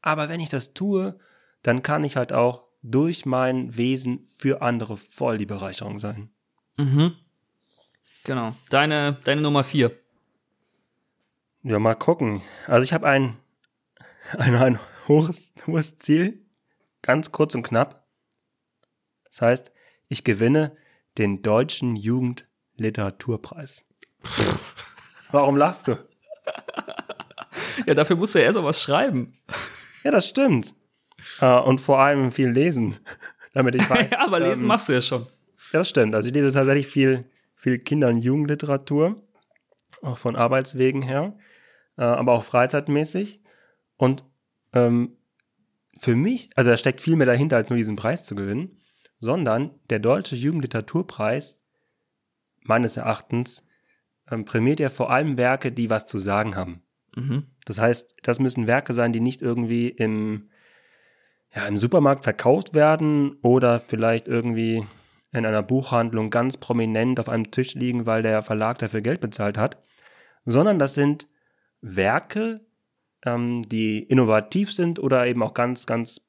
Aber 0.02 0.30
wenn 0.30 0.40
ich 0.40 0.50
das 0.50 0.74
tue, 0.74 1.18
dann 1.64 1.84
kann 1.84 2.04
ich 2.04 2.18
halt 2.18 2.34
auch 2.34 2.67
durch 2.92 3.26
mein 3.26 3.76
Wesen 3.76 4.26
für 4.26 4.62
andere 4.62 4.98
voll 4.98 5.38
die 5.38 5.46
Bereicherung 5.46 6.00
sein. 6.00 6.30
Mhm. 6.78 7.16
Genau. 8.24 8.56
Deine, 8.70 9.20
deine 9.24 9.42
Nummer 9.42 9.64
vier. 9.64 9.98
Ja, 11.64 11.80
mal 11.80 11.96
gucken. 11.96 12.42
Also 12.66 12.84
ich 12.84 12.94
habe 12.94 13.08
ein, 13.08 13.38
ein, 14.38 14.56
ein 14.56 14.80
hohes, 15.08 15.54
hohes 15.66 15.98
Ziel, 15.98 16.46
ganz 17.02 17.32
kurz 17.32 17.56
und 17.56 17.64
knapp. 17.64 18.06
Das 19.26 19.42
heißt, 19.42 19.72
ich 20.08 20.24
gewinne 20.24 20.76
den 21.18 21.42
Deutschen 21.42 21.96
Jugendliteraturpreis. 21.96 23.86
Warum 25.32 25.58
lachst 25.58 25.88
du? 25.88 25.98
ja, 27.86 27.94
dafür 27.94 28.16
musst 28.16 28.36
du 28.36 28.40
ja 28.40 28.46
erst 28.46 28.58
mal 28.58 28.64
was 28.64 28.82
schreiben. 28.82 29.38
Ja, 30.04 30.12
das 30.12 30.28
stimmt. 30.28 30.74
Uh, 31.42 31.62
und 31.66 31.82
vor 31.82 32.00
allem 32.00 32.32
viel 32.32 32.50
lesen, 32.50 32.96
damit 33.54 33.76
ich 33.76 33.90
weiß. 33.90 34.12
ja, 34.12 34.26
aber 34.26 34.40
lesen 34.40 34.64
ähm, 34.64 34.68
machst 34.68 34.90
du 34.90 34.94
ja 34.94 35.02
schon. 35.02 35.24
Ja, 35.74 35.80
das 35.80 35.90
stimmt. 35.90 36.16
Also 36.16 36.28
ich 36.28 36.34
lese 36.34 36.52
tatsächlich 36.52 36.88
viel, 36.88 37.26
viel 37.56 37.80
Kinder- 37.80 38.10
und 38.10 38.18
Jugendliteratur, 38.18 39.16
auch 40.02 40.18
von 40.18 40.36
Arbeitswegen 40.36 41.02
her, 41.02 41.36
uh, 41.98 42.04
aber 42.04 42.34
auch 42.34 42.44
freizeitmäßig. 42.44 43.42
Und 43.98 44.24
ähm, 44.74 45.18
für 45.98 46.16
mich, 46.16 46.50
also 46.56 46.70
da 46.70 46.78
steckt 46.78 47.02
viel 47.02 47.16
mehr 47.16 47.28
dahinter, 47.28 47.58
als 47.58 47.70
nur 47.70 47.78
diesen 47.78 47.96
Preis 47.96 48.24
zu 48.24 48.36
gewinnen, 48.36 48.82
sondern 49.20 49.72
der 49.90 50.00
Deutsche 50.00 50.36
Jugendliteraturpreis, 50.36 51.64
meines 52.62 52.98
Erachtens, 52.98 53.66
ähm, 54.30 54.46
prämiert 54.46 54.80
ja 54.80 54.90
vor 54.90 55.10
allem 55.10 55.38
Werke, 55.38 55.72
die 55.72 55.90
was 55.90 56.06
zu 56.06 56.18
sagen 56.18 56.56
haben. 56.56 56.84
Mhm. 57.16 57.48
Das 57.66 57.80
heißt, 57.80 58.18
das 58.24 58.40
müssen 58.40 58.68
Werke 58.68 58.94
sein, 58.94 59.14
die 59.14 59.20
nicht 59.20 59.42
irgendwie 59.42 59.90
im, 59.90 60.50
ja, 61.58 61.68
im 61.68 61.80
Supermarkt 61.80 62.24
verkauft 62.24 62.76
werden 62.76 63.40
oder 63.42 63.80
vielleicht 63.80 64.28
irgendwie 64.28 64.86
in 65.32 65.44
einer 65.44 65.64
Buchhandlung 65.64 66.30
ganz 66.30 66.56
prominent 66.58 67.20
auf 67.20 67.30
einem 67.30 67.50
Tisch 67.50 67.74
liegen, 67.74 68.06
weil 68.06 68.22
der 68.22 68.44
Verlag 68.44 68.78
dafür 68.78 69.02
Geld 69.02 69.22
bezahlt 69.22 69.58
hat, 69.58 69.82
sondern 70.46 70.78
das 70.78 70.94
sind 70.94 71.28
Werke, 71.82 72.64
ähm, 73.26 73.64
die 73.64 74.04
innovativ 74.04 74.72
sind 74.72 75.00
oder 75.00 75.26
eben 75.26 75.42
auch 75.42 75.56
ganz, 75.56 75.88
ganz 75.88 76.22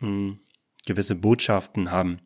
mh, 0.00 0.36
gewisse 0.84 1.14
Botschaften 1.14 1.90
haben. 1.90 2.20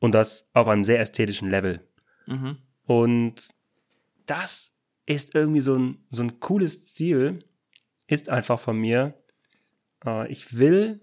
Und 0.00 0.14
das 0.14 0.50
auf 0.52 0.68
einem 0.68 0.84
sehr 0.84 1.00
ästhetischen 1.00 1.48
Level. 1.48 1.88
Mhm. 2.26 2.58
Und 2.84 3.54
das 4.26 4.76
ist 5.06 5.34
irgendwie 5.34 5.60
so 5.60 5.74
ein, 5.78 6.04
so 6.10 6.22
ein 6.22 6.38
cooles 6.38 6.92
Ziel, 6.92 7.38
ist 8.08 8.28
einfach 8.28 8.60
von 8.60 8.76
mir. 8.76 9.14
Äh, 10.04 10.30
ich 10.30 10.58
will 10.58 11.00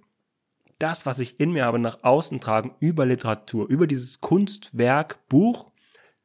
das, 0.82 1.06
was 1.06 1.20
ich 1.20 1.40
in 1.40 1.52
mir 1.52 1.66
habe, 1.66 1.80
nach 1.80 2.04
außen 2.04 2.40
tragen 2.40 2.76
über 2.80 3.06
Literatur, 3.06 3.68
über 3.68 3.88
dieses 3.88 4.22
Kunstwerk, 4.22 5.28
Buch, 5.28 5.72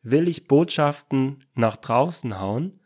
will 0.03 0.29
ich 0.29 0.47
Botschaften 0.47 1.45
nach 1.55 1.77
draußen 1.77 2.41
hauen. 2.41 2.81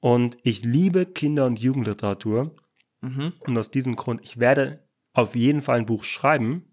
Und 0.00 0.36
ich 0.42 0.64
liebe 0.64 1.06
Kinder- 1.06 1.46
und 1.46 1.58
Jugendliteratur. 1.58 2.54
Mhm. 3.00 3.32
Und 3.40 3.58
aus 3.58 3.70
diesem 3.70 3.96
Grund, 3.96 4.20
ich 4.22 4.38
werde 4.38 4.84
auf 5.12 5.34
jeden 5.36 5.62
Fall 5.62 5.78
ein 5.78 5.86
Buch 5.86 6.04
schreiben. 6.04 6.72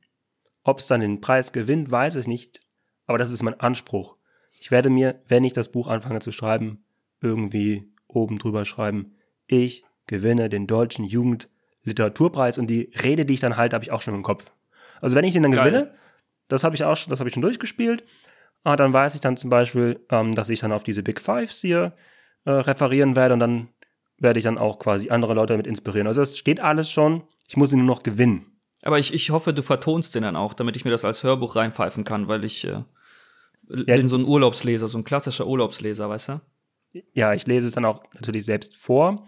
Ob 0.63 0.79
es 0.79 0.87
dann 0.87 1.01
den 1.01 1.21
Preis 1.21 1.51
gewinnt, 1.51 1.91
weiß 1.91 2.15
ich 2.17 2.27
nicht. 2.27 2.61
Aber 3.05 3.17
das 3.17 3.31
ist 3.31 3.43
mein 3.43 3.59
Anspruch. 3.59 4.17
Ich 4.59 4.71
werde 4.71 4.89
mir, 4.89 5.21
wenn 5.27 5.43
ich 5.43 5.53
das 5.53 5.71
Buch 5.71 5.87
anfange 5.87 6.19
zu 6.19 6.31
schreiben, 6.31 6.83
irgendwie 7.21 7.91
oben 8.07 8.37
drüber 8.37 8.65
schreiben, 8.65 9.15
ich 9.47 9.83
gewinne 10.05 10.49
den 10.49 10.67
deutschen 10.67 11.05
Jugendliteraturpreis 11.89 12.57
und 12.57 12.67
die 12.67 12.91
Rede, 13.03 13.25
die 13.25 13.33
ich 13.33 13.39
dann 13.39 13.57
halte, 13.57 13.75
habe 13.75 13.83
ich 13.83 13.91
auch 13.91 14.01
schon 14.01 14.13
im 14.15 14.23
Kopf. 14.23 14.45
Also 15.01 15.15
wenn 15.15 15.25
ich 15.25 15.33
den 15.33 15.43
dann 15.43 15.51
Geil. 15.51 15.71
gewinne, 15.71 15.93
das 16.47 16.63
habe 16.63 16.75
ich 16.75 16.83
auch 16.83 16.95
schon, 16.97 17.09
das 17.11 17.19
habe 17.19 17.29
ich 17.29 17.33
schon 17.33 17.41
durchgespielt, 17.41 18.03
ah, 18.63 18.75
dann 18.75 18.93
weiß 18.93 19.15
ich 19.15 19.21
dann 19.21 19.37
zum 19.37 19.49
Beispiel, 19.49 19.99
ähm, 20.09 20.33
dass 20.35 20.49
ich 20.49 20.59
dann 20.59 20.71
auf 20.71 20.83
diese 20.83 21.03
Big 21.03 21.19
Fives 21.21 21.61
hier 21.61 21.93
äh, 22.45 22.51
referieren 22.51 23.15
werde 23.15 23.33
und 23.33 23.39
dann 23.39 23.69
werde 24.17 24.39
ich 24.39 24.43
dann 24.43 24.57
auch 24.57 24.79
quasi 24.79 25.09
andere 25.09 25.33
Leute 25.33 25.53
damit 25.53 25.67
inspirieren. 25.67 26.07
Also 26.07 26.21
es 26.21 26.37
steht 26.37 26.59
alles 26.59 26.91
schon, 26.91 27.23
ich 27.47 27.55
muss 27.57 27.71
ihn 27.71 27.79
nur 27.79 27.87
noch 27.95 28.03
gewinnen. 28.03 28.45
Aber 28.81 28.99
ich, 28.99 29.13
ich 29.13 29.29
hoffe, 29.29 29.53
du 29.53 29.61
vertonst 29.61 30.15
den 30.15 30.23
dann 30.23 30.35
auch, 30.35 30.53
damit 30.53 30.75
ich 30.75 30.85
mir 30.85 30.91
das 30.91 31.05
als 31.05 31.23
Hörbuch 31.23 31.55
reinpfeifen 31.55 32.03
kann, 32.03 32.27
weil 32.27 32.43
ich 32.43 32.65
äh, 32.65 32.83
Ja. 33.69 33.95
bin 33.95 34.07
so 34.07 34.17
ein 34.17 34.25
Urlaubsleser, 34.25 34.87
so 34.87 34.97
ein 34.97 35.03
klassischer 35.03 35.47
Urlaubsleser, 35.47 36.09
weißt 36.09 36.29
du? 36.29 36.41
Ja, 37.13 37.33
ich 37.33 37.45
lese 37.45 37.67
es 37.67 37.73
dann 37.73 37.85
auch 37.85 38.03
natürlich 38.13 38.45
selbst 38.45 38.75
vor. 38.75 39.25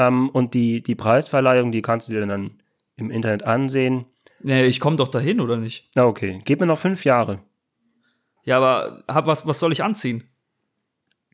Ähm, 0.00 0.30
und 0.30 0.54
die, 0.54 0.82
die 0.82 0.94
Preisverleihung, 0.94 1.72
die 1.72 1.82
kannst 1.82 2.08
du 2.08 2.12
dir 2.14 2.26
dann 2.26 2.62
im 2.96 3.10
Internet 3.10 3.42
ansehen. 3.42 4.06
Nee, 4.42 4.64
ich 4.64 4.80
komme 4.80 4.96
doch 4.96 5.08
dahin, 5.08 5.40
oder 5.40 5.56
nicht? 5.58 5.90
Na 5.94 6.06
okay, 6.06 6.40
gib 6.44 6.60
mir 6.60 6.66
noch 6.66 6.78
fünf 6.78 7.04
Jahre. 7.04 7.40
Ja, 8.44 8.56
aber 8.56 9.04
hab, 9.08 9.26
was, 9.26 9.46
was 9.46 9.58
soll 9.60 9.72
ich 9.72 9.82
anziehen? 9.84 10.24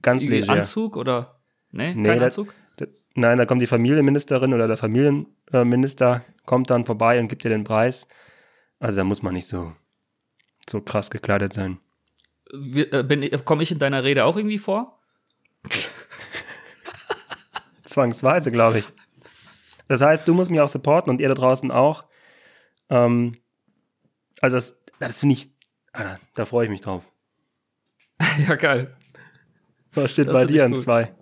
Ganz 0.03 0.27
leger. 0.27 0.53
Anzug 0.53 0.97
oder? 0.97 1.41
Nee, 1.71 1.95
Nee, 1.95 2.09
kein 2.09 2.19
das- 2.21 2.39
Anzug? 2.39 2.55
D- 2.81 2.89
Nein, 3.14 3.39
da 3.39 3.47
kommt 3.47 3.62
die 3.62 3.67
Familienministerin 3.69 4.53
oder 4.53 4.67
der 4.67 4.77
Familienminister 4.77 6.25
kommt 6.45 6.71
dann 6.71 6.85
vorbei 6.85 7.21
und 7.21 7.29
gibt 7.29 7.45
dir 7.45 7.49
den 7.51 7.64
Preis. 7.64 8.09
Also 8.81 8.97
da 8.97 9.05
muss 9.05 9.23
man 9.23 9.35
nicht 9.35 9.47
so, 9.47 9.73
so 10.69 10.81
krass 10.81 11.11
gekleidet 11.11 11.55
sein. 11.55 11.79
Äh, 12.53 13.39
Komme 13.45 13.62
ich 13.62 13.71
in 13.71 13.79
deiner 13.79 14.03
Rede 14.03 14.25
auch 14.25 14.37
irgendwie 14.37 14.59
vor? 14.59 15.01
Zwangsweise, 17.87 18.51
glaube 18.51 18.80
ich. 18.80 18.89
Das 19.89 20.01
heißt, 20.01 20.26
du 20.26 20.34
musst 20.34 20.51
mich 20.51 20.61
auch 20.61 20.68
supporten 20.68 21.11
und 21.11 21.20
ihr 21.20 21.28
da 21.28 21.34
draußen 21.34 21.70
auch. 21.70 22.05
Ähm, 22.91 23.37
also 24.41 24.57
das, 24.57 24.76
das 24.99 25.20
finde 25.20 25.34
ich, 25.34 25.51
Alter, 25.93 26.20
da 26.34 26.45
freue 26.45 26.64
ich 26.64 26.70
mich 26.70 26.80
drauf. 26.80 27.05
ja, 28.49 28.55
geil. 28.57 28.97
Was 29.95 30.12
steht 30.12 30.26
Das 30.26 30.34
bei 30.34 30.45
dir 30.45 30.64
an 30.64 30.76
zwei? 30.76 31.14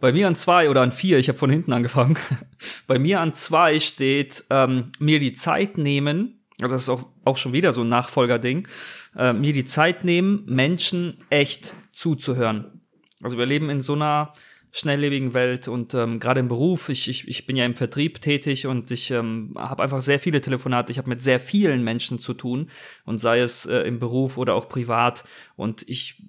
Bei 0.00 0.12
mir 0.12 0.28
an 0.28 0.36
zwei 0.36 0.68
oder 0.68 0.82
an 0.82 0.92
vier, 0.92 1.18
ich 1.18 1.28
habe 1.28 1.38
von 1.38 1.50
hinten 1.50 1.72
angefangen. 1.72 2.18
Bei 2.86 2.98
mir 2.98 3.20
an 3.20 3.32
zwei 3.32 3.80
steht 3.80 4.44
ähm, 4.50 4.92
mir 4.98 5.18
die 5.20 5.32
Zeit 5.32 5.78
nehmen, 5.78 6.44
also 6.60 6.74
das 6.74 6.82
ist 6.82 6.88
auch, 6.90 7.06
auch 7.24 7.36
schon 7.36 7.52
wieder 7.52 7.72
so 7.72 7.80
ein 7.80 7.86
Nachfolgerding, 7.86 8.68
äh, 9.16 9.32
mir 9.32 9.52
die 9.52 9.64
Zeit 9.64 10.04
nehmen, 10.04 10.44
Menschen 10.46 11.24
echt 11.30 11.74
zuzuhören. 11.92 12.82
Also 13.22 13.38
wir 13.38 13.46
leben 13.46 13.70
in 13.70 13.80
so 13.80 13.94
einer 13.94 14.32
schnelllebigen 14.76 15.32
Welt 15.32 15.68
und 15.68 15.94
ähm, 15.94 16.20
gerade 16.20 16.40
im 16.40 16.48
Beruf, 16.48 16.90
ich, 16.90 17.08
ich, 17.08 17.26
ich 17.26 17.46
bin 17.46 17.56
ja 17.56 17.64
im 17.64 17.74
Vertrieb 17.74 18.20
tätig 18.20 18.66
und 18.66 18.90
ich 18.90 19.10
ähm, 19.10 19.54
habe 19.56 19.82
einfach 19.82 20.02
sehr 20.02 20.20
viele 20.20 20.42
Telefonate, 20.42 20.92
ich 20.92 20.98
habe 20.98 21.08
mit 21.08 21.22
sehr 21.22 21.40
vielen 21.40 21.82
Menschen 21.82 22.18
zu 22.18 22.34
tun 22.34 22.70
und 23.06 23.16
sei 23.16 23.40
es 23.40 23.64
äh, 23.64 23.78
im 23.80 23.98
Beruf 23.98 24.36
oder 24.36 24.54
auch 24.54 24.68
privat 24.68 25.24
und 25.56 25.88
ich 25.88 26.22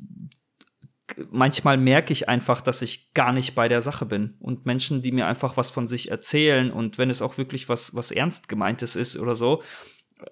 manchmal 1.29 1.77
merke 1.77 2.13
ich 2.13 2.29
einfach, 2.29 2.61
dass 2.61 2.81
ich 2.81 3.13
gar 3.13 3.33
nicht 3.33 3.55
bei 3.55 3.67
der 3.67 3.81
Sache 3.81 4.05
bin. 4.05 4.35
Und 4.39 4.65
Menschen, 4.65 5.01
die 5.01 5.13
mir 5.13 5.25
einfach 5.25 5.55
was 5.55 5.69
von 5.69 5.87
sich 5.87 6.11
erzählen 6.11 6.69
und 6.69 6.97
wenn 6.97 7.09
es 7.09 7.21
auch 7.21 7.37
wirklich 7.37 7.69
was, 7.69 7.95
was 7.95 8.11
ernst 8.11 8.49
gemeintes 8.49 8.95
ist 8.95 9.17
oder 9.17 9.33
so, 9.33 9.63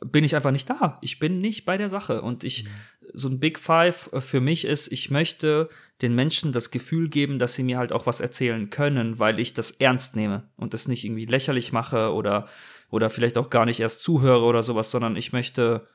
bin 0.06 0.24
ich 0.24 0.36
einfach 0.36 0.52
nicht 0.52 0.70
da. 0.70 0.98
Ich 1.02 1.20
bin 1.20 1.42
nicht 1.42 1.66
bei 1.66 1.78
der 1.78 1.90
Sache. 1.90 2.22
Und 2.22 2.44
ich, 2.44 2.66
so 3.14 3.28
ein 3.28 3.40
Big 3.40 3.60
Five 3.60 4.10
äh, 4.14 4.22
für 4.22 4.42
mich 4.42 4.66
ist, 4.66 4.92
ich 4.92 5.12
möchte 5.12 5.70
den 6.02 6.16
Menschen 6.16 6.52
das 6.52 6.72
Gefühl 6.72 7.10
geben, 7.10 7.40
dass 7.40 7.54
sie 7.54 7.64
mir 7.64 7.78
halt 7.78 7.94
auch 7.94 8.06
was 8.06 8.20
erzählen 8.20 8.70
können, 8.70 9.20
weil 9.20 9.40
ich 9.40 9.54
das 9.54 9.72
ernst 9.72 10.16
nehme 10.16 10.50
und 10.58 10.74
das 10.74 10.88
nicht 10.88 11.06
irgendwie 11.06 11.26
lächerlich 11.26 11.72
mache 11.72 12.14
oder, 12.14 12.48
oder 12.90 13.10
vielleicht 13.10 13.38
auch 13.38 13.50
gar 13.50 13.66
nicht 13.66 13.80
erst 13.80 14.02
zuhöre 14.02 14.44
oder 14.44 14.64
sowas, 14.64 14.92
sondern 14.92 15.16
ich 15.16 15.32
möchte 15.32 15.88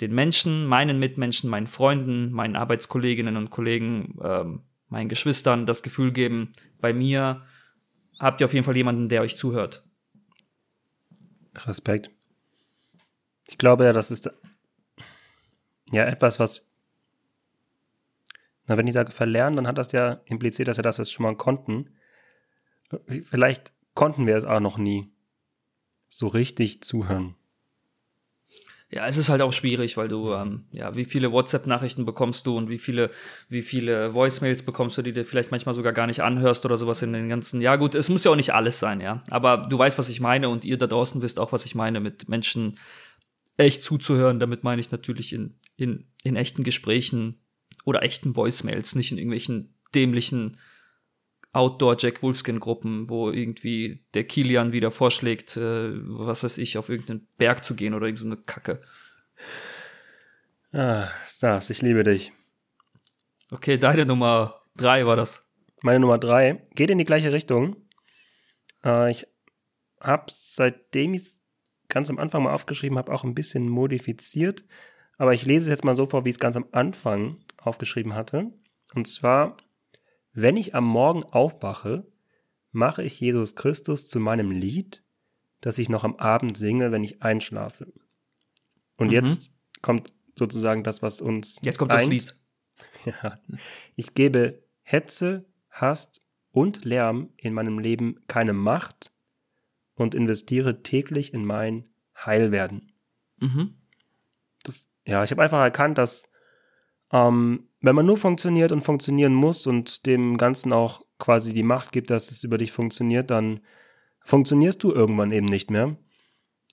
den 0.00 0.14
Menschen, 0.14 0.66
meinen 0.66 0.98
Mitmenschen, 0.98 1.50
meinen 1.50 1.66
Freunden, 1.66 2.32
meinen 2.32 2.56
Arbeitskolleginnen 2.56 3.36
und 3.36 3.50
Kollegen, 3.50 4.18
ähm, 4.22 4.62
meinen 4.88 5.08
Geschwistern 5.08 5.66
das 5.66 5.82
Gefühl 5.82 6.12
geben, 6.12 6.52
bei 6.80 6.92
mir 6.92 7.42
habt 8.18 8.40
ihr 8.40 8.44
auf 8.44 8.54
jeden 8.54 8.64
Fall 8.64 8.76
jemanden, 8.76 9.08
der 9.08 9.22
euch 9.22 9.36
zuhört. 9.36 9.84
Respekt. 11.66 12.10
Ich 13.50 13.58
glaube 13.58 13.84
ja, 13.84 13.92
das 13.92 14.12
ist 14.12 14.30
ja 15.90 16.04
etwas, 16.04 16.38
was, 16.38 16.64
na, 18.66 18.76
wenn 18.76 18.86
ich 18.86 18.94
sage 18.94 19.10
verlernen, 19.10 19.56
dann 19.56 19.66
hat 19.66 19.76
das 19.76 19.90
ja 19.90 20.20
impliziert, 20.24 20.68
dass 20.68 20.78
wir 20.78 20.84
das 20.84 21.10
schon 21.10 21.24
mal 21.24 21.36
konnten. 21.36 21.88
Vielleicht 23.24 23.72
konnten 23.94 24.28
wir 24.28 24.36
es 24.36 24.44
auch 24.44 24.60
noch 24.60 24.78
nie 24.78 25.10
so 26.08 26.28
richtig 26.28 26.84
zuhören. 26.84 27.34
Ja, 28.88 29.06
es 29.06 29.16
ist 29.16 29.28
halt 29.28 29.42
auch 29.42 29.52
schwierig, 29.52 29.96
weil 29.96 30.08
du, 30.08 30.32
ähm, 30.32 30.66
ja, 30.70 30.94
wie 30.94 31.04
viele 31.04 31.32
WhatsApp-Nachrichten 31.32 32.06
bekommst 32.06 32.46
du 32.46 32.56
und 32.56 32.68
wie 32.68 32.78
viele, 32.78 33.10
wie 33.48 33.62
viele 33.62 34.14
Voicemails 34.14 34.62
bekommst 34.62 34.96
du, 34.98 35.02
die 35.02 35.12
du 35.12 35.24
vielleicht 35.24 35.50
manchmal 35.50 35.74
sogar 35.74 35.92
gar 35.92 36.06
nicht 36.06 36.22
anhörst 36.22 36.64
oder 36.64 36.78
sowas 36.78 37.02
in 37.02 37.12
den 37.12 37.28
ganzen. 37.28 37.60
Ja, 37.60 37.76
gut, 37.76 37.96
es 37.96 38.08
muss 38.08 38.22
ja 38.22 38.30
auch 38.30 38.36
nicht 38.36 38.54
alles 38.54 38.78
sein, 38.78 39.00
ja. 39.00 39.22
Aber 39.30 39.58
du 39.58 39.76
weißt, 39.76 39.98
was 39.98 40.08
ich 40.08 40.20
meine 40.20 40.48
und 40.48 40.64
ihr 40.64 40.76
da 40.76 40.86
draußen 40.86 41.20
wisst 41.22 41.38
auch, 41.40 41.52
was 41.52 41.64
ich 41.64 41.76
meine, 41.76 41.98
mit 41.98 42.28
Menschen 42.28 42.78
echt 43.60 43.82
zuzuhören. 43.82 44.40
Damit 44.40 44.64
meine 44.64 44.80
ich 44.80 44.90
natürlich 44.90 45.32
in, 45.32 45.58
in, 45.76 46.06
in 46.22 46.36
echten 46.36 46.64
Gesprächen 46.64 47.40
oder 47.84 48.02
echten 48.02 48.36
Voicemails, 48.36 48.94
nicht 48.94 49.12
in 49.12 49.18
irgendwelchen 49.18 49.74
dämlichen 49.94 50.58
Outdoor-Jack 51.52 52.22
Wolfskin-Gruppen, 52.22 53.08
wo 53.08 53.30
irgendwie 53.30 54.04
der 54.14 54.24
Kilian 54.24 54.72
wieder 54.72 54.90
vorschlägt, 54.90 55.56
äh, 55.56 55.90
was 55.92 56.44
weiß 56.44 56.58
ich, 56.58 56.78
auf 56.78 56.88
irgendeinen 56.88 57.26
Berg 57.38 57.64
zu 57.64 57.74
gehen 57.74 57.94
oder 57.94 58.06
irgendeine 58.06 58.36
so 58.36 58.42
Kacke. 58.46 58.82
Ah, 60.72 61.08
Stars, 61.26 61.70
ich 61.70 61.82
liebe 61.82 62.04
dich. 62.04 62.32
Okay, 63.50 63.78
deine 63.78 64.06
Nummer 64.06 64.62
drei 64.76 65.04
war 65.06 65.16
das. 65.16 65.52
Meine 65.82 65.98
Nummer 65.98 66.18
drei 66.18 66.68
geht 66.74 66.90
in 66.90 66.98
die 66.98 67.04
gleiche 67.04 67.32
Richtung. 67.32 67.76
Äh, 68.84 69.10
ich 69.10 69.26
habe 70.00 70.26
seitdem 70.28 71.14
ich 71.14 71.39
ganz 71.90 72.08
am 72.10 72.18
Anfang 72.18 72.42
mal 72.42 72.54
aufgeschrieben 72.54 72.96
habe, 72.98 73.12
auch 73.12 73.24
ein 73.24 73.34
bisschen 73.34 73.68
modifiziert. 73.68 74.64
Aber 75.18 75.34
ich 75.34 75.44
lese 75.44 75.66
es 75.66 75.70
jetzt 75.70 75.84
mal 75.84 75.94
so 75.94 76.06
vor, 76.06 76.24
wie 76.24 76.30
ich 76.30 76.36
es 76.36 76.40
ganz 76.40 76.56
am 76.56 76.66
Anfang 76.72 77.38
aufgeschrieben 77.58 78.14
hatte. 78.14 78.50
Und 78.94 79.06
zwar, 79.06 79.56
wenn 80.32 80.56
ich 80.56 80.74
am 80.74 80.84
Morgen 80.86 81.22
aufwache, 81.24 82.06
mache 82.72 83.02
ich 83.02 83.20
Jesus 83.20 83.54
Christus 83.54 84.08
zu 84.08 84.18
meinem 84.20 84.50
Lied, 84.50 85.02
das 85.60 85.78
ich 85.78 85.88
noch 85.88 86.04
am 86.04 86.16
Abend 86.16 86.56
singe, 86.56 86.90
wenn 86.92 87.04
ich 87.04 87.22
einschlafe. 87.22 87.92
Und 88.96 89.08
Mhm. 89.08 89.12
jetzt 89.12 89.52
kommt 89.82 90.12
sozusagen 90.38 90.84
das, 90.84 91.02
was 91.02 91.20
uns. 91.20 91.58
Jetzt 91.62 91.78
kommt 91.78 91.92
das 91.92 92.02
eint. 92.02 92.12
Lied. 92.12 92.36
Ja. 93.04 93.38
Ich 93.94 94.14
gebe 94.14 94.62
Hetze, 94.82 95.44
Hass 95.70 96.22
und 96.50 96.84
Lärm 96.84 97.28
in 97.36 97.52
meinem 97.52 97.78
Leben 97.78 98.20
keine 98.26 98.54
Macht 98.54 99.12
und 100.00 100.14
investiere 100.14 100.82
täglich 100.82 101.34
in 101.34 101.44
mein 101.44 101.84
Heilwerden. 102.16 102.92
Mhm. 103.38 103.74
Das, 104.64 104.88
ja, 105.06 105.24
ich 105.24 105.30
habe 105.30 105.42
einfach 105.42 105.60
erkannt, 105.60 105.98
dass 105.98 106.24
ähm, 107.12 107.68
wenn 107.80 107.94
man 107.94 108.06
nur 108.06 108.18
funktioniert 108.18 108.72
und 108.72 108.82
funktionieren 108.82 109.34
muss 109.34 109.66
und 109.66 110.06
dem 110.06 110.36
Ganzen 110.36 110.72
auch 110.72 111.04
quasi 111.18 111.52
die 111.52 111.62
Macht 111.62 111.92
gibt, 111.92 112.10
dass 112.10 112.30
es 112.30 112.44
über 112.44 112.58
dich 112.58 112.72
funktioniert, 112.72 113.30
dann 113.30 113.60
funktionierst 114.22 114.82
du 114.82 114.92
irgendwann 114.92 115.32
eben 115.32 115.46
nicht 115.46 115.70
mehr. 115.70 115.96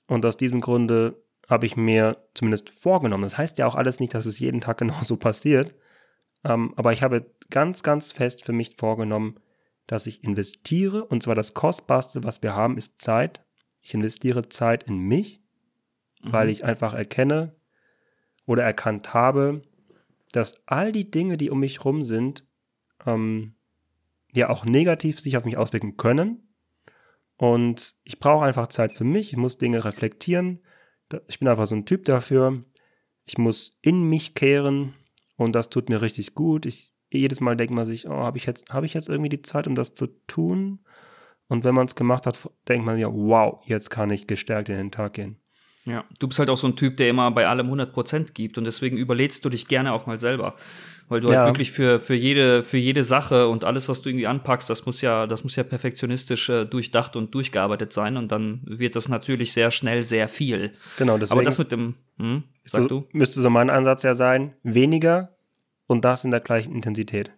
Und 0.08 0.26
aus 0.26 0.38
diesem 0.38 0.62
Grunde 0.62 1.22
habe 1.50 1.66
ich 1.66 1.76
mir 1.76 2.18
zumindest 2.34 2.70
vorgenommen. 2.70 3.24
Das 3.24 3.38
heißt 3.38 3.58
ja 3.58 3.68
auch 3.68 3.76
alles 3.76 4.00
nicht, 4.00 4.14
dass 4.14 4.26
es 4.26 4.40
jeden 4.40 4.62
Tag 4.62 4.78
genauso 4.80 5.18
passiert. 5.18 5.76
Ähm, 6.44 6.74
aber 6.76 6.94
ich 6.94 7.04
habe 7.04 7.32
ganz, 7.50 7.84
ganz 7.84 8.12
fest 8.12 8.44
für 8.44 8.54
mich 8.54 8.76
vorgenommen, 8.78 9.40
dass 9.88 10.08
ich 10.08 10.24
investiere. 10.24 11.06
Und 11.06 11.24
zwar 11.24 11.36
das 11.36 11.54
Kostbarste, 11.54 12.24
was 12.24 12.44
wir 12.44 12.54
haben, 12.54 12.78
ist 12.78 13.02
Zeit. 13.02 13.44
Ich 13.82 13.94
investiere 13.94 14.50
Zeit 14.50 14.84
in 14.84 15.00
mich, 15.00 15.42
weil 16.22 16.50
ich 16.50 16.66
einfach 16.66 16.94
erkenne 16.94 17.56
oder 18.46 18.64
erkannt 18.64 19.14
habe, 19.14 19.62
dass 20.34 20.68
all 20.68 20.92
die 20.92 21.10
Dinge, 21.10 21.38
die 21.38 21.50
um 21.50 21.60
mich 21.60 21.86
rum 21.86 22.04
sind, 22.04 22.46
ähm, 23.06 23.56
ja 24.34 24.50
auch 24.50 24.66
negativ 24.66 25.20
sich 25.20 25.38
auf 25.38 25.46
mich 25.46 25.58
auswirken 25.58 25.98
können. 25.98 26.54
Und 27.38 27.96
ich 28.04 28.20
brauche 28.20 28.46
einfach 28.46 28.68
Zeit 28.68 28.94
für 28.94 29.04
mich. 29.04 29.32
Ich 29.32 29.38
muss 29.38 29.58
Dinge 29.58 29.86
reflektieren. 29.86 30.60
Ich 31.28 31.40
bin 31.40 31.48
einfach 31.48 31.68
so 31.68 31.76
ein 31.76 31.86
Typ 31.86 32.06
dafür. 32.06 32.64
Ich 33.26 33.38
muss 33.38 33.78
in 33.82 34.04
mich 34.10 34.34
kehren 34.34 34.96
und 35.36 35.54
das 35.54 35.70
tut 35.70 35.90
mir 35.90 36.02
richtig 36.02 36.34
gut. 36.34 36.66
Ich 36.66 36.94
jedes 37.12 37.40
Mal 37.40 37.56
denkt 37.56 37.74
man 37.74 37.86
sich, 37.86 38.08
oh, 38.08 38.12
habe 38.12 38.38
ich 38.38 38.46
jetzt 38.46 38.72
habe 38.72 38.86
ich 38.86 38.94
jetzt 38.94 39.10
irgendwie 39.10 39.30
die 39.30 39.42
Zeit, 39.42 39.68
um 39.68 39.76
das 39.76 39.94
zu 39.94 40.08
tun? 40.28 40.80
Und 41.48 41.64
wenn 41.64 41.76
man 41.76 41.86
es 41.88 41.96
gemacht 41.96 42.26
hat, 42.28 42.50
denkt 42.68 42.86
man 42.86 42.98
ja, 42.98 43.08
wow, 43.12 43.62
jetzt 43.66 43.90
kann 43.90 44.10
ich 44.10 44.28
gestärkt 44.28 44.68
in 44.70 44.76
den 44.76 44.92
Tag 44.92 45.14
gehen. 45.14 45.38
Ja, 45.86 46.04
du 46.20 46.28
bist 46.28 46.38
halt 46.40 46.50
auch 46.50 46.58
so 46.58 46.68
ein 46.68 46.76
Typ, 46.76 46.98
der 46.98 47.08
immer 47.08 47.32
bei 47.32 47.48
allem 47.48 47.72
100% 47.72 48.34
gibt 48.34 48.58
und 48.58 48.66
deswegen 48.66 48.98
überlädst 48.98 49.46
du 49.46 49.50
dich 49.50 49.70
gerne 49.70 49.94
auch 49.94 50.06
mal 50.06 50.20
selber, 50.20 50.56
weil 51.08 51.22
du 51.22 51.30
Ja. 51.30 51.38
halt 51.38 51.48
wirklich 51.48 51.72
für 51.72 52.02
für 52.02 52.14
jede 52.16 52.62
für 52.62 52.76
jede 52.76 53.06
Sache 53.06 53.48
und 53.48 53.64
alles, 53.64 53.88
was 53.88 54.02
du 54.02 54.10
irgendwie 54.10 54.28
anpackst, 54.28 54.70
das 54.70 54.86
muss 54.86 55.00
ja 55.00 55.28
das 55.28 55.46
muss 55.46 55.56
ja 55.56 55.64
perfektionistisch 55.64 56.50
äh, 56.50 56.66
durchdacht 56.66 57.16
und 57.16 57.34
durchgearbeitet 57.34 57.94
sein 57.94 58.18
und 58.18 58.34
dann 58.34 58.64
wird 58.66 58.98
das 58.98 59.08
natürlich 59.08 59.54
sehr 59.54 59.72
schnell 59.72 60.04
sehr 60.04 60.28
viel. 60.28 60.74
Genau, 60.98 61.18
deswegen 61.18 61.40
Aber 61.40 61.46
das 61.46 61.58
mit 61.58 61.72
dem, 61.72 61.96
hm, 62.18 62.44
sag 62.66 62.82
so, 62.82 62.88
du? 62.90 63.08
müsste 63.14 63.40
so 63.42 63.50
mein 63.50 63.70
Ansatz 63.70 64.04
ja 64.04 64.14
sein, 64.14 64.56
weniger 64.64 65.37
und 65.88 66.06
das 66.06 66.24
in 66.24 66.32
der 66.32 66.42
gleichen 66.42 66.76
Intensität. 66.76 67.32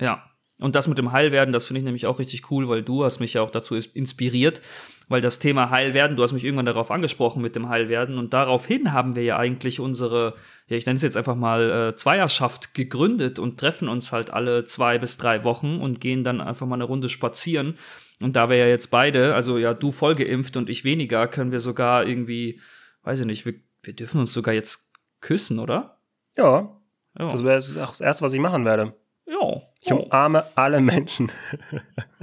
Ja. 0.00 0.30
Und 0.58 0.74
das 0.74 0.88
mit 0.88 0.96
dem 0.96 1.12
Heilwerden, 1.12 1.52
das 1.52 1.66
finde 1.66 1.80
ich 1.80 1.84
nämlich 1.84 2.06
auch 2.06 2.18
richtig 2.18 2.50
cool, 2.50 2.66
weil 2.66 2.82
du 2.82 3.04
hast 3.04 3.20
mich 3.20 3.34
ja 3.34 3.42
auch 3.42 3.50
dazu 3.50 3.74
inspiriert, 3.74 4.62
weil 5.06 5.20
das 5.20 5.38
Thema 5.38 5.68
Heilwerden, 5.68 6.16
du 6.16 6.22
hast 6.22 6.32
mich 6.32 6.44
irgendwann 6.44 6.64
darauf 6.64 6.90
angesprochen 6.90 7.42
mit 7.42 7.54
dem 7.54 7.68
Heilwerden 7.68 8.16
und 8.16 8.32
daraufhin 8.32 8.94
haben 8.94 9.16
wir 9.16 9.22
ja 9.22 9.36
eigentlich 9.36 9.80
unsere, 9.80 10.34
ja, 10.66 10.78
ich 10.78 10.86
nenne 10.86 10.96
es 10.96 11.02
jetzt 11.02 11.18
einfach 11.18 11.36
mal 11.36 11.70
äh, 11.70 11.96
Zweierschaft 11.96 12.72
gegründet 12.72 13.38
und 13.38 13.60
treffen 13.60 13.88
uns 13.88 14.12
halt 14.12 14.30
alle 14.30 14.64
zwei 14.64 14.96
bis 14.96 15.18
drei 15.18 15.44
Wochen 15.44 15.76
und 15.76 16.00
gehen 16.00 16.24
dann 16.24 16.40
einfach 16.40 16.66
mal 16.66 16.76
eine 16.76 16.84
Runde 16.84 17.10
spazieren. 17.10 17.76
Und 18.22 18.34
da 18.34 18.48
wir 18.48 18.56
ja 18.56 18.66
jetzt 18.66 18.90
beide, 18.90 19.34
also 19.34 19.58
ja, 19.58 19.74
du 19.74 19.92
voll 19.92 20.14
geimpft 20.14 20.56
und 20.56 20.70
ich 20.70 20.84
weniger, 20.84 21.28
können 21.28 21.52
wir 21.52 21.60
sogar 21.60 22.06
irgendwie, 22.06 22.60
weiß 23.02 23.20
ich 23.20 23.26
nicht, 23.26 23.44
wir, 23.44 23.54
wir 23.82 23.92
dürfen 23.92 24.20
uns 24.20 24.32
sogar 24.32 24.54
jetzt 24.54 24.90
küssen, 25.20 25.58
oder? 25.58 26.00
Ja, 26.34 26.75
Ja. 27.18 27.30
das 27.30 27.44
wäre 27.44 27.58
auch 27.84 27.90
das 27.90 28.00
Erste, 28.00 28.24
was 28.24 28.32
ich 28.32 28.40
machen 28.40 28.64
werde. 28.64 28.94
ja. 29.26 29.62
Ich 29.82 29.92
umarme 29.92 30.44
alle 30.56 30.80
Menschen. 30.80 31.30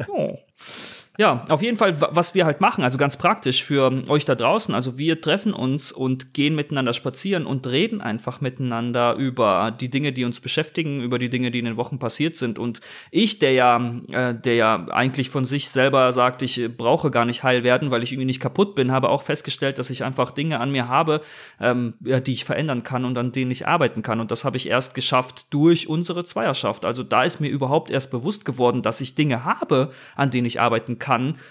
Oh. 0.08 0.38
Ja, 1.20 1.45
auf 1.49 1.61
jeden 1.61 1.78
Fall, 1.78 2.01
wa- 2.01 2.09
was 2.11 2.34
wir 2.34 2.43
halt 2.43 2.59
machen, 2.59 2.84
also 2.84 2.97
ganz 2.97 3.18
praktisch 3.18 3.64
für 3.64 4.09
euch 4.09 4.26
da 4.26 4.34
draußen. 4.34 4.74
Also 4.74 4.97
wir 4.97 5.22
treffen 5.22 5.53
uns 5.53 5.91
und 5.91 6.34
gehen 6.34 6.55
miteinander 6.55 6.91
spazieren 6.93 7.45
und 7.45 7.68
reden 7.68 8.01
einfach 8.01 8.41
miteinander 8.41 9.14
über 9.14 9.70
die 9.80 9.89
Dinge, 9.89 10.11
die 10.11 10.26
uns 10.26 10.39
beschäftigen, 10.39 11.01
über 11.03 11.20
die 11.20 11.30
Dinge, 11.30 11.51
die 11.51 11.59
in 11.59 11.66
den 11.66 11.78
Wochen 11.78 11.99
passiert 11.99 12.36
sind. 12.36 12.57
Und 12.57 12.82
ich, 13.11 13.38
der 13.38 13.51
ja, 13.53 13.93
äh, 14.09 14.34
der 14.34 14.55
ja 14.55 14.88
eigentlich 14.89 15.30
von 15.30 15.45
sich 15.45 15.70
selber 15.70 16.11
sagt, 16.14 16.41
ich 16.41 16.68
brauche 16.76 17.11
gar 17.11 17.26
nicht 17.26 17.43
heil 17.43 17.64
werden, 17.64 17.91
weil 17.91 18.01
ich 18.01 18.11
irgendwie 18.11 18.26
nicht 18.26 18.41
kaputt 18.41 18.74
bin, 18.74 18.91
habe 18.91 19.09
auch 19.09 19.22
festgestellt, 19.22 19.78
dass 19.78 19.91
ich 19.91 20.03
einfach 20.03 20.32
Dinge 20.32 20.59
an 20.59 20.72
mir 20.72 20.88
habe, 20.88 21.22
ähm, 21.61 21.93
ja, 22.03 22.22
die 22.22 22.34
ich 22.34 22.43
verändern 22.43 22.82
kann 22.82 23.05
und 23.05 23.20
an 23.20 23.32
denen 23.32 23.51
ich 23.51 23.68
arbeiten 23.68 24.01
kann. 24.01 24.20
Und 24.20 24.32
das 24.32 24.45
habe 24.45 24.57
ich 24.57 24.68
erst 24.68 24.95
geschafft 24.95 25.45
durch 25.51 25.88
unsere 25.88 26.24
Zweierschaft. 26.24 26.86
Also 26.86 27.03
da 27.03 27.24
ist 27.24 27.39
mir 27.39 27.49
überhaupt 27.49 27.91
erst 27.91 28.09
bewusst 28.09 28.45
geworden, 28.45 28.82
dass 28.82 28.99
ich 28.99 29.14
Dinge 29.14 29.45
habe, 29.45 29.91
an 30.16 30.32
denen 30.32 30.47
ich 30.47 30.59
arbeiten 30.59 30.97
kann 30.97 31.03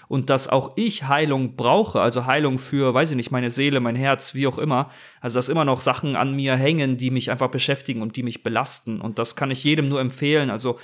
und 0.07 0.29
dass 0.29 0.47
auch 0.47 0.73
ich 0.75 1.07
Heilung 1.07 1.55
brauche. 1.55 2.01
Also 2.01 2.25
Heilung 2.25 2.59
für, 2.59 2.93
weiß 2.93 3.11
ich 3.11 3.17
nicht, 3.17 3.31
meine 3.31 3.49
Seele, 3.49 3.79
mein 3.79 3.95
Herz, 3.95 4.33
wie 4.33 4.47
auch 4.47 4.57
immer. 4.57 4.89
Also 5.21 5.35
dass 5.35 5.49
immer 5.49 5.65
noch 5.65 5.81
Sachen 5.81 6.15
an 6.15 6.35
mir 6.35 6.55
hängen, 6.55 6.97
die 6.97 7.11
mich 7.11 7.31
einfach 7.31 7.49
beschäftigen 7.49 8.01
und 8.01 8.15
die 8.15 8.23
mich 8.23 8.43
belasten. 8.43 9.01
Und 9.01 9.19
das 9.19 9.35
kann 9.35 9.51
ich 9.51 9.63
jedem 9.63 9.87
nur 9.87 10.01
empfehlen. 10.01 10.49
Also 10.49 10.77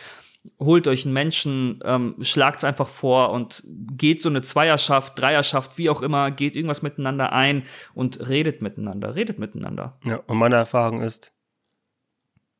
holt 0.60 0.88
euch 0.88 1.06
einen 1.06 1.14
Menschen, 1.14 1.80
ähm, 1.84 2.16
schlagt's 2.22 2.64
einfach 2.64 2.88
vor 2.88 3.32
und 3.32 3.64
geht 3.66 4.22
so 4.22 4.30
eine 4.30 4.42
Zweierschaft, 4.42 5.20
Dreierschaft, 5.20 5.78
wie 5.78 5.90
auch 5.90 6.02
immer, 6.02 6.32
geht 6.32 6.56
irgendwas 6.56 6.82
miteinander 6.82 7.34
ein 7.34 7.64
und 7.94 8.30
redet 8.30 8.62
miteinander, 8.62 9.16
redet 9.16 9.40
miteinander. 9.40 10.00
Ja, 10.06 10.18
und 10.28 10.38
meine 10.38 10.56
Erfahrung 10.56 11.02
ist, 11.02 11.34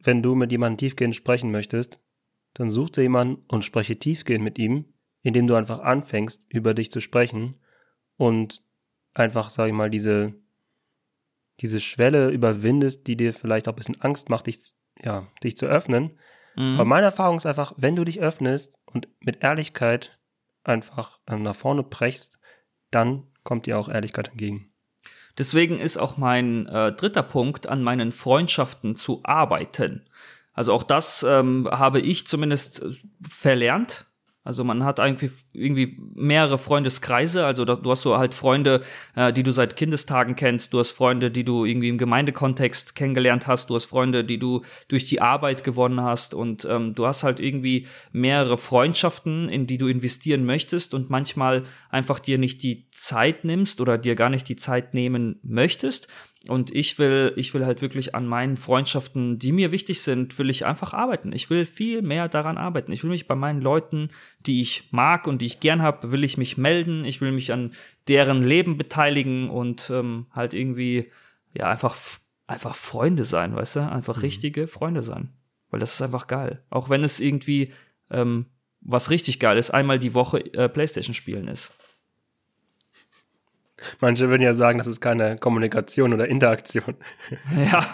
wenn 0.04 0.22
du 0.22 0.36
mit 0.36 0.52
jemandem 0.52 0.78
tiefgehend 0.78 1.16
sprechen 1.16 1.52
möchtest, 1.52 2.00
dann 2.54 2.70
such 2.70 2.92
dir 2.92 3.04
jemanden 3.04 3.44
und 3.48 3.64
spreche 3.64 3.98
tiefgehend 3.98 4.44
mit 4.44 4.58
ihm, 4.58 4.86
indem 5.22 5.48
du 5.48 5.56
einfach 5.56 5.80
anfängst, 5.80 6.46
über 6.50 6.74
dich 6.74 6.92
zu 6.92 7.00
sprechen 7.00 7.58
und 8.18 8.64
einfach, 9.14 9.50
sag 9.50 9.68
ich 9.68 9.74
mal, 9.74 9.90
diese, 9.90 10.34
diese 11.60 11.80
Schwelle 11.80 12.30
überwindest, 12.30 13.08
die 13.08 13.18
dir 13.18 13.34
vielleicht 13.34 13.68
auch 13.68 13.74
ein 13.74 13.78
bisschen 13.78 14.02
Angst 14.02 14.30
macht, 14.30 14.48
dich, 14.48 14.60
ja, 15.02 15.28
dich 15.44 15.58
zu 15.58 15.66
öffnen. 15.66 16.18
Aber 16.76 16.86
meine 16.86 17.06
Erfahrung 17.06 17.38
ist 17.38 17.46
einfach, 17.46 17.74
wenn 17.78 17.96
du 17.96 18.04
dich 18.04 18.20
öffnest 18.20 18.78
und 18.86 19.08
mit 19.22 19.44
Ehrlichkeit 19.44 20.20
einfach 20.64 21.20
ähm, 21.28 21.44
nach 21.44 21.56
vorne 21.56 21.84
brechst, 21.84 22.40
dann 22.92 23.28
kommt 23.44 23.66
dir 23.66 23.78
auch 23.78 23.90
Ehrlichkeit 23.90 24.30
entgegen. 24.30 24.72
Deswegen 25.38 25.80
ist 25.80 25.98
auch 25.98 26.18
mein 26.18 26.66
äh, 26.68 26.92
dritter 26.92 27.24
Punkt, 27.24 27.68
an 27.68 27.82
meinen 27.82 28.12
Freundschaften 28.12 28.96
zu 28.96 29.22
arbeiten. 29.24 30.10
Also 30.54 30.74
auch 30.74 30.84
das 30.84 31.24
ähm, 31.24 31.68
habe 31.72 32.02
ich 32.02 32.28
zumindest 32.28 32.84
äh, 32.84 32.92
verlernt. 33.28 34.06
Also 34.50 34.64
man 34.64 34.84
hat 34.84 34.98
irgendwie, 34.98 35.30
irgendwie 35.54 35.96
mehrere 36.16 36.58
Freundeskreise. 36.58 37.46
Also 37.46 37.66
du 37.66 37.92
hast 37.92 38.02
so 38.02 38.18
halt 38.18 38.34
Freunde, 38.34 38.82
äh, 39.16 39.32
die 39.32 39.44
du 39.44 39.52
seit 39.52 39.76
Kindestagen 39.76 40.36
kennst. 40.36 40.74
Du 40.74 40.80
hast 40.80 40.90
Freunde, 40.90 41.30
die 41.30 41.44
du 41.44 41.66
irgendwie 41.66 41.90
im 41.90 42.00
Gemeindekontext 42.00 42.96
kennengelernt 42.96 43.46
hast. 43.46 43.70
Du 43.70 43.76
hast 43.76 43.86
Freunde, 43.86 44.24
die 44.24 44.40
du 44.40 44.64
durch 44.88 45.06
die 45.06 45.22
Arbeit 45.22 45.64
gewonnen 45.64 46.02
hast. 46.02 46.34
Und 46.34 46.66
ähm, 46.66 46.96
du 46.96 47.06
hast 47.06 47.22
halt 47.22 47.40
irgendwie 47.40 47.86
mehrere 48.12 48.58
Freundschaften, 48.58 49.50
in 49.50 49.68
die 49.68 49.78
du 49.78 49.86
investieren 49.86 50.46
möchtest 50.46 50.96
und 50.96 51.12
manchmal 51.12 51.66
einfach 51.92 52.18
dir 52.18 52.40
nicht 52.40 52.64
die 52.64 52.90
Zeit 52.90 53.44
nimmst 53.44 53.80
oder 53.80 54.00
dir 54.00 54.16
gar 54.16 54.32
nicht 54.32 54.50
die 54.50 54.56
Zeit 54.56 54.96
nehmen 54.96 55.40
möchtest. 55.44 56.08
Und 56.48 56.74
ich 56.74 56.98
will, 56.98 57.34
ich 57.36 57.54
will 57.54 57.66
halt 57.66 57.82
wirklich 57.82 58.16
an 58.16 58.26
meinen 58.26 58.56
Freundschaften, 58.56 59.40
die 59.40 59.52
mir 59.52 59.74
wichtig 59.74 60.02
sind, 60.02 60.40
will 60.40 60.50
ich 60.50 60.66
einfach 60.66 60.94
arbeiten. 60.94 61.34
Ich 61.34 61.50
will 61.50 61.66
viel 61.66 62.02
mehr 62.02 62.30
daran 62.30 62.58
arbeiten. 62.58 62.94
Ich 62.94 63.04
will 63.04 63.10
mich 63.10 63.28
bei 63.28 63.36
meinen 63.36 63.60
Leuten, 63.60 64.08
die 64.46 64.62
ich 64.62 64.88
mag 64.92 65.28
und 65.28 65.42
die 65.42 65.48
ich 65.48 65.60
gern 65.60 65.82
habe, 65.82 66.14
will 66.14 66.24
ich 66.24 66.38
mich 66.38 66.58
melden. 66.58 67.04
Ich 67.04 67.20
will 67.20 67.34
mich 67.34 67.52
an 67.52 67.74
deren 68.08 68.42
Leben 68.42 68.78
beteiligen 68.78 69.50
und 69.50 69.90
ähm, 69.90 70.28
halt 70.32 70.54
irgendwie, 70.54 71.12
ja, 71.54 71.70
einfach, 71.70 71.98
einfach 72.48 72.76
Freunde 72.76 73.26
sein, 73.26 73.54
weißt 73.54 73.76
du? 73.76 73.92
Einfach 73.92 74.22
richtige 74.22 74.68
Freunde 74.68 75.02
sein. 75.02 75.34
Weil 75.72 75.82
das 75.82 75.94
ist 75.94 76.02
einfach 76.02 76.28
geil. 76.28 76.64
Auch 76.70 76.90
wenn 76.90 77.04
es 77.04 77.20
irgendwie, 77.20 77.74
ähm, 78.10 78.46
was 78.80 79.10
richtig 79.10 79.42
geil 79.42 79.58
ist, 79.58 79.72
einmal 79.72 80.00
die 80.00 80.14
Woche 80.14 80.40
äh, 80.54 80.70
Playstation 80.70 81.14
spielen 81.14 81.50
ist. 81.50 81.74
Manche 84.02 84.30
würden 84.30 84.42
ja 84.42 84.54
sagen, 84.54 84.78
das 84.78 84.88
ist 84.88 85.02
keine 85.02 85.38
Kommunikation 85.38 86.14
oder 86.14 86.28
Interaktion. 86.28 86.96
Ja. 87.56 87.86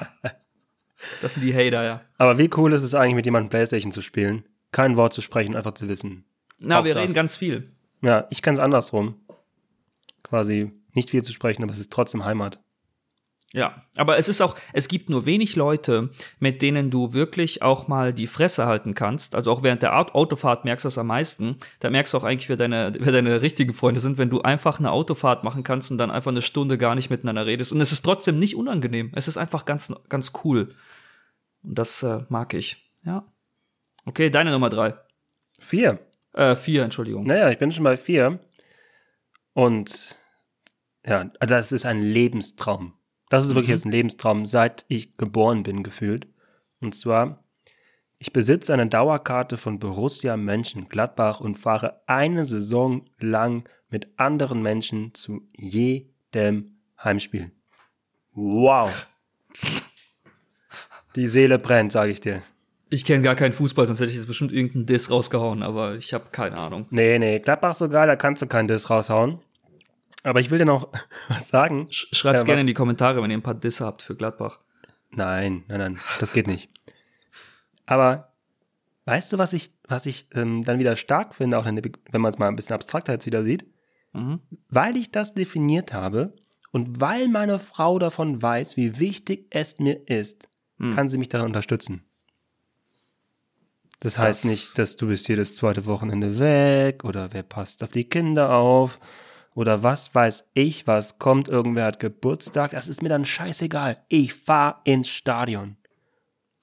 Das 1.22 1.34
sind 1.36 1.44
die 1.44 1.54
Hater, 1.54 1.84
ja. 1.84 2.02
Aber 2.18 2.38
wie 2.40 2.50
cool 2.58 2.74
ist 2.74 2.82
es 2.84 2.96
eigentlich, 2.96 3.16
mit 3.16 3.26
jemandem 3.26 3.50
Playstation 3.50 3.92
zu 3.92 4.02
spielen? 4.02 4.44
Kein 4.72 4.98
Wort 4.98 5.14
zu 5.14 5.22
sprechen, 5.22 5.56
einfach 5.56 5.74
zu 5.74 5.88
wissen. 5.88 6.26
Na, 6.58 6.80
Auch 6.80 6.84
wir 6.84 6.94
das. 6.96 7.04
reden 7.04 7.14
ganz 7.14 7.38
viel. 7.38 7.72
Ja, 8.02 8.26
ich 8.32 8.42
kenne 8.42 8.58
es 8.58 8.64
andersrum. 8.64 9.16
Quasi 10.24 10.72
nicht 10.94 11.12
viel 11.12 11.24
zu 11.24 11.32
sprechen, 11.32 11.64
aber 11.64 11.72
es 11.74 11.80
ist 11.80 11.92
trotzdem 11.92 12.26
Heimat. 12.26 12.60
Ja, 13.56 13.86
aber 13.96 14.18
es 14.18 14.28
ist 14.28 14.42
auch, 14.42 14.58
es 14.74 14.90
gibt 14.90 15.10
nur 15.10 15.26
wenig 15.26 15.56
Leute, 15.56 16.10
mit 16.40 16.62
denen 16.62 16.92
du 16.92 17.14
wirklich 17.14 17.62
auch 17.62 17.88
mal 17.88 18.12
die 18.12 18.28
Fresse 18.28 18.66
halten 18.66 18.96
kannst. 18.96 19.34
Also 19.34 19.50
auch 19.50 19.64
während 19.64 19.82
der 19.82 19.96
Autofahrt 19.96 20.66
merkst 20.66 20.84
du 20.84 20.88
das 20.88 20.98
am 20.98 21.08
meisten. 21.08 21.56
Da 21.80 21.90
merkst 21.90 22.14
du 22.14 22.18
auch 22.18 22.26
eigentlich, 22.26 22.50
wer 22.50 22.58
deine, 22.58 22.92
wer 23.00 23.14
deine 23.14 23.42
richtigen 23.42 23.74
Freunde 23.74 24.02
sind, 24.02 24.18
wenn 24.18 24.30
du 24.30 24.42
einfach 24.42 24.80
eine 24.80 24.92
Autofahrt 24.92 25.46
machen 25.46 25.64
kannst 25.64 25.90
und 25.90 25.98
dann 25.98 26.12
einfach 26.12 26.32
eine 26.32 26.42
Stunde 26.42 26.78
gar 26.78 26.96
nicht 26.96 27.10
miteinander 27.10 27.46
redest. 27.46 27.72
Und 27.72 27.80
es 27.80 27.94
ist 27.94 28.04
trotzdem 28.04 28.40
nicht 28.40 28.58
unangenehm. 28.58 29.14
Es 29.16 29.30
ist 29.30 29.38
einfach 29.38 29.64
ganz, 29.64 29.90
ganz 30.10 30.34
cool. 30.44 30.76
Und 31.64 31.80
das 31.80 32.04
äh, 32.04 32.26
mag 32.28 32.54
ich. 32.54 32.92
Ja. 33.06 33.24
Okay, 34.04 34.30
deine 34.30 34.52
Nummer 34.52 34.70
drei. 34.70 34.96
Vier. 35.60 36.00
Äh, 36.34 36.56
vier, 36.56 36.84
Entschuldigung. 36.84 37.24
Naja, 37.24 37.50
ich 37.52 37.58
bin 37.58 37.72
schon 37.72 37.86
bei 37.86 37.96
vier. 37.96 38.38
Und 39.54 40.20
ja, 41.06 41.32
also 41.40 41.56
das 41.56 41.72
ist 41.72 41.86
ein 41.86 42.02
Lebenstraum. 42.02 42.96
Das 43.36 43.44
ist 43.44 43.50
wirklich 43.54 43.68
Mhm. 43.68 43.74
jetzt 43.74 43.86
ein 43.86 43.92
Lebenstraum, 43.92 44.46
seit 44.46 44.86
ich 44.88 45.18
geboren 45.18 45.64
bin, 45.64 45.84
gefühlt. 45.84 46.26
Und 46.80 46.96
zwar, 46.96 47.44
ich 48.18 48.32
besitze 48.32 48.74
eine 48.74 48.88
Dauerkarte 48.88 49.58
von 49.58 49.78
Borussia 49.78 50.38
Mönchengladbach 50.38 51.42
und 51.42 51.56
fahre 51.56 52.00
eine 52.08 52.46
Saison 52.46 53.04
lang 53.20 53.68
mit 53.90 54.08
anderen 54.16 54.62
Menschen 54.62 55.14
zu 55.14 55.42
jedem 55.54 56.78
Heimspiel. 57.04 57.52
Wow. 58.36 59.06
Die 61.18 61.28
Seele 61.28 61.60
brennt, 61.60 61.92
sage 61.92 62.14
ich 62.14 62.22
dir. 62.22 62.42
Ich 62.90 63.04
kenne 63.04 63.22
gar 63.22 63.36
keinen 63.36 63.52
Fußball, 63.52 63.86
sonst 63.86 64.00
hätte 64.00 64.12
ich 64.12 64.16
jetzt 64.16 64.28
bestimmt 64.28 64.54
irgendeinen 64.54 64.86
Diss 64.86 65.12
rausgehauen, 65.12 65.62
aber 65.62 65.96
ich 65.96 66.14
habe 66.14 66.30
keine 66.32 66.56
Ahnung. 66.56 66.86
Nee, 66.90 67.20
nee, 67.20 67.40
Gladbach 67.40 67.76
sogar, 67.76 68.08
da 68.08 68.16
kannst 68.16 68.42
du 68.42 68.48
keinen 68.48 68.70
Diss 68.70 68.90
raushauen. 68.90 69.40
Aber 70.26 70.40
ich 70.40 70.50
will 70.50 70.58
dir 70.58 70.66
noch 70.66 70.92
was 71.30 71.48
sagen. 71.50 71.88
Sch 71.92 72.08
Schreibt's 72.12 72.44
Ja, 72.44 72.48
gerne 72.48 72.62
in 72.62 72.68
die 72.68 72.74
Kommentare, 72.74 73.22
wenn 73.22 73.30
ihr 73.32 73.38
ein 73.38 73.44
paar 73.44 73.54
Disse 73.54 73.86
habt 73.86 74.02
für 74.02 74.16
Gladbach. 74.16 74.60
Nein, 75.12 75.64
nein, 75.68 75.80
nein, 75.80 76.00
das 76.20 76.34
geht 76.34 76.48
nicht. 76.48 76.70
Aber 77.86 78.34
weißt 79.06 79.32
du, 79.32 79.38
was 79.38 79.54
ich, 79.54 79.72
was 79.88 80.06
ich 80.08 80.28
ähm, 80.34 80.64
dann 80.64 80.80
wieder 80.80 80.96
stark 80.96 81.36
finde, 81.36 81.58
auch 81.60 81.66
wenn 81.66 82.22
man 82.22 82.34
es 82.34 82.40
mal 82.40 82.48
ein 82.48 82.56
bisschen 82.56 82.74
abstrakter 82.74 83.14
jetzt 83.14 83.26
wieder 83.28 83.44
sieht? 83.44 83.66
Mhm. 84.14 84.40
Weil 84.70 84.98
ich 84.98 85.12
das 85.12 85.34
definiert 85.36 85.94
habe 85.94 86.34
und 86.72 87.00
weil 87.00 87.28
meine 87.30 87.60
Frau 87.60 88.00
davon 88.00 88.42
weiß, 88.42 88.76
wie 88.78 89.00
wichtig 89.00 89.46
es 89.52 89.78
mir 89.80 90.08
ist, 90.10 90.50
Hm. 90.80 90.94
kann 90.94 91.08
sie 91.08 91.18
mich 91.18 91.30
darin 91.30 91.46
unterstützen. 91.46 92.04
Das 94.02 94.18
heißt 94.18 94.44
Das- 94.44 94.52
nicht, 94.52 94.78
dass 94.78 94.98
du 94.98 95.08
bist 95.08 95.28
jedes 95.30 95.54
zweite 95.54 95.86
Wochenende 95.86 96.38
weg 96.40 97.04
oder 97.06 97.32
wer 97.32 97.44
passt 97.44 97.82
auf 97.84 97.92
die 97.92 98.10
Kinder 98.10 98.54
auf 98.54 99.00
oder 99.56 99.82
was 99.82 100.14
weiß 100.14 100.52
ich, 100.54 100.86
was 100.86 101.18
kommt, 101.18 101.48
irgendwer 101.48 101.86
hat 101.86 102.00
Geburtstag, 102.00 102.72
das 102.72 102.88
ist 102.88 103.02
mir 103.02 103.10
dann 103.10 103.26
scheißegal. 103.26 104.04
Ich 104.10 104.34
fahr 104.34 104.82
ins 104.84 105.10
Stadion. 105.10 105.78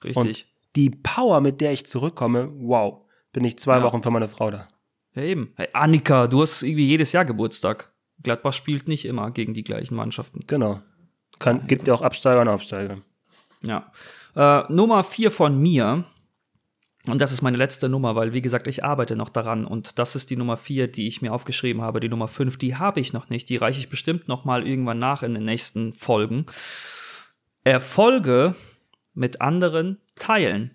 Richtig. 0.03 0.15
Und 0.17 0.45
die 0.75 0.89
Power, 0.89 1.41
mit 1.41 1.59
der 1.59 1.73
ich 1.73 1.85
zurückkomme, 1.85 2.51
wow, 2.55 3.01
bin 3.33 3.43
ich 3.43 3.57
zwei 3.59 3.77
Ja. 3.77 3.83
Wochen 3.83 4.01
für 4.03 4.11
meine 4.11 4.27
Frau 4.27 4.51
da. 4.51 4.67
ja, 5.15 5.23
eben. 5.23 5.53
Hey, 5.55 5.67
Annika, 5.73 6.27
du 6.27 6.41
hast 6.41 6.63
irgendwie 6.63 6.87
jedes 6.87 7.11
Jahr 7.11 7.25
Geburtstag. 7.25 7.91
Gladbach 8.21 8.53
spielt 8.53 8.87
nicht 8.87 9.05
immer 9.05 9.31
gegen 9.31 9.53
die 9.53 9.63
gleichen 9.63 9.95
Mannschaften. 9.95 10.41
Genau. 10.47 10.81
Kann, 11.39 11.67
gibt 11.67 11.87
ja 11.87 11.93
auch 11.93 12.01
Absteiger 12.01 12.41
und 12.41 12.47
Aufsteiger. 12.47 12.99
Ja. 13.63 13.91
Äh, 14.35 14.71
Nummer 14.71 15.03
vier 15.03 15.31
von 15.31 15.59
mir. 15.59 16.05
Und 17.05 17.19
das 17.19 17.33
ist 17.33 17.41
meine 17.41 17.57
letzte 17.57 17.89
Nummer, 17.89 18.15
weil, 18.15 18.33
wie 18.33 18.41
gesagt, 18.41 18.67
ich 18.67 18.85
arbeite 18.85 19.17
noch 19.17 19.29
daran. 19.29 19.65
Und 19.65 19.99
das 19.99 20.15
ist 20.15 20.29
die 20.29 20.37
Nummer 20.37 20.55
vier, 20.55 20.87
die 20.87 21.07
ich 21.07 21.21
mir 21.21 21.33
aufgeschrieben 21.33 21.81
habe. 21.81 21.99
Die 21.99 22.07
Nummer 22.07 22.29
fünf, 22.29 22.57
die 22.57 22.77
habe 22.77 23.01
ich 23.01 23.11
noch 23.11 23.29
nicht. 23.29 23.49
Die 23.49 23.57
reiche 23.57 23.79
ich 23.79 23.89
bestimmt 23.89 24.29
noch 24.29 24.45
mal 24.45 24.65
irgendwann 24.65 24.99
nach 24.99 25.21
in 25.21 25.33
den 25.33 25.43
nächsten 25.43 25.91
Folgen. 25.91 26.45
Erfolge 27.65 28.55
mit 29.13 29.41
anderen 29.41 29.99
teilen 30.15 30.71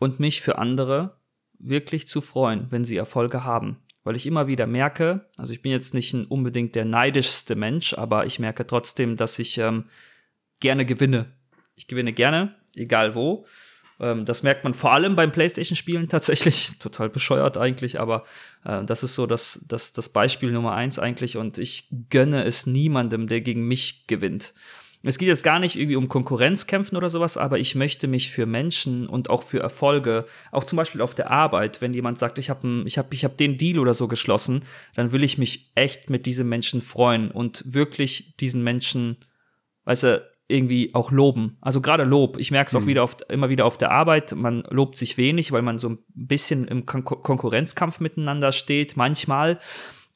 und 0.00 0.18
mich 0.18 0.40
für 0.40 0.58
andere 0.58 1.16
wirklich 1.58 2.08
zu 2.08 2.20
freuen, 2.20 2.66
wenn 2.70 2.84
sie 2.84 2.96
Erfolge 2.96 3.44
haben. 3.44 3.78
Weil 4.02 4.16
ich 4.16 4.26
immer 4.26 4.46
wieder 4.46 4.66
merke, 4.66 5.26
also 5.36 5.52
ich 5.52 5.62
bin 5.62 5.72
jetzt 5.72 5.94
nicht 5.94 6.14
unbedingt 6.14 6.74
der 6.74 6.84
neidischste 6.84 7.54
Mensch, 7.54 7.94
aber 7.94 8.26
ich 8.26 8.38
merke 8.38 8.66
trotzdem, 8.66 9.16
dass 9.16 9.38
ich 9.38 9.58
ähm, 9.58 9.84
gerne 10.58 10.86
gewinne. 10.86 11.26
Ich 11.76 11.86
gewinne 11.86 12.12
gerne, 12.12 12.56
egal 12.74 13.14
wo. 13.14 13.46
Ähm, 14.00 14.24
das 14.24 14.42
merkt 14.42 14.64
man 14.64 14.74
vor 14.74 14.92
allem 14.92 15.14
beim 15.14 15.30
PlayStation-Spielen 15.30 16.08
tatsächlich. 16.08 16.72
Total 16.80 17.08
bescheuert 17.08 17.56
eigentlich, 17.56 18.00
aber 18.00 18.24
äh, 18.64 18.84
das 18.84 19.02
ist 19.02 19.14
so 19.14 19.26
das, 19.26 19.64
das, 19.68 19.92
das 19.92 20.08
Beispiel 20.08 20.50
Nummer 20.50 20.74
eins 20.74 20.98
eigentlich 20.98 21.36
und 21.36 21.58
ich 21.58 21.88
gönne 22.08 22.44
es 22.44 22.66
niemandem, 22.66 23.26
der 23.26 23.40
gegen 23.40 23.68
mich 23.68 24.06
gewinnt. 24.06 24.54
Es 25.02 25.16
geht 25.16 25.28
jetzt 25.28 25.44
gar 25.44 25.58
nicht 25.58 25.76
irgendwie 25.76 25.96
um 25.96 26.08
Konkurrenzkämpfen 26.08 26.96
oder 26.96 27.08
sowas, 27.08 27.38
aber 27.38 27.58
ich 27.58 27.74
möchte 27.74 28.06
mich 28.06 28.30
für 28.30 28.44
Menschen 28.44 29.06
und 29.06 29.30
auch 29.30 29.42
für 29.42 29.60
Erfolge, 29.60 30.26
auch 30.52 30.64
zum 30.64 30.76
Beispiel 30.76 31.00
auf 31.00 31.14
der 31.14 31.30
Arbeit, 31.30 31.80
wenn 31.80 31.94
jemand 31.94 32.18
sagt, 32.18 32.38
ich 32.38 32.50
habe 32.50 32.82
ich 32.84 32.98
hab, 32.98 33.12
ich 33.14 33.24
hab 33.24 33.38
den 33.38 33.56
Deal 33.56 33.78
oder 33.78 33.94
so 33.94 34.08
geschlossen, 34.08 34.62
dann 34.94 35.12
will 35.12 35.24
ich 35.24 35.38
mich 35.38 35.70
echt 35.74 36.10
mit 36.10 36.26
diesem 36.26 36.50
Menschen 36.50 36.82
freuen 36.82 37.30
und 37.30 37.62
wirklich 37.66 38.36
diesen 38.40 38.62
Menschen, 38.62 39.16
weißt 39.84 40.02
du, 40.02 40.29
irgendwie 40.50 40.94
auch 40.94 41.10
loben. 41.10 41.56
Also 41.60 41.80
gerade 41.80 42.04
Lob. 42.04 42.38
Ich 42.38 42.50
merke 42.50 42.68
es 42.68 42.74
auch 42.74 42.86
wieder 42.86 43.02
auf, 43.02 43.16
immer 43.28 43.48
wieder 43.48 43.64
auf 43.66 43.78
der 43.78 43.90
Arbeit. 43.90 44.34
Man 44.34 44.64
lobt 44.70 44.96
sich 44.96 45.16
wenig, 45.16 45.52
weil 45.52 45.62
man 45.62 45.78
so 45.78 45.90
ein 45.90 45.98
bisschen 46.14 46.66
im 46.66 46.86
Kon 46.86 47.04
Konkurrenzkampf 47.04 48.00
miteinander 48.00 48.52
steht, 48.52 48.96
manchmal. 48.96 49.58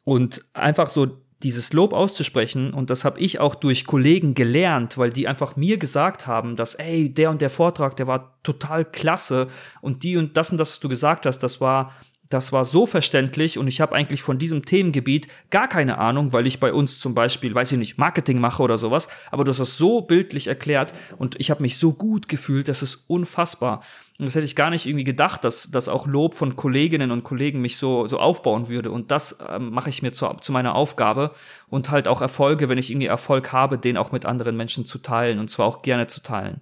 Und 0.05 0.45
einfach 0.53 0.89
so 0.89 1.07
dieses 1.43 1.72
Lob 1.72 1.93
auszusprechen, 1.93 2.72
und 2.72 2.89
das 2.91 3.05
habe 3.05 3.20
ich 3.20 3.39
auch 3.39 3.55
durch 3.55 3.87
Kollegen 3.87 4.35
gelernt, 4.35 4.97
weil 4.97 5.11
die 5.11 5.28
einfach 5.28 5.57
mir 5.57 5.78
gesagt 5.78 6.26
haben, 6.26 6.57
dass, 6.57 6.74
ey, 6.74 7.12
der 7.12 7.30
und 7.30 7.43
der 7.43 7.51
Vortrag, 7.51 7.97
der 7.97 8.07
war 8.07 8.39
total 8.43 8.85
klasse 8.85 9.49
und 9.82 10.03
die 10.03 10.16
und 10.16 10.37
das 10.37 10.51
und 10.51 10.59
das, 10.59 10.70
was 10.70 10.80
du 10.80 10.89
gesagt 10.89 11.26
hast, 11.26 11.39
das 11.41 11.61
war 11.61 11.93
das 12.31 12.53
war 12.53 12.64
so 12.64 12.87
verständlich 12.87 13.59
und 13.59 13.68
ich 13.68 13.81
habe 13.81 13.95
eigentlich 13.95 14.22
von 14.22 14.39
diesem 14.39 14.64
Themengebiet 14.64 15.29
gar 15.51 15.68
keine 15.68 15.99
Ahnung, 15.99 16.33
weil 16.33 16.47
ich 16.47 16.59
bei 16.59 16.72
uns 16.72 16.99
zum 16.99 17.14
Beispiel, 17.14 17.55
weiß 17.55 17.72
ich 17.72 17.79
nicht, 17.79 17.99
Marketing 17.99 18.39
mache 18.41 18.62
oder 18.62 18.79
sowas, 18.79 19.09
aber 19.31 19.45
du 19.45 19.51
hast 19.51 19.61
das 19.61 19.77
so 19.77 20.01
bildlich 20.01 20.47
erklärt 20.47 20.95
und 21.18 21.39
ich 21.39 21.51
habe 21.51 21.62
mich 21.62 21.77
so 21.79 21.93
gut 21.93 22.29
gefühlt, 22.29 22.68
das 22.68 22.83
ist 22.83 23.05
unfassbar. 23.09 23.83
Und 24.18 24.27
das 24.27 24.37
hätte 24.37 24.45
ich 24.45 24.55
gar 24.55 24.70
nicht 24.70 24.87
irgendwie 24.87 25.05
gedacht, 25.05 25.43
dass, 25.43 25.70
dass 25.70 25.89
auch 25.89 26.07
Lob 26.07 26.35
von 26.35 26.55
Kolleginnen 26.55 27.11
und 27.11 27.25
Kollegen 27.25 27.61
mich 27.61 27.77
so, 27.77 28.07
so 28.07 28.20
aufbauen 28.20 28.68
würde. 28.68 28.93
Und 28.93 29.11
das 29.11 29.39
ähm, 29.49 29.70
mache 29.70 29.91
ich 29.91 30.03
mir 30.03 30.12
zu, 30.12 30.29
zu 30.41 30.53
meiner 30.53 30.77
Aufgabe 30.77 31.33
und 31.68 31.91
halt 31.91 32.07
auch 32.07 32.22
Erfolge, 32.22 32.68
wenn 32.68 32.79
ich 32.79 32.91
irgendwie 32.91 33.09
Erfolg 33.09 33.53
habe, 33.53 33.77
den 33.77 33.97
auch 33.97 34.12
mit 34.12 34.25
anderen 34.25 34.57
Menschen 34.57 34.87
zu 34.87 34.99
teilen 34.99 35.41
und 35.41 35.51
zwar 35.51 35.66
auch 35.66 35.83
gerne 35.83 36.07
zu 36.07 36.22
teilen. 36.22 36.61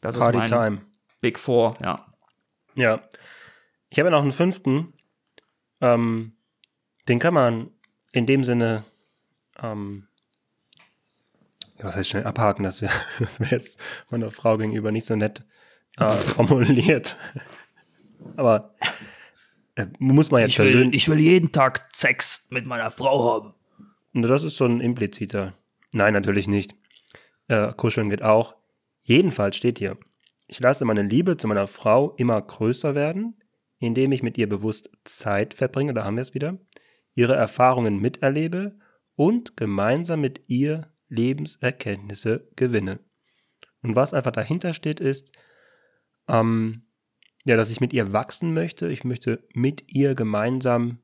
Das 0.00 0.18
Party 0.18 0.38
ist 0.38 0.50
mein 0.50 0.70
Time. 0.70 0.82
Big 1.20 1.38
Four, 1.38 1.76
ja. 1.82 2.06
Ja. 2.74 3.00
Ich 3.96 3.98
habe 3.98 4.10
ja 4.10 4.16
noch 4.16 4.24
einen 4.24 4.30
fünften. 4.30 4.92
Ähm, 5.80 6.32
den 7.08 7.18
kann 7.18 7.32
man 7.32 7.70
in 8.12 8.26
dem 8.26 8.44
Sinne, 8.44 8.84
ähm, 9.62 10.06
was 11.78 11.96
heißt 11.96 12.10
schnell 12.10 12.24
abhaken, 12.24 12.62
das 12.62 12.82
wäre 12.82 12.92
das 13.18 13.40
wär 13.40 13.48
jetzt 13.48 13.80
meiner 14.10 14.30
Frau 14.30 14.58
gegenüber 14.58 14.92
nicht 14.92 15.06
so 15.06 15.16
nett 15.16 15.44
äh, 15.96 16.10
formuliert. 16.10 17.16
Aber 18.36 18.74
äh, 19.76 19.86
muss 19.98 20.30
man 20.30 20.42
jetzt 20.42 20.56
persönlich. 20.56 20.94
ich 20.94 21.08
will 21.08 21.18
jeden 21.18 21.50
Tag 21.50 21.88
Sex 21.94 22.48
mit 22.50 22.66
meiner 22.66 22.90
Frau 22.90 23.32
haben. 23.32 23.54
Das 24.12 24.44
ist 24.44 24.58
so 24.58 24.66
ein 24.66 24.82
impliziter. 24.82 25.54
Nein, 25.94 26.12
natürlich 26.12 26.48
nicht. 26.48 26.74
Äh, 27.48 27.72
kuscheln 27.72 28.10
geht 28.10 28.22
auch. 28.22 28.56
Jedenfalls 29.04 29.56
steht 29.56 29.78
hier, 29.78 29.96
ich 30.48 30.60
lasse 30.60 30.84
meine 30.84 31.02
Liebe 31.02 31.38
zu 31.38 31.48
meiner 31.48 31.66
Frau 31.66 32.10
immer 32.18 32.42
größer 32.42 32.94
werden, 32.94 33.40
indem 33.78 34.12
ich 34.12 34.22
mit 34.22 34.38
ihr 34.38 34.48
bewusst 34.48 34.90
Zeit 35.04 35.54
verbringe, 35.54 35.94
da 35.94 36.04
haben 36.04 36.16
wir 36.16 36.22
es 36.22 36.34
wieder, 36.34 36.58
ihre 37.14 37.34
Erfahrungen 37.34 37.98
miterlebe 38.00 38.78
und 39.14 39.56
gemeinsam 39.56 40.20
mit 40.20 40.42
ihr 40.46 40.92
Lebenserkenntnisse 41.08 42.48
gewinne. 42.56 43.00
Und 43.82 43.96
was 43.96 44.14
einfach 44.14 44.32
dahinter 44.32 44.72
steht, 44.72 45.00
ist, 45.00 45.32
ähm, 46.28 46.82
ja, 47.44 47.56
dass 47.56 47.70
ich 47.70 47.80
mit 47.80 47.92
ihr 47.92 48.12
wachsen 48.12 48.52
möchte. 48.52 48.88
Ich 48.88 49.04
möchte 49.04 49.44
mit 49.54 49.84
ihr 49.86 50.14
gemeinsam 50.14 50.98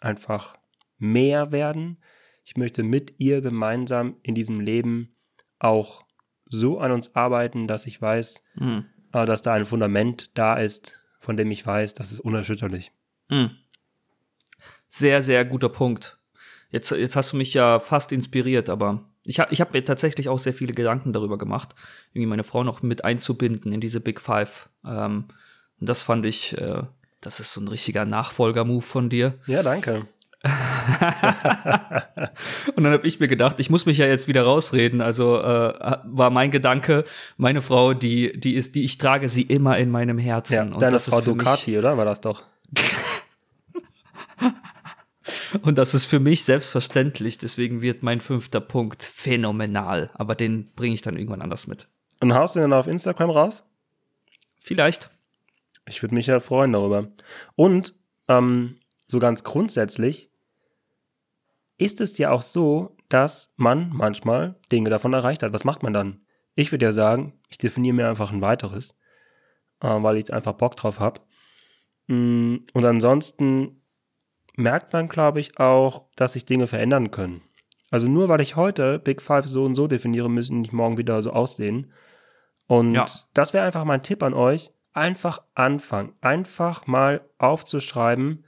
einfach 0.00 0.56
mehr 0.98 1.50
werden. 1.50 1.98
Ich 2.44 2.56
möchte 2.56 2.82
mit 2.82 3.14
ihr 3.18 3.40
gemeinsam 3.40 4.16
in 4.22 4.34
diesem 4.34 4.60
Leben 4.60 5.16
auch 5.58 6.06
so 6.46 6.78
an 6.78 6.92
uns 6.92 7.14
arbeiten, 7.14 7.66
dass 7.66 7.86
ich 7.86 8.00
weiß, 8.00 8.42
Hm. 8.54 8.86
äh, 9.12 9.26
dass 9.26 9.42
da 9.42 9.54
ein 9.54 9.64
Fundament 9.64 10.38
da 10.38 10.56
ist, 10.56 11.02
von 11.18 11.36
dem 11.36 11.50
ich 11.50 11.66
weiß, 11.66 11.94
das 11.94 12.12
ist 12.12 12.20
unerschütterlich. 12.20 12.92
Hm. 13.28 13.50
Sehr, 14.88 15.22
sehr 15.22 15.44
guter 15.44 15.68
Punkt. 15.68 16.18
Jetzt, 16.70 16.90
jetzt 16.90 17.16
hast 17.16 17.32
du 17.32 17.36
mich 17.36 17.54
ja 17.54 17.80
fast 17.80 18.12
inspiriert, 18.12 18.68
aber 18.68 19.04
ich 19.24 19.40
habe 19.40 19.52
ich 19.52 19.60
hab 19.60 19.72
mir 19.72 19.84
tatsächlich 19.84 20.28
auch 20.28 20.38
sehr 20.38 20.54
viele 20.54 20.72
Gedanken 20.72 21.12
darüber 21.12 21.38
gemacht, 21.38 21.74
irgendwie 22.12 22.26
meine 22.26 22.44
Frau 22.44 22.64
noch 22.64 22.82
mit 22.82 23.04
einzubinden 23.04 23.72
in 23.72 23.80
diese 23.80 24.00
Big 24.00 24.20
Five. 24.20 24.68
Ähm, 24.84 25.28
und 25.80 25.88
das 25.88 26.02
fand 26.02 26.26
ich, 26.26 26.56
äh, 26.58 26.82
das 27.20 27.40
ist 27.40 27.52
so 27.52 27.60
ein 27.60 27.68
richtiger 27.68 28.04
Nachfolger-Move 28.04 28.82
von 28.82 29.08
dir. 29.08 29.38
Ja, 29.46 29.62
danke. 29.62 30.06
und 32.76 32.84
dann 32.84 32.92
habe 32.92 33.06
ich 33.06 33.18
mir 33.18 33.26
gedacht, 33.26 33.58
ich 33.58 33.70
muss 33.70 33.86
mich 33.86 33.98
ja 33.98 34.06
jetzt 34.06 34.28
wieder 34.28 34.42
rausreden. 34.42 35.00
Also 35.00 35.36
äh, 35.38 35.98
war 36.04 36.30
mein 36.30 36.52
Gedanke, 36.52 37.02
meine 37.36 37.60
Frau, 37.60 37.92
die 37.92 38.38
die 38.38 38.54
ist, 38.54 38.76
die 38.76 38.84
ich 38.84 38.98
trage 38.98 39.28
sie 39.28 39.42
immer 39.42 39.78
in 39.78 39.90
meinem 39.90 40.18
Herzen. 40.18 40.54
Ja, 40.54 40.62
und 40.62 40.80
deine 40.80 40.92
das 40.92 41.06
Frau 41.06 41.20
Ducati, 41.20 41.76
oder? 41.76 41.96
War 41.96 42.04
das 42.04 42.20
doch? 42.20 42.44
Und 45.62 45.78
das 45.78 45.94
ist 45.94 46.04
für 46.04 46.20
mich 46.20 46.44
selbstverständlich. 46.44 47.38
Deswegen 47.38 47.80
wird 47.80 48.02
mein 48.02 48.20
fünfter 48.20 48.60
Punkt 48.60 49.02
phänomenal. 49.02 50.10
Aber 50.14 50.34
den 50.34 50.70
bringe 50.74 50.94
ich 50.94 51.02
dann 51.02 51.16
irgendwann 51.16 51.42
anders 51.42 51.66
mit. 51.66 51.88
Und 52.20 52.34
haust 52.34 52.56
du 52.56 52.60
den 52.60 52.70
dann 52.70 52.78
auf 52.78 52.86
Instagram 52.86 53.30
raus? 53.30 53.64
Vielleicht. 54.60 55.10
Ich 55.86 56.02
würde 56.02 56.14
mich 56.14 56.26
ja 56.26 56.40
freuen 56.40 56.72
darüber. 56.72 57.08
Und 57.56 57.94
ähm, 58.28 58.76
so 59.08 59.18
ganz 59.18 59.42
grundsätzlich 59.42 60.30
ist 61.78 62.00
es 62.00 62.16
ja 62.18 62.30
auch 62.30 62.42
so, 62.42 62.96
dass 63.08 63.52
man 63.56 63.90
manchmal 63.92 64.56
Dinge 64.70 64.90
davon 64.90 65.12
erreicht 65.12 65.42
hat. 65.42 65.52
Was 65.52 65.64
macht 65.64 65.82
man 65.82 65.92
dann? 65.92 66.20
Ich 66.54 66.72
würde 66.72 66.86
ja 66.86 66.92
sagen, 66.92 67.32
ich 67.48 67.58
definiere 67.58 67.94
mir 67.94 68.08
einfach 68.08 68.32
ein 68.32 68.40
weiteres, 68.42 68.96
äh, 69.80 69.88
weil 69.88 70.16
ich 70.18 70.32
einfach 70.32 70.52
Bock 70.54 70.76
drauf 70.76 71.00
habe. 71.00 71.20
Und 72.08 72.66
ansonsten 72.74 73.82
merkt 74.56 74.92
man, 74.94 75.08
glaube 75.08 75.40
ich, 75.40 75.58
auch, 75.60 76.06
dass 76.16 76.32
sich 76.32 76.46
Dinge 76.46 76.66
verändern 76.66 77.10
können. 77.10 77.42
Also 77.90 78.10
nur 78.10 78.28
weil 78.28 78.40
ich 78.40 78.56
heute 78.56 78.98
Big 78.98 79.20
Five 79.22 79.46
so 79.46 79.64
und 79.64 79.74
so 79.74 79.86
definiere, 79.88 80.28
müssen 80.30 80.60
nicht 80.62 80.72
morgen 80.72 80.96
wieder 80.96 81.20
so 81.22 81.32
aussehen. 81.32 81.92
Und 82.66 82.94
Ja. 82.94 83.04
das 83.34 83.52
wäre 83.52 83.64
einfach 83.66 83.84
mein 83.84 84.02
Tipp 84.02 84.22
an 84.22 84.34
euch. 84.34 84.72
Einfach 84.94 85.40
anfangen. 85.54 86.14
Einfach 86.22 86.86
mal 86.86 87.20
aufzuschreiben 87.38 88.44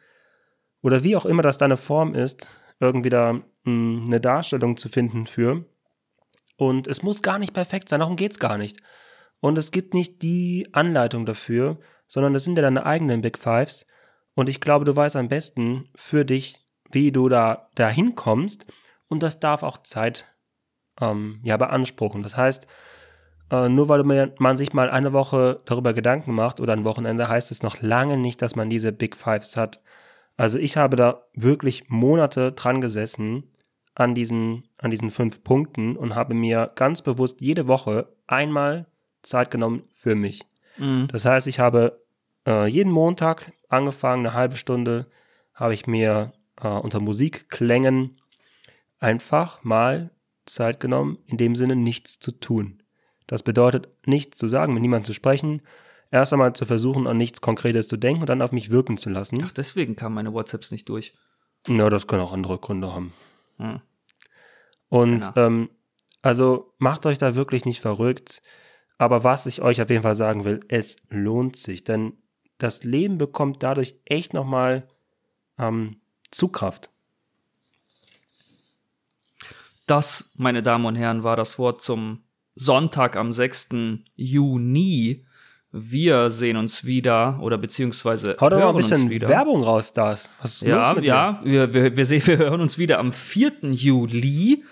oder 0.83 1.05
wie 1.05 1.17
auch 1.17 1.27
immer 1.27 1.43
das 1.43 1.59
deine 1.59 1.77
Form 1.77 2.15
ist, 2.15 2.47
irgendwie 2.79 3.11
da 3.11 3.41
mh, 3.65 4.07
eine 4.07 4.21
Darstellung 4.21 4.77
zu 4.77 4.89
finden 4.89 5.27
für. 5.27 5.65
Und 6.57 6.87
es 6.87 7.03
muss 7.03 7.23
gar 7.23 7.39
nicht 7.39 7.55
perfekt 7.55 7.89
sein, 7.89 8.01
darum 8.01 8.17
geht's 8.17 8.39
gar 8.39 8.59
nicht. 8.59 8.81
Und 9.41 9.57
es 9.57 9.71
gibt 9.71 9.95
nicht 9.95 10.23
die 10.23 10.69
Anleitung 10.73 11.25
dafür, 11.25 11.79
sondern 12.07 12.35
das 12.35 12.45
sind 12.45 12.57
ja 12.57 12.63
deine 12.63 12.85
eigenen 12.85 13.23
Big 13.23 13.39
Fives. 13.39 13.87
Und 14.35 14.49
ich 14.49 14.61
glaube, 14.61 14.85
du 14.85 14.95
weißt 14.95 15.17
am 15.17 15.29
besten 15.29 15.89
für 15.95 16.25
dich, 16.25 16.65
wie 16.91 17.13
du 17.13 17.29
da 17.29 17.69
dahin 17.75 18.15
kommst. 18.15 18.67
Und 19.09 19.23
das 19.23 19.41
darf 19.41 19.63
auch 19.63 19.79
Zeit 19.79 20.27
ähm, 21.01 21.41
ja 21.43 21.57
beanspruchen. 21.57 22.23
Das 22.23 22.37
heißt, 22.37 22.67
äh, 23.51 23.69
nur 23.69 23.89
weil 23.89 24.33
man 24.39 24.57
sich 24.57 24.73
mal 24.73 24.91
eine 24.91 25.13
Woche 25.13 25.61
darüber 25.65 25.95
Gedanken 25.95 26.35
macht 26.35 26.61
oder 26.61 26.73
ein 26.73 26.85
Wochenende, 26.85 27.29
heißt 27.29 27.51
es 27.51 27.63
noch 27.63 27.81
lange 27.81 28.17
nicht, 28.17 28.43
dass 28.43 28.57
man 28.57 28.71
diese 28.71 28.93
Big 28.93 29.17
Fives 29.17 29.57
hat. 29.57 29.81
Also 30.41 30.59
ich 30.59 30.79
habe 30.79 30.97
da 30.97 31.27
wirklich 31.35 31.91
Monate 31.91 32.53
dran 32.53 32.81
gesessen 32.81 33.53
an 33.95 34.15
diesen, 34.15 34.65
an 34.79 34.91
diesen 34.91 35.11
fünf 35.11 35.45
Punkten 35.45 35.99
und 35.99 36.15
habe 36.15 36.33
mir 36.33 36.73
ganz 36.77 37.03
bewusst 37.03 37.43
jede 37.43 37.69
Woche 37.69 38.09
einmal 38.27 38.87
Zeit 39.21 39.51
genommen 39.51 39.83
für 39.91 40.15
mich. 40.15 40.41
Mhm. 40.79 41.09
Das 41.09 41.27
heißt, 41.27 41.47
ich 41.47 41.61
habe 41.61 42.03
äh, 42.47 42.67
jeden 42.67 42.91
Montag 42.91 43.53
angefangen, 43.69 44.25
eine 44.25 44.35
halbe 44.35 44.57
Stunde, 44.57 45.09
habe 45.53 45.75
ich 45.75 45.87
mir 45.87 46.33
äh, 46.59 46.69
unter 46.69 47.01
Musikklängen 47.01 48.19
einfach 48.99 49.63
mal 49.63 50.09
Zeit 50.47 50.81
genommen, 50.81 51.19
in 51.27 51.37
dem 51.37 51.55
Sinne 51.55 51.77
nichts 51.77 52.19
zu 52.19 52.33
tun. 52.33 52.83
Das 53.27 53.43
bedeutet, 53.43 53.91
nichts 54.07 54.39
zu 54.39 54.49
sagen, 54.49 54.73
mit 54.73 54.81
niemandem 54.81 55.05
zu 55.05 55.13
sprechen, 55.13 55.61
erst 56.11 56.33
einmal 56.33 56.53
zu 56.55 56.67
versuchen, 56.67 57.07
an 57.07 57.17
nichts 57.17 57.41
Konkretes 57.41 57.89
zu 57.89 57.97
denken 57.97 58.23
und 58.23 58.29
dann 58.29 58.43
auf 58.43 58.53
mich 58.53 58.71
wirken 58.71 58.97
zu 58.97 59.11
lassen. 59.11 59.41
Ach, 59.45 59.53
deswegen 59.53 59.97
kamen 59.97 60.15
meine 60.15 60.33
WhatsApps 60.33 60.71
nicht 60.71 60.89
durch. 60.89 61.15
Ja, 61.67 61.91
das 61.91 62.07
können 62.07 62.23
auch 62.23 62.33
andere 62.33 62.59
Gründe 62.59 62.93
haben. 62.93 63.13
Hm. 63.59 63.81
Und 64.89 65.35
Genau. 65.35 65.47
ähm, 65.47 65.71
also 66.23 66.75
macht 66.79 67.07
euch 67.07 67.19
da 67.19 67.35
wirklich 67.35 67.65
nicht 67.65 67.81
verrückt. 67.81 68.43
Aber 68.99 69.25
was 69.25 69.47
ich 69.47 69.63
euch 69.63 69.81
auf 69.81 69.89
jeden 69.89 70.03
Fall 70.03 70.15
sagen 70.15 70.45
will, 70.45 70.61
es 70.69 70.97
lohnt 71.09 71.57
sich, 71.57 71.85
denn 71.85 72.15
das 72.59 72.85
Leben 72.85 73.17
bekommt 73.17 73.63
dadurch 73.63 73.99
echt 74.05 74.35
nochmal 74.35 74.87
ähm, 75.59 76.01
Zugkraft. 76.31 76.91
Das, 79.87 80.35
meine 80.37 80.61
Damen 80.61 80.85
und 80.85 80.97
Herren, 80.97 81.23
war 81.23 81.37
das 81.37 81.59
Wort 81.59 81.81
zum 81.81 82.23
Sonntag 82.55 83.17
am 83.17 83.33
6. 83.33 83.71
Juni. 84.15 85.27
Wir 85.73 86.31
sehen 86.31 86.57
uns 86.57 86.85
wieder 86.85 87.39
oder 87.41 87.57
beziehungsweise 87.57 88.37
Hau 88.41 88.49
doch 88.49 88.59
mal 88.59 88.65
hören 88.65 88.75
ein 88.75 88.77
bisschen 88.77 89.03
uns 89.03 89.11
wieder. 89.11 89.29
Werbung 89.29 89.63
raus, 89.63 89.93
das. 89.93 90.33
Was 90.41 90.55
ist 90.55 90.69
los 90.69 90.87
Ja, 90.87 90.95
mit 90.95 91.05
ja, 91.05 91.41
wir, 91.45 91.73
wir, 91.73 91.97
wir, 91.97 92.05
sehen, 92.07 92.23
wir 92.27 92.39
hören 92.39 92.61
uns 92.61 92.77
wieder 92.79 92.99
am 92.99 93.13
4. 93.13 93.53
Juli. 93.71 94.65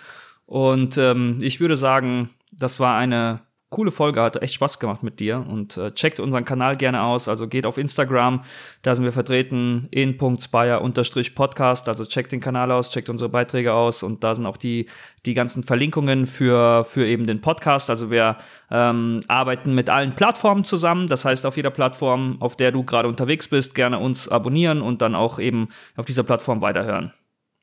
Und 0.46 0.98
ähm, 0.98 1.38
ich 1.40 1.60
würde 1.60 1.76
sagen, 1.76 2.30
das 2.52 2.80
war 2.80 2.96
eine 2.96 3.40
coole 3.70 3.90
Folge, 3.90 4.22
hat 4.22 4.42
echt 4.42 4.54
Spaß 4.54 4.78
gemacht 4.78 5.02
mit 5.02 5.20
dir. 5.20 5.44
Und 5.46 5.76
äh, 5.76 5.92
checkt 5.92 6.20
unseren 6.20 6.44
Kanal 6.44 6.76
gerne 6.76 7.02
aus. 7.02 7.28
Also 7.28 7.48
geht 7.48 7.66
auf 7.66 7.76
Instagram, 7.76 8.42
da 8.82 8.94
sind 8.94 9.04
wir 9.04 9.12
vertreten 9.12 9.88
in 9.90 10.18
.spire-podcast. 10.18 11.88
Also 11.88 12.04
checkt 12.04 12.32
den 12.32 12.40
Kanal 12.40 12.72
aus, 12.72 12.90
checkt 12.90 13.10
unsere 13.10 13.28
Beiträge 13.28 13.74
aus 13.74 14.02
und 14.02 14.24
da 14.24 14.34
sind 14.34 14.46
auch 14.46 14.56
die, 14.56 14.86
die 15.26 15.34
ganzen 15.34 15.62
Verlinkungen 15.62 16.26
für, 16.26 16.84
für 16.84 17.06
eben 17.06 17.26
den 17.26 17.40
Podcast. 17.40 17.90
Also 17.90 18.10
wir 18.10 18.38
ähm, 18.70 19.20
arbeiten 19.28 19.74
mit 19.74 19.90
allen 19.90 20.14
Plattformen 20.14 20.64
zusammen. 20.64 21.06
Das 21.06 21.24
heißt, 21.24 21.44
auf 21.44 21.56
jeder 21.56 21.70
Plattform, 21.70 22.36
auf 22.40 22.56
der 22.56 22.72
du 22.72 22.84
gerade 22.84 23.08
unterwegs 23.08 23.48
bist, 23.48 23.74
gerne 23.74 23.98
uns 23.98 24.28
abonnieren 24.28 24.80
und 24.80 25.02
dann 25.02 25.14
auch 25.14 25.38
eben 25.38 25.68
auf 25.96 26.06
dieser 26.06 26.22
Plattform 26.22 26.62
weiterhören. 26.62 27.12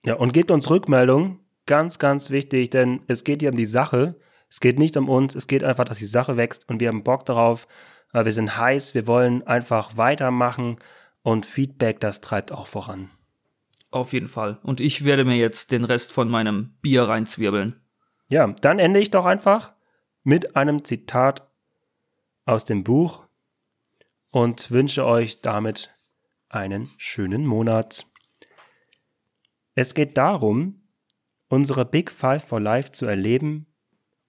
Ja, 0.05 0.15
und 0.15 0.33
gebt 0.33 0.51
uns 0.51 0.69
Rückmeldung. 0.69 1.39
Ganz, 1.65 1.97
ganz 1.97 2.29
wichtig, 2.29 2.69
denn 2.69 3.01
es 3.07 3.23
geht 3.23 3.41
hier 3.41 3.49
um 3.49 3.57
die 3.57 3.65
Sache. 3.65 4.15
Es 4.55 4.61
geht 4.61 4.79
nicht 4.79 4.95
um 4.95 5.09
uns. 5.09 5.35
Es 5.35 5.47
geht 5.47 5.65
einfach, 5.65 5.83
dass 5.83 5.99
die 5.99 6.05
Sache 6.05 6.37
wächst 6.37 6.69
und 6.69 6.79
wir 6.79 6.87
haben 6.87 7.03
Bock 7.03 7.25
darauf. 7.25 7.67
Äh, 8.13 8.23
Wir 8.23 8.31
sind 8.31 8.57
heiß. 8.57 8.95
Wir 8.95 9.05
wollen 9.05 9.45
einfach 9.45 9.97
weitermachen 9.97 10.77
und 11.23 11.45
Feedback, 11.45 11.99
das 11.99 12.21
treibt 12.21 12.53
auch 12.53 12.67
voran. 12.67 13.09
Auf 13.91 14.13
jeden 14.13 14.29
Fall. 14.29 14.59
Und 14.63 14.79
ich 14.79 15.03
werde 15.03 15.25
mir 15.25 15.35
jetzt 15.35 15.73
den 15.73 15.83
Rest 15.83 16.13
von 16.13 16.29
meinem 16.29 16.73
Bier 16.81 17.03
reinzwirbeln. 17.03 17.81
Ja, 18.29 18.47
dann 18.47 18.79
ende 18.79 19.01
ich 19.01 19.11
doch 19.11 19.25
einfach 19.25 19.73
mit 20.23 20.55
einem 20.55 20.85
Zitat 20.85 21.45
aus 22.45 22.63
dem 22.63 22.85
Buch 22.85 23.25
und 24.31 24.71
wünsche 24.71 25.05
euch 25.05 25.41
damit 25.41 25.93
einen 26.47 26.91
schönen 26.95 27.45
Monat. 27.45 28.07
Es 29.73 29.93
geht 29.93 30.17
darum, 30.17 30.81
unsere 31.49 31.83
Big 31.83 32.09
Five 32.09 32.45
for 32.45 32.61
Life 32.61 32.93
zu 32.93 33.05
erleben, 33.05 33.67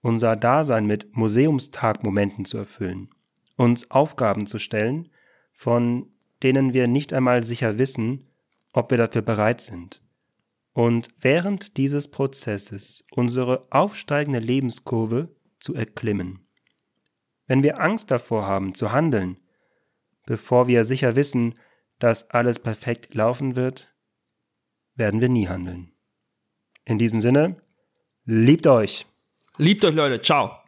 unser 0.03 0.36
Dasein 0.36 0.86
mit 0.86 1.16
Museumstagmomenten 1.16 2.44
zu 2.44 2.59
erfüllen, 2.59 3.11
uns 3.57 3.90
Aufgaben 3.90 4.47
zu 4.47 4.59
stellen, 4.59 5.11
von 5.53 6.11
denen 6.42 6.74
wir 6.74 6.86
nicht 6.86 7.12
einmal 7.12 7.42
sicher 7.42 7.78
wissen, 7.78 8.28
ob 8.72 8.90
wir 8.90 8.99
dafür 8.99 9.22
bereit 9.22 9.61
sind 9.61 10.03
und 10.76 11.09
während 11.20 11.78
dieses 11.78 12.11
Prozesses 12.11 13.03
unsere 13.11 13.66
aufsteigende 13.70 14.40
Lebenskurve 14.40 15.34
zu 15.59 15.74
erklimmen. 15.74 16.47
Wenn 17.47 17.62
wir 17.62 17.80
Angst 17.80 18.11
davor 18.11 18.47
haben 18.47 18.74
zu 18.74 18.92
handeln, 18.92 19.38
bevor 20.26 20.68
wir 20.68 20.84
sicher 20.84 21.16
wissen, 21.16 21.55
dass 21.99 22.28
alles 22.28 22.59
perfekt 22.59 23.14
laufen 23.14 23.57
wird, 23.57 23.97
werden 24.97 25.22
wir 25.22 25.30
nie 25.30 25.49
handeln. 25.49 25.92
In 26.84 26.99
diesem 26.99 27.22
Sinne, 27.22 27.57
liebt 28.26 28.66
euch! 28.66 29.07
Liebt 29.59 29.84
euch, 29.84 29.94
Leute. 29.94 30.20
Ciao. 30.20 30.59